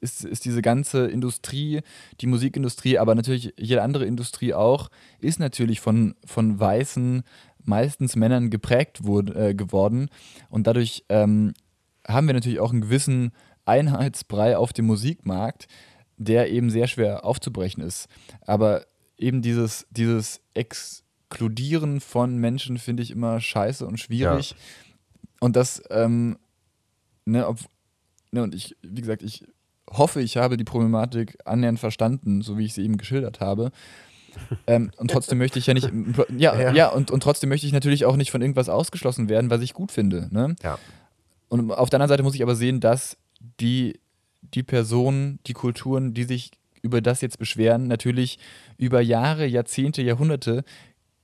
[0.00, 1.80] ist, ist diese ganze Industrie,
[2.20, 4.88] die Musikindustrie, aber natürlich jede andere Industrie auch,
[5.20, 7.22] ist natürlich von, von weißen,
[7.64, 10.08] meistens Männern geprägt wurde, äh, geworden.
[10.48, 11.54] Und dadurch ähm,
[12.06, 13.32] haben wir natürlich auch einen gewissen
[13.64, 15.66] Einheitsbrei auf dem Musikmarkt,
[16.16, 18.08] der eben sehr schwer aufzubrechen ist.
[18.46, 18.84] Aber
[19.16, 24.54] eben dieses, dieses Exkludieren von Menschen finde ich immer scheiße und schwierig.
[25.44, 26.38] Und das, ähm,
[27.26, 27.58] ne, ob,
[28.30, 29.44] ne, und ich, wie gesagt, ich
[29.90, 33.70] hoffe, ich habe die Problematik annähernd verstanden, so wie ich sie eben geschildert habe.
[34.66, 35.92] ähm, und trotzdem möchte ich ja nicht,
[36.34, 36.72] ja, Ja.
[36.72, 39.74] ja, und, und trotzdem möchte ich natürlich auch nicht von irgendwas ausgeschlossen werden, was ich
[39.74, 40.28] gut finde.
[40.30, 40.56] Ne?
[40.62, 40.78] Ja.
[41.50, 43.18] Und auf der anderen Seite muss ich aber sehen, dass
[43.60, 44.00] die,
[44.40, 48.38] die Personen, die Kulturen, die sich über das jetzt beschweren, natürlich
[48.78, 50.64] über Jahre, Jahrzehnte, Jahrhunderte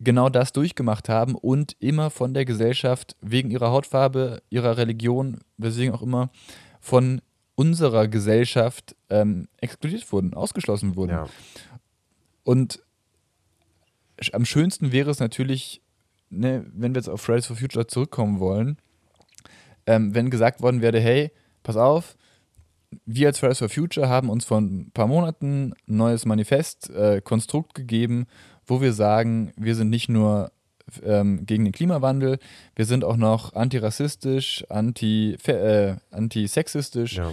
[0.00, 5.94] genau das durchgemacht haben und immer von der Gesellschaft wegen ihrer Hautfarbe, ihrer Religion, weswegen
[5.94, 6.30] auch immer,
[6.80, 7.20] von
[7.54, 11.10] unserer Gesellschaft ähm, exkludiert wurden, ausgeschlossen wurden.
[11.10, 11.26] Ja.
[12.42, 12.82] Und
[14.32, 15.82] am schönsten wäre es natürlich,
[16.30, 18.78] ne, wenn wir jetzt auf Fridays for Future zurückkommen wollen,
[19.86, 21.32] ähm, wenn gesagt worden wäre, hey,
[21.62, 22.16] pass auf,
[23.04, 27.20] wir als Fridays for Future haben uns vor ein paar Monaten ein neues Manifest, äh,
[27.20, 28.26] Konstrukt gegeben,
[28.70, 30.52] wo wir sagen, wir sind nicht nur
[31.02, 32.38] ähm, gegen den Klimawandel,
[32.76, 37.32] wir sind auch noch antirassistisch, anti, äh, antisexistisch ja.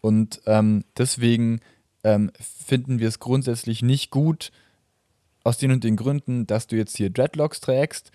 [0.00, 1.60] und ähm, deswegen
[2.04, 4.50] ähm, finden wir es grundsätzlich nicht gut,
[5.44, 8.10] aus den und den Gründen, dass du jetzt hier Dreadlocks trägst,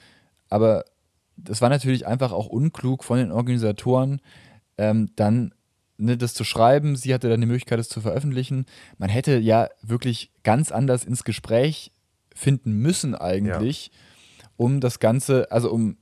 [0.50, 0.86] aber
[1.38, 4.22] das war natürlich einfach auch unklug von den Organisatoren,
[4.78, 5.54] ähm, dann
[5.98, 6.96] ne, das zu schreiben.
[6.96, 8.66] Sie hatte dann die Möglichkeit, es zu veröffentlichen.
[8.98, 11.92] Man hätte ja wirklich ganz anders ins Gespräch
[12.34, 14.48] finden müssen eigentlich, ja.
[14.58, 15.98] um das Ganze, also um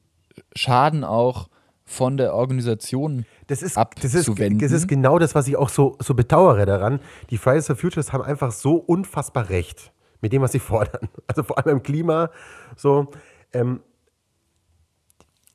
[0.55, 1.49] Schaden auch
[1.85, 4.59] von der Organisation das ist, abzuwenden.
[4.59, 7.01] Das ist, das ist genau das, was ich auch so, so bedauere daran.
[7.29, 11.09] Die Fridays for Futures haben einfach so unfassbar recht mit dem, was sie fordern.
[11.27, 12.29] Also vor allem im Klima.
[12.77, 13.11] So,
[13.51, 13.81] ähm,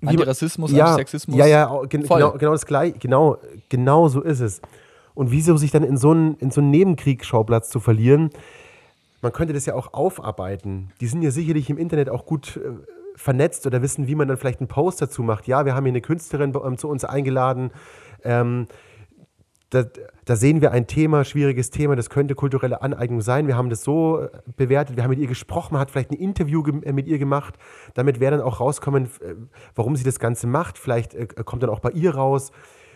[0.05, 1.39] Antirassismus, ja, Antisexismus.
[1.39, 2.99] Ja, ja, gen genau, genau das gleiche.
[2.99, 3.39] Genau,
[3.71, 4.61] genau so ist es.
[5.15, 8.31] Und wieso sich dann in so einen, in so einen Nebenkriegsschauplatz zu verlieren,
[9.23, 10.93] man könnte das ja auch aufarbeiten.
[11.01, 12.71] Die sind ja sicherlich im Internet auch gut äh,
[13.17, 15.47] vernetzt oder wissen, wie man dann vielleicht einen Post dazu macht.
[15.47, 17.71] Ja, wir haben hier eine Künstlerin ähm, zu uns eingeladen.
[18.23, 18.67] Ähm,
[19.71, 19.85] da,
[20.25, 23.49] da, sehen wir ein Thema, schwieriges Thema, das könnte kulturelle Aneignung sein.
[23.49, 26.17] Wir haben das so äh, bewertet, wir haben mit ihr gesprochen, man hat vielleicht ein
[26.17, 27.55] Interview äh, mit ihr gemacht.
[27.95, 29.35] Damit wäre dann auch rauskommen, äh,
[29.75, 30.79] warum sie das Ganze macht.
[30.79, 32.53] Vielleicht kommt dann auch bei ihr raus.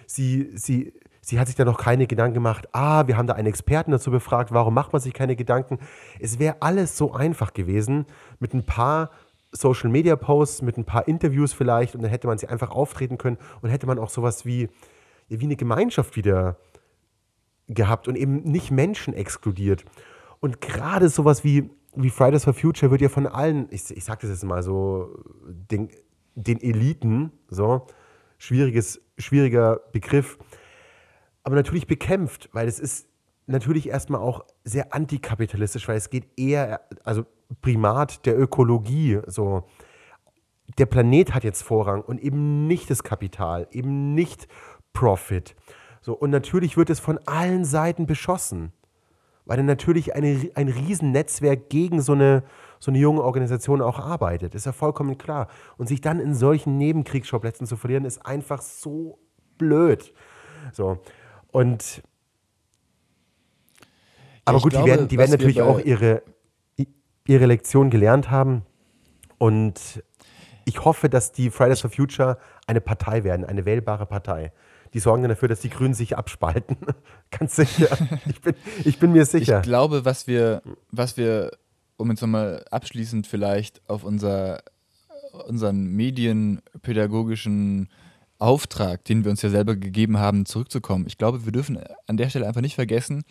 [0.07, 2.69] Sie, sie, sie hat sich da noch keine Gedanken gemacht.
[2.73, 5.79] Ah, wir haben da einen Experten dazu befragt, warum macht man sich keine Gedanken?
[6.19, 8.07] Es wäre alles so einfach gewesen,
[8.39, 9.11] mit ein paar
[9.53, 13.19] Social Media Posts, mit ein paar Interviews vielleicht und dann hätte man sie einfach auftreten
[13.19, 14.69] können und hätte man auch sowas wie
[15.39, 16.57] wie eine Gemeinschaft wieder
[17.69, 19.85] gehabt und eben nicht Menschen exkludiert.
[20.41, 24.23] Und gerade sowas wie, wie Fridays for Future wird ja von allen, ich, ich sage
[24.23, 25.15] das jetzt mal so,
[25.47, 25.89] den,
[26.35, 27.87] den Eliten, so,
[28.39, 30.39] schwieriges, schwieriger Begriff,
[31.43, 33.09] aber natürlich bekämpft, weil es ist
[33.47, 37.25] natürlich erstmal auch sehr antikapitalistisch, weil es geht eher, also
[37.61, 39.65] Primat der Ökologie, so.
[40.79, 44.47] Der Planet hat jetzt Vorrang und eben nicht das Kapital, eben nicht
[44.93, 45.57] Profit.
[46.01, 48.73] So, und natürlich wird es von allen Seiten beschossen,
[49.47, 52.45] weil dann natürlich eine, ein Riesennetzwerk gegen so eine,
[52.79, 54.55] so eine junge Organisation auch arbeitet.
[54.55, 55.49] Ist ja vollkommen klar.
[55.77, 59.19] Und sich dann in solchen Nebenkriegsschauplätzen zu verlieren, ist einfach so
[59.59, 60.15] blöd.
[60.73, 61.01] So.
[61.53, 62.03] Und
[64.45, 66.23] aber ich gut, glaube, die werden, die werden natürlich auch ihre,
[67.27, 68.63] ihre Lektion gelernt haben.
[69.39, 70.03] Und
[70.65, 74.53] ich hoffe, dass die Fridays for Future eine Partei werden, eine wählbare Partei
[74.95, 76.77] die sorgen dann dafür, dass die Grünen sich abspalten.
[77.31, 77.97] Ganz sicher.
[78.27, 79.59] Ich bin, ich bin mir sicher.
[79.59, 81.53] Ich glaube, was wir, was wir,
[81.97, 84.63] um jetzt nochmal abschließend vielleicht auf unser,
[85.47, 87.89] unseren medienpädagogischen
[88.41, 91.07] Auftrag, den wir uns ja selber gegeben haben, zurückzukommen.
[91.07, 93.25] Ich glaube, wir dürfen an der Stelle einfach nicht vergessen,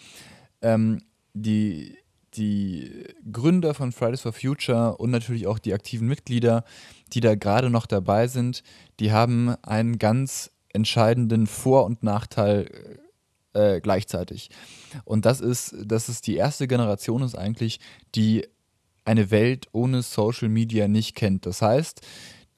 [0.61, 1.01] ähm,
[1.33, 1.97] die,
[2.35, 6.63] die Gründer von Fridays for Future und natürlich auch die aktiven Mitglieder,
[7.13, 8.63] die da gerade noch dabei sind,
[8.99, 12.99] die haben einen ganz entscheidenden Vor- und Nachteil
[13.53, 14.49] äh, gleichzeitig.
[15.05, 17.79] Und das ist, dass es die erste Generation ist eigentlich,
[18.15, 18.47] die
[19.05, 21.45] eine Welt ohne Social Media nicht kennt.
[21.45, 22.01] Das heißt,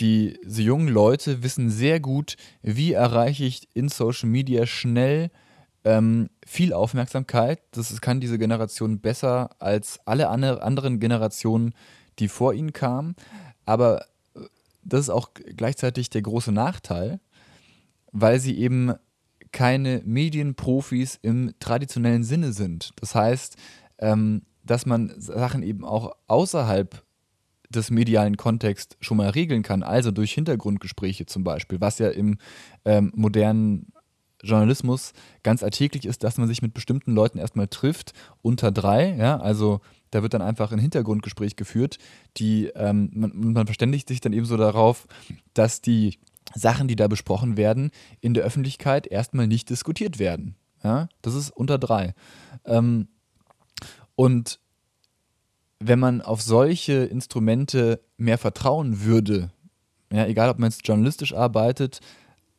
[0.02, 5.30] die, diese jungen Leute wissen sehr gut, wie erreiche ich in Social Media schnell
[5.84, 7.60] ähm, viel Aufmerksamkeit.
[7.72, 11.74] Das kann diese Generation besser als alle anderen Generationen,
[12.20, 13.16] die vor ihnen kamen.
[13.66, 14.42] Aber äh,
[14.84, 17.20] das ist auch gleichzeitig der große Nachteil,
[18.12, 18.94] weil sie eben
[19.52, 22.92] keine Medienprofis im traditionellen Sinne sind.
[23.00, 23.56] Das heißt,
[24.00, 27.04] ähm, dass man Sachen eben auch außerhalb
[27.72, 32.38] des medialen Kontexts schon mal regeln kann, also durch Hintergrundgespräche zum Beispiel, was ja im
[32.86, 33.92] ähm, modernen
[34.44, 39.40] Journalismus ganz alltäglich ist, dass man sich mit bestimmten Leuten erstmal trifft, unter drei, ja,
[39.40, 41.98] also da wird dann einfach ein Hintergrundgespräch geführt,
[42.38, 45.08] die, ähm, man, man verständigt sich dann eben so darauf,
[45.54, 46.18] dass die
[46.54, 50.56] Sachen, die da besprochen werden, in der Öffentlichkeit erstmal nicht diskutiert werden.
[50.84, 52.14] Ja, das ist unter drei.
[52.66, 53.08] Ähm,
[54.16, 54.60] und
[55.82, 59.52] wenn man auf solche Instrumente mehr vertrauen würde,
[60.14, 62.00] ja, egal ob man jetzt journalistisch arbeitet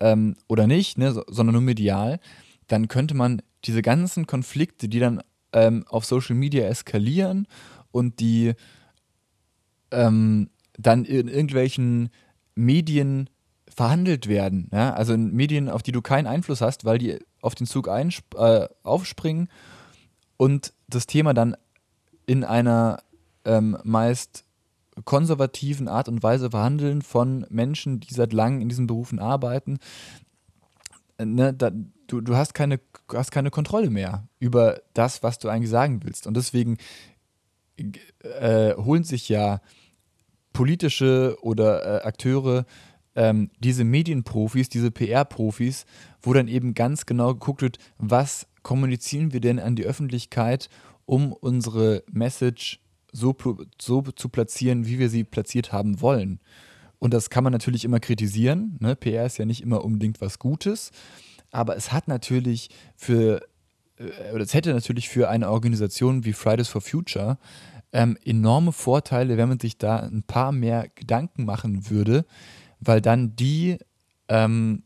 [0.00, 2.18] ähm, oder nicht, ne, so, sondern nur medial,
[2.66, 5.22] dann könnte man diese ganzen Konflikte, die dann
[5.52, 7.46] ähm, auf Social Media eskalieren
[7.92, 8.54] und die
[9.92, 12.10] ähm, dann in irgendwelchen
[12.54, 13.30] Medien
[13.68, 14.68] verhandelt werden.
[14.72, 14.94] Ja?
[14.94, 18.68] Also in Medien, auf die du keinen Einfluss hast, weil die auf den Zug äh,
[18.82, 19.48] aufspringen
[20.36, 21.56] und das Thema dann
[22.26, 23.02] in einer
[23.44, 24.44] ähm, meist
[25.04, 29.78] konservativen Art und Weise verhandeln von Menschen, die seit langem in diesen Berufen arbeiten,
[31.18, 31.70] ne, da,
[32.06, 32.80] du, du hast, keine,
[33.12, 36.26] hast keine Kontrolle mehr über das, was du eigentlich sagen willst.
[36.26, 36.76] Und deswegen
[37.76, 39.60] äh, holen sich ja
[40.52, 42.66] politische oder äh, Akteure
[43.14, 45.86] ähm, diese Medienprofis, diese PR-Profis,
[46.22, 50.68] wo dann eben ganz genau geguckt wird, was kommunizieren wir denn an die Öffentlichkeit,
[51.04, 52.80] um unsere Message
[53.12, 53.36] so,
[53.80, 56.40] so zu platzieren, wie wir sie platziert haben wollen.
[56.98, 58.76] Und das kann man natürlich immer kritisieren.
[58.80, 58.96] Ne?
[58.96, 60.92] PR ist ja nicht immer unbedingt was Gutes,
[61.50, 63.42] aber es hat natürlich für,
[63.98, 67.38] äh, oder es hätte natürlich für eine Organisation wie Fridays for Future
[67.92, 72.24] ähm, enorme Vorteile, wenn man sich da ein paar mehr Gedanken machen würde,
[72.80, 73.78] weil dann die,
[74.28, 74.82] ähm,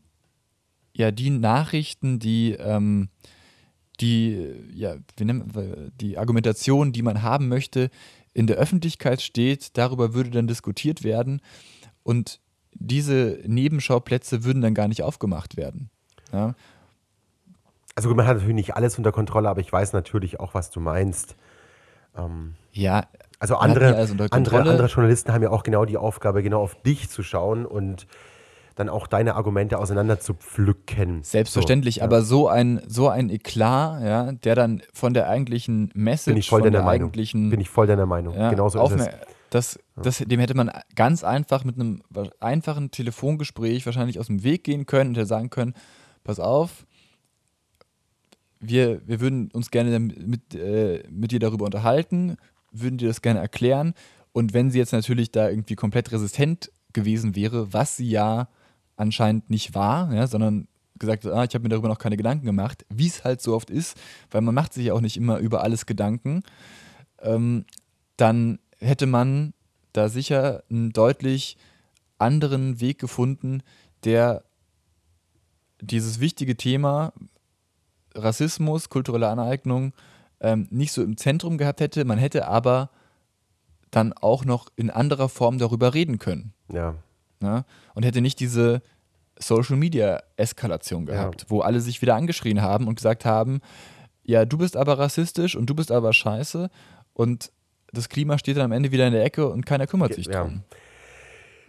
[0.93, 3.09] ja, die Nachrichten, die, ähm,
[3.99, 7.89] die, ja, wie nennt man, die Argumentation, die man haben möchte,
[8.37, 11.41] in der Öffentlichkeit steht, darüber würde dann diskutiert werden
[12.03, 12.39] und
[12.71, 15.89] diese Nebenschauplätze würden dann gar nicht aufgemacht werden.
[16.31, 16.53] Ja?
[17.95, 20.79] Also man hat natürlich nicht alles unter Kontrolle, aber ich weiß natürlich auch, was du
[20.79, 21.35] meinst.
[22.15, 23.07] Ähm, ja,
[23.39, 23.97] also andere,
[24.29, 28.05] andere, andere Journalisten haben ja auch genau die Aufgabe, genau auf dich zu schauen und
[28.77, 31.23] dann auch deine Argumente auseinander zu pflücken.
[31.23, 32.05] Selbstverständlich, so, ja.
[32.05, 36.49] aber so ein, so ein Eklat, ja, der dann von der eigentlichen Message, Bin ich
[36.49, 37.07] voll von der Meinung.
[37.07, 37.49] eigentlichen.
[37.49, 38.35] Bin ich voll deiner Meinung.
[38.35, 39.09] Ja, Genauso ist es.
[39.49, 42.01] Das, das, dem hätte man ganz einfach mit einem
[42.39, 45.73] einfachen Telefongespräch wahrscheinlich aus dem Weg gehen können und hätte sagen können:
[46.23, 46.85] Pass auf,
[48.59, 52.37] wir, wir würden uns gerne mit, äh, mit dir darüber unterhalten
[52.71, 53.93] würden dir das gerne erklären.
[54.33, 58.49] Und wenn sie jetzt natürlich da irgendwie komplett resistent gewesen wäre, was sie ja
[58.97, 60.67] anscheinend nicht war, ja, sondern
[60.99, 63.69] gesagt ah, ich habe mir darüber noch keine Gedanken gemacht, wie es halt so oft
[63.69, 63.97] ist,
[64.31, 66.43] weil man macht sich ja auch nicht immer über alles Gedanken,
[67.21, 67.65] ähm,
[68.17, 69.53] dann hätte man
[69.93, 71.57] da sicher einen deutlich
[72.17, 73.61] anderen Weg gefunden,
[74.03, 74.43] der
[75.81, 77.13] dieses wichtige Thema
[78.15, 79.93] Rassismus, kulturelle Aneignung
[80.39, 82.05] ähm, nicht so im Zentrum gehabt hätte.
[82.05, 82.89] Man hätte aber
[83.91, 86.53] dann auch noch in anderer Form darüber reden können.
[86.71, 86.95] Ja.
[87.41, 87.65] Ja?
[87.93, 88.81] Und hätte nicht diese
[89.39, 91.49] Social Media Eskalation gehabt, ja.
[91.49, 93.61] wo alle sich wieder angeschrien haben und gesagt haben,
[94.23, 96.69] ja, du bist aber rassistisch und du bist aber scheiße
[97.13, 97.51] und
[97.93, 100.43] das Klima steht dann am Ende wieder in der Ecke und keiner kümmert sich ja.
[100.43, 100.63] drum.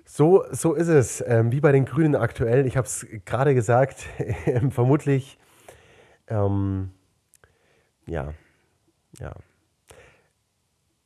[0.04, 1.22] So, so ist es.
[1.26, 2.66] Ähm, wie bei den Grünen aktuell.
[2.66, 4.06] Ich habe es gerade gesagt,
[4.70, 5.38] vermutlich,
[6.28, 6.90] ähm,
[8.06, 8.32] ja,
[9.20, 9.34] ja.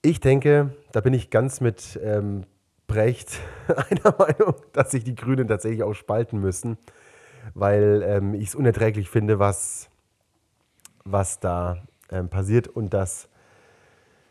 [0.02, 2.44] Ich denke, da bin ich ganz mit ähm,
[2.93, 6.77] Brecht einer Meinung, dass sich die Grünen tatsächlich auch spalten müssen,
[7.55, 9.89] weil ähm, ich es unerträglich finde, was,
[11.02, 13.31] was da ähm, passiert und dass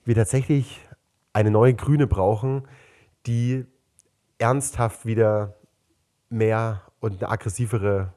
[0.05, 0.79] wir tatsächlich
[1.33, 2.67] eine neue Grüne brauchen,
[3.25, 3.65] die
[4.37, 5.55] ernsthaft wieder
[6.29, 8.13] mehr und eine aggressivere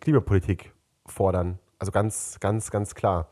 [0.00, 0.72] Klimapolitik
[1.04, 1.58] fordern.
[1.78, 3.28] Also ganz, ganz, ganz klar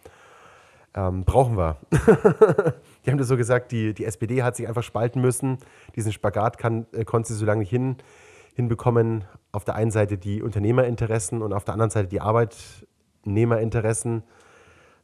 [0.92, 1.78] ähm, brauchen wir.
[3.04, 5.58] die haben das so gesagt, die, die SPD hat sich einfach spalten müssen.
[5.96, 7.96] Diesen Spagat kann, äh, konnte sie so lange nicht hin,
[8.54, 9.24] hinbekommen.
[9.50, 14.22] Auf der einen Seite die Unternehmerinteressen und auf der anderen Seite die Arbeitnehmerinteressen.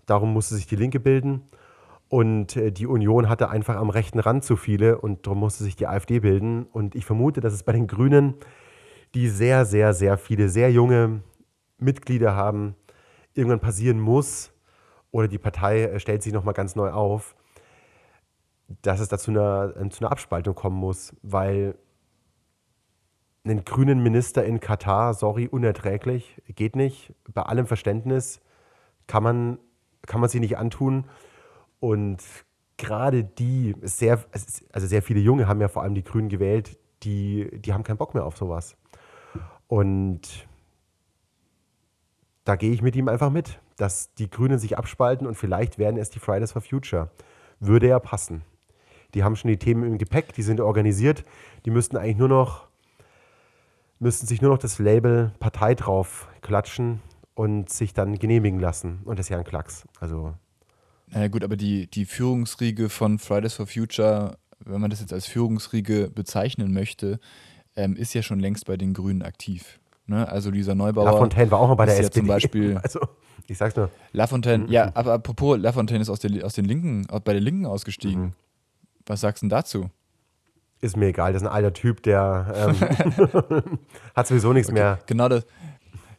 [0.07, 1.43] Darum musste sich die Linke bilden.
[2.09, 5.77] Und äh, die Union hatte einfach am rechten Rand zu viele und darum musste sich
[5.77, 6.65] die AfD bilden.
[6.65, 8.35] Und ich vermute, dass es bei den Grünen,
[9.15, 11.23] die sehr, sehr, sehr viele, sehr junge
[11.79, 12.75] Mitglieder haben,
[13.35, 14.53] irgendwann passieren muss,
[15.11, 17.35] oder die Partei äh, stellt sich nochmal ganz neu auf,
[18.83, 21.77] dass es da zu einer, äh, zu einer Abspaltung kommen muss, weil
[23.45, 27.15] einen grünen Minister in Katar, sorry, unerträglich, geht nicht.
[27.33, 28.41] Bei allem Verständnis
[29.07, 29.59] kann man,
[30.07, 31.07] kann man sie nicht antun.
[31.81, 32.23] Und
[32.77, 34.25] gerade die, sehr,
[34.73, 37.97] also sehr viele Junge haben ja vor allem die Grünen gewählt, die, die haben keinen
[37.97, 38.77] Bock mehr auf sowas.
[39.67, 40.47] Und
[42.45, 45.97] da gehe ich mit ihm einfach mit dass die Grünen sich abspalten und vielleicht werden
[45.97, 47.11] es die Fridays for Future.
[47.61, 48.43] Würde ja passen.
[49.15, 51.25] Die haben schon die Themen im Gepäck, die sind organisiert,
[51.65, 52.69] die müssten eigentlich nur noch,
[53.99, 57.01] müssten sich nur noch das Label Partei drauf klatschen
[57.35, 59.01] und sich dann genehmigen lassen.
[59.05, 59.87] Und das ist ja ein Klacks.
[60.01, 60.35] Also.
[61.11, 65.27] Naja gut, aber die, die Führungsriege von Fridays for Future, wenn man das jetzt als
[65.27, 67.19] Führungsriege bezeichnen möchte,
[67.77, 69.79] ähm, ist ja schon längst bei den Grünen aktiv.
[70.07, 70.29] Ne?
[70.29, 71.05] Also dieser Neubauer.
[71.05, 72.19] Lafontaine war auch noch bei der SPD.
[72.19, 73.01] Ja zum Beispiel, also.
[73.47, 73.91] Ich sag's nur.
[74.13, 74.71] Lafontaine, mhm.
[74.71, 78.23] ja, aber apropos, Lafontaine ist aus, der, aus den Linken, bei der Linken ausgestiegen.
[78.23, 78.33] Mhm.
[79.09, 79.91] Was sagst du denn dazu?
[80.81, 83.79] Ist mir egal, das ist ein alter Typ, der ähm,
[84.15, 84.79] hat sowieso nichts okay.
[84.79, 84.99] mehr.
[85.07, 85.45] Genau das.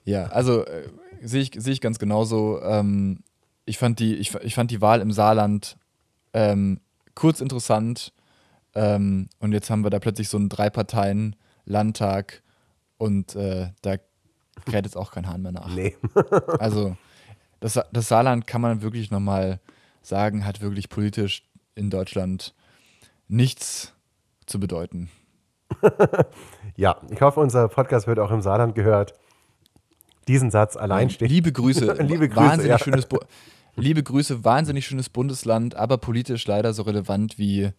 [0.03, 0.89] Ja, also äh,
[1.21, 2.61] sehe ich, seh ich ganz genauso.
[2.61, 3.23] Ähm,
[3.65, 5.77] ich, fand die, ich, ich fand die Wahl im Saarland
[6.33, 6.81] ähm,
[7.15, 8.11] kurz interessant
[8.75, 12.41] ähm, und jetzt haben wir da plötzlich so einen Drei-Parteien-Landtag
[12.97, 13.95] und äh, da
[14.65, 15.73] kräht jetzt auch kein Hahn mehr nach.
[15.73, 15.95] Nee.
[16.59, 16.97] Also
[17.59, 19.59] das, das Saarland kann man wirklich nochmal
[20.01, 21.43] sagen, hat wirklich politisch
[21.75, 22.53] in Deutschland
[23.29, 23.93] nichts
[24.45, 25.09] zu bedeuten.
[26.75, 29.13] Ja, ich hoffe, unser Podcast wird auch im Saarland gehört.
[30.29, 31.29] Diesen Satz allein steht.
[31.29, 31.91] Liebe Grüße.
[32.03, 32.79] Liebe Grüße, wahnsinnig ja.
[32.79, 33.17] schönes Bu
[33.75, 37.71] Liebe Grüße, wahnsinnig schönes Bundesland, aber politisch leider so relevant wie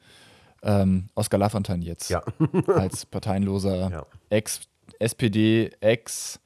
[0.62, 2.10] ähm, Oskar Lafontaine jetzt.
[2.10, 2.22] Ja.
[2.66, 4.06] Als parteienloser Ja.
[4.28, 6.40] Ex-SPD, Ex-Linker.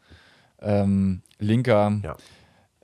[2.05, 2.17] Ja.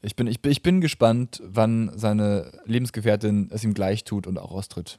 [0.02, 4.36] Ich, bin, ich, bin- ich bin gespannt, wann seine Lebensgefährtin es ihm gleich tut und
[4.38, 4.98] auch austritt.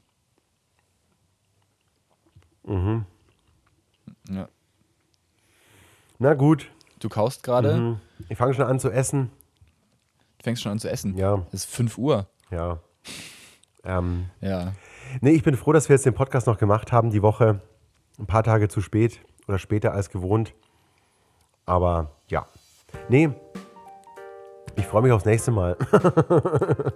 [2.64, 3.06] Mhm.
[4.30, 4.48] Ja.
[6.20, 6.70] Na gut.
[7.00, 8.00] Du kaust gerade, Mhm.
[8.30, 9.32] Ich fange schon an zu essen.
[10.38, 11.18] du fängst schon an zu essen.
[11.18, 12.28] Ja, Es ist 5 Uhr.
[12.52, 12.80] ja.
[13.84, 14.74] Ähm, Ja.
[15.22, 17.62] nee, ich bin froh, dass wir jetzt den Podcast noch gemacht haben, die Woche.
[18.20, 20.54] Ein paar Tage zu spät oder später als gewohnt.
[21.66, 22.46] Aber ja.
[23.10, 23.30] Nee.
[24.76, 25.76] Ich freue mich aufs nächste Mal.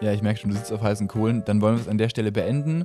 [0.00, 1.44] Ja, ich merke schon, du sitzt auf heißen Kohlen.
[1.44, 2.84] Dann wollen wir es an der Stelle beenden.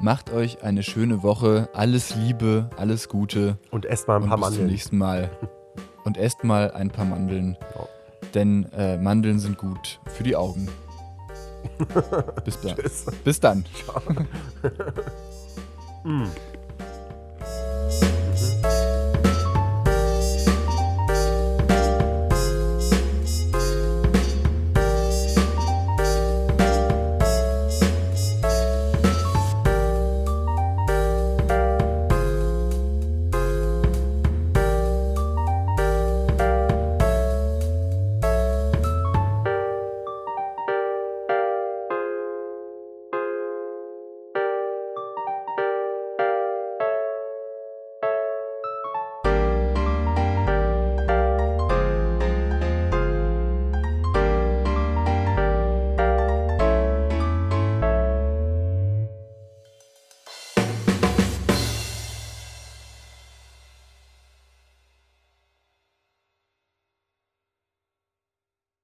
[0.00, 1.68] Macht euch eine schöne Woche.
[1.72, 3.58] Alles Liebe, alles Gute.
[3.70, 4.70] Und esst mal ein paar bis zum Mandeln.
[4.70, 5.30] nächsten Mal.
[6.04, 7.56] Und esst mal ein paar Mandeln.
[7.74, 7.86] Ja.
[8.34, 10.68] Denn äh, Mandeln sind gut für die Augen.
[12.44, 12.76] Bis dann.
[13.24, 13.64] Bis dann.
[16.06, 16.24] Mm.